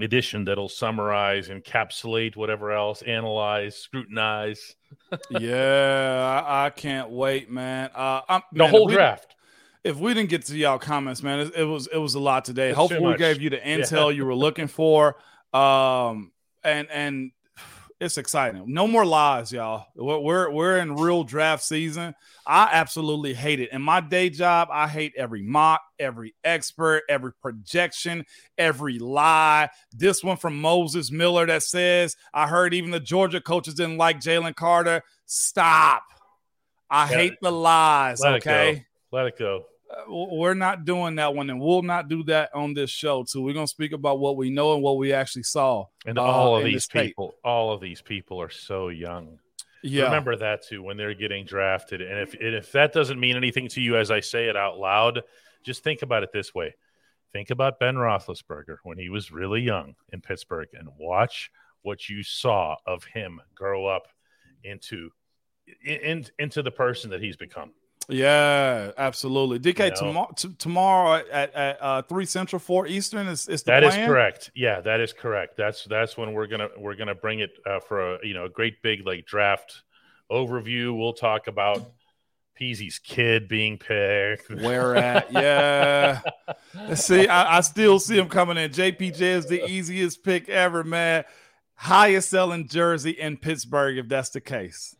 edition 0.00 0.44
that'll 0.46 0.68
summarize, 0.68 1.48
encapsulate 1.48 2.34
whatever 2.36 2.72
else, 2.72 3.02
analyze, 3.02 3.76
scrutinize 3.76 4.74
yeah, 5.30 6.42
I, 6.46 6.66
I 6.66 6.70
can't 6.70 7.10
wait, 7.10 7.50
man. 7.50 7.90
Uh, 7.94 8.20
I'm, 8.28 8.42
the 8.52 8.58
man, 8.58 8.66
if 8.66 8.70
whole 8.70 8.86
we- 8.86 8.94
draft. 8.94 9.34
if 9.84 9.96
we 9.96 10.14
didn't 10.14 10.30
get 10.30 10.44
to 10.46 10.56
y'all 10.56 10.78
comments, 10.78 11.22
man, 11.22 11.40
it, 11.40 11.54
it 11.56 11.64
was 11.64 11.86
it 11.92 11.98
was 11.98 12.14
a 12.14 12.20
lot 12.20 12.44
today. 12.44 12.68
It's 12.70 12.76
Hopefully, 12.78 13.00
we 13.12 13.16
gave 13.16 13.40
you 13.42 13.50
the 13.50 13.58
intel 13.74 14.14
you 14.14 14.24
were 14.24 14.34
looking 14.34 14.68
for. 14.68 15.16
Um, 15.52 16.32
and 16.64 16.88
and 16.90 17.30
it's 18.04 18.18
exciting. 18.18 18.64
No 18.66 18.86
more 18.86 19.04
lies, 19.04 19.50
y'all. 19.52 19.86
We're 19.96 20.50
we're, 20.50 20.78
in 20.78 20.94
real 20.96 21.24
draft 21.24 21.64
season. 21.64 22.14
I 22.46 22.68
absolutely 22.72 23.34
hate 23.34 23.60
it. 23.60 23.72
In 23.72 23.82
my 23.82 24.00
day 24.00 24.30
job, 24.30 24.68
I 24.70 24.86
hate 24.88 25.14
every 25.16 25.42
mock, 25.42 25.80
every 25.98 26.34
expert, 26.44 27.02
every 27.08 27.32
projection, 27.32 28.26
every 28.58 28.98
lie. 28.98 29.70
This 29.92 30.22
one 30.22 30.36
from 30.36 30.60
Moses 30.60 31.10
Miller 31.10 31.46
that 31.46 31.62
says, 31.62 32.16
I 32.32 32.46
heard 32.46 32.74
even 32.74 32.90
the 32.90 33.00
Georgia 33.00 33.40
coaches 33.40 33.74
didn't 33.74 33.98
like 33.98 34.20
Jalen 34.20 34.54
Carter. 34.54 35.02
Stop. 35.26 36.04
I 36.90 37.10
Yeah. 37.10 37.16
hate 37.16 37.34
the 37.40 37.50
lies. 37.50 38.20
Let 38.20 38.34
it 38.34 38.46
okay. 38.46 38.86
Let 39.10 39.26
it 39.26 39.38
go. 39.38 39.64
We're 40.08 40.54
not 40.54 40.84
doing 40.84 41.16
that 41.16 41.34
one, 41.34 41.50
and 41.50 41.60
we'll 41.60 41.82
not 41.82 42.08
do 42.08 42.22
that 42.24 42.50
on 42.54 42.74
this 42.74 42.90
show 42.90 43.24
too. 43.24 43.42
We're 43.42 43.54
gonna 43.54 43.66
speak 43.66 43.92
about 43.92 44.18
what 44.18 44.36
we 44.36 44.50
know 44.50 44.74
and 44.74 44.82
what 44.82 44.96
we 44.96 45.12
actually 45.12 45.44
saw. 45.44 45.86
And 46.06 46.18
uh, 46.18 46.22
all 46.22 46.56
of 46.56 46.64
these 46.64 46.86
tape. 46.86 47.08
people, 47.08 47.34
all 47.44 47.72
of 47.72 47.80
these 47.80 48.00
people 48.00 48.40
are 48.40 48.50
so 48.50 48.88
young. 48.88 49.38
Yeah, 49.82 50.04
Remember 50.04 50.36
that 50.36 50.66
too 50.66 50.82
when 50.82 50.96
they're 50.96 51.14
getting 51.14 51.44
drafted. 51.44 52.00
And 52.00 52.18
if 52.20 52.34
and 52.34 52.54
if 52.54 52.72
that 52.72 52.92
doesn't 52.92 53.20
mean 53.20 53.36
anything 53.36 53.68
to 53.68 53.80
you 53.80 53.96
as 53.96 54.10
I 54.10 54.20
say 54.20 54.48
it 54.48 54.56
out 54.56 54.78
loud, 54.78 55.22
just 55.62 55.84
think 55.84 56.02
about 56.02 56.22
it 56.22 56.30
this 56.32 56.54
way. 56.54 56.74
Think 57.32 57.50
about 57.50 57.80
Ben 57.80 57.96
Roethlisberger 57.96 58.76
when 58.84 58.96
he 58.96 59.08
was 59.08 59.32
really 59.32 59.60
young 59.60 59.94
in 60.12 60.20
Pittsburgh 60.20 60.68
and 60.72 60.88
watch 60.98 61.50
what 61.82 62.08
you 62.08 62.22
saw 62.22 62.76
of 62.86 63.04
him 63.04 63.40
grow 63.54 63.86
up 63.86 64.08
into 64.62 65.10
in, 65.84 66.24
into 66.38 66.62
the 66.62 66.70
person 66.70 67.10
that 67.10 67.20
he's 67.20 67.36
become. 67.36 67.72
Yeah, 68.08 68.90
absolutely. 68.98 69.58
DK 69.58 69.78
You 69.84 69.90
know? 69.90 69.96
tomorrow, 69.96 70.30
t- 70.36 70.54
tomorrow 70.58 71.22
at, 71.30 71.54
at 71.54 71.82
uh, 71.82 72.02
three 72.02 72.26
central, 72.26 72.58
four 72.58 72.86
eastern 72.86 73.26
is, 73.28 73.48
is 73.48 73.62
the 73.62 73.72
That 73.72 73.84
is 73.84 73.94
plan? 73.94 74.08
correct. 74.08 74.50
Yeah, 74.54 74.80
that 74.80 75.00
is 75.00 75.12
correct. 75.12 75.56
That's 75.56 75.84
that's 75.84 76.16
when 76.16 76.32
we're 76.32 76.46
gonna 76.46 76.68
we're 76.76 76.96
gonna 76.96 77.14
bring 77.14 77.40
it 77.40 77.50
uh, 77.66 77.80
for 77.80 78.16
a 78.16 78.18
you 78.26 78.34
know 78.34 78.44
a 78.44 78.50
great 78.50 78.82
big 78.82 79.06
like 79.06 79.26
draft 79.26 79.82
overview. 80.30 80.96
We'll 80.96 81.14
talk 81.14 81.46
about 81.46 81.92
Peasy's 82.54 82.98
kid 82.98 83.48
being 83.48 83.78
picked. 83.78 84.50
Where 84.50 84.94
at? 84.96 85.32
Yeah. 85.32 86.20
see, 86.94 87.26
I, 87.26 87.58
I 87.58 87.60
still 87.62 87.98
see 87.98 88.18
him 88.18 88.28
coming 88.28 88.56
in. 88.56 88.70
JPJ 88.70 89.20
is 89.20 89.46
the 89.46 89.64
easiest 89.68 90.22
pick 90.22 90.48
ever, 90.48 90.84
man. 90.84 91.24
Highest 91.76 92.30
selling 92.30 92.68
jersey 92.68 93.10
in 93.10 93.36
Pittsburgh, 93.36 93.98
if 93.98 94.08
that's 94.08 94.30
the 94.30 94.40
case. 94.40 94.94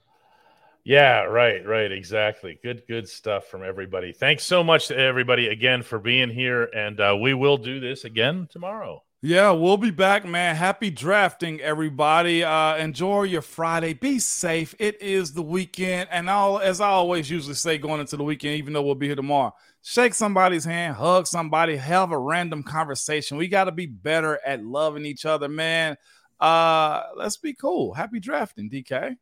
Yeah, 0.85 1.23
right, 1.23 1.67
right, 1.67 1.91
exactly. 1.91 2.59
Good, 2.63 2.83
good 2.87 3.09
stuff 3.09 3.47
from 3.47 3.65
everybody. 3.65 4.13
Thanks 4.13 4.45
so 4.45 4.63
much 4.63 4.89
to 4.89 4.97
everybody 4.97 5.49
again 5.49 5.83
for 5.83 5.99
being 5.99 6.29
here, 6.29 6.65
and 6.75 7.01
uh, 7.01 7.17
we 7.19 7.33
will 7.33 7.57
do 7.57 7.81
this 7.81 8.05
again 8.05 8.47
tomorrow. 8.51 9.03
Yeah, 9.23 9.53
we'll 9.53 9.79
be 9.79 9.91
back, 9.91 10.27
man. 10.27 10.55
Happy 10.55 10.91
drafting, 10.91 11.59
everybody. 11.63 12.45
Uh, 12.45 12.77
enjoy 12.77 13.23
your 13.23 13.41
Friday. 13.41 13.95
Be 13.95 14.19
safe. 14.19 14.75
It 14.79 15.01
is 15.01 15.33
the 15.33 15.41
weekend, 15.41 16.11
and 16.13 16.29
all 16.29 16.59
as 16.59 16.83
I 16.83 16.89
always 16.89 17.31
usually 17.31 17.55
say, 17.55 17.79
going 17.79 18.03
into 18.03 18.19
the 18.19 18.25
weekend, 18.25 18.57
even 18.57 18.75
though 18.75 18.83
we'll 18.83 18.95
be 18.95 19.07
here 19.07 19.17
tomorrow, 19.17 19.55
shake 19.81 20.13
somebody's 20.13 20.67
hand, 20.67 20.97
hug 20.97 21.27
somebody, 21.27 21.77
have 21.77 22.13
a 22.13 22.19
random 22.19 22.63
conversation. 22.63 23.39
We 23.39 23.49
got 23.49 23.65
to 23.65 23.73
be 23.73 23.87
better 23.87 24.39
at 24.45 24.63
loving 24.63 25.07
each 25.07 25.25
other, 25.25 25.49
man. 25.49 25.97
Uh, 26.39 27.05
let's 27.17 27.39
be 27.39 27.55
cool. 27.55 27.95
Happy 27.95 28.21
drafting, 28.21 28.69
DK. 28.69 29.17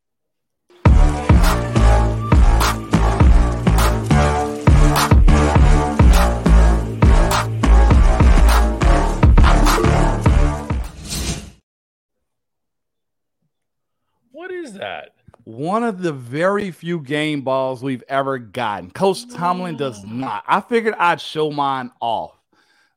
What 14.43 14.51
is 14.51 14.73
that? 14.73 15.11
One 15.45 15.85
of 15.85 16.03
the 16.03 16.13
very 16.13 16.73
few 16.73 16.99
game 16.99 17.43
balls 17.43 17.81
we've 17.81 18.03
ever 18.09 18.39
gotten. 18.39 18.91
Coach 18.91 19.33
Tomlin 19.33 19.77
does 19.77 20.05
not. 20.05 20.43
I 20.49 20.61
figured 20.61 20.97
I'd 20.99 21.21
show 21.21 21.53
mine 21.53 21.93
off. 22.01 22.33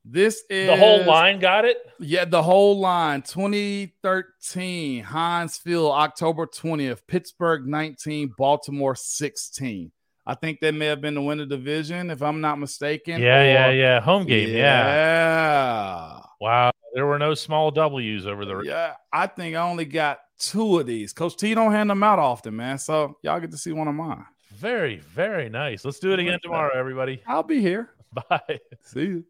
This 0.04 0.42
is 0.50 0.68
The 0.68 0.76
whole 0.76 1.06
line 1.06 1.38
got 1.38 1.64
it. 1.64 1.78
Yeah, 2.00 2.26
the 2.26 2.42
whole 2.42 2.80
line. 2.80 3.22
2013, 3.22 5.04
Heinz 5.04 5.60
Field, 5.60 5.92
October 5.92 6.48
20th, 6.48 7.02
Pittsburgh 7.08 7.68
19, 7.68 8.34
Baltimore 8.36 8.96
16. 8.96 9.92
I 10.26 10.34
think 10.34 10.62
they 10.62 10.72
may 10.72 10.88
have 10.88 11.02
been 11.02 11.14
the 11.14 11.22
winner 11.22 11.46
division, 11.46 12.10
if 12.10 12.24
I'm 12.24 12.42
not 12.42 12.58
mistaken. 12.58 13.22
Yeah, 13.22 13.44
yeah, 13.44 13.68
or- 13.68 13.74
yeah. 13.74 14.00
Home 14.02 14.26
game. 14.26 14.50
Yeah. 14.50 14.56
Yeah. 14.88 16.22
Wow. 16.42 16.72
There 16.96 17.06
were 17.06 17.20
no 17.20 17.36
small 17.36 17.70
W's 17.70 18.26
over 18.26 18.46
the. 18.46 18.62
Yeah. 18.62 18.94
I 19.14 19.28
think 19.28 19.56
I 19.56 19.60
only 19.62 19.86
got 19.86 20.18
two 20.38 20.80
of 20.80 20.86
these. 20.86 21.14
Coach 21.14 21.38
T 21.38 21.54
don't 21.54 21.72
hand 21.72 21.90
them 21.90 22.04
out 22.04 22.20
often, 22.20 22.56
man. 22.56 22.78
So 22.78 23.18
y'all 23.22 23.40
get 23.40 23.52
to 23.52 23.58
see 23.58 23.72
one 23.72 23.88
of 23.88 23.96
mine. 23.96 24.26
Very, 24.54 24.98
very 24.98 25.50
nice. 25.50 25.84
Let's 25.84 26.00
do 26.00 26.14
it 26.14 26.20
again 26.20 26.40
tomorrow, 26.42 26.78
everybody. 26.78 27.22
I'll 27.28 27.44
be 27.44 27.62
here. 27.62 27.92
Bye. 28.30 28.60
See 28.82 29.02
you. 29.02 29.26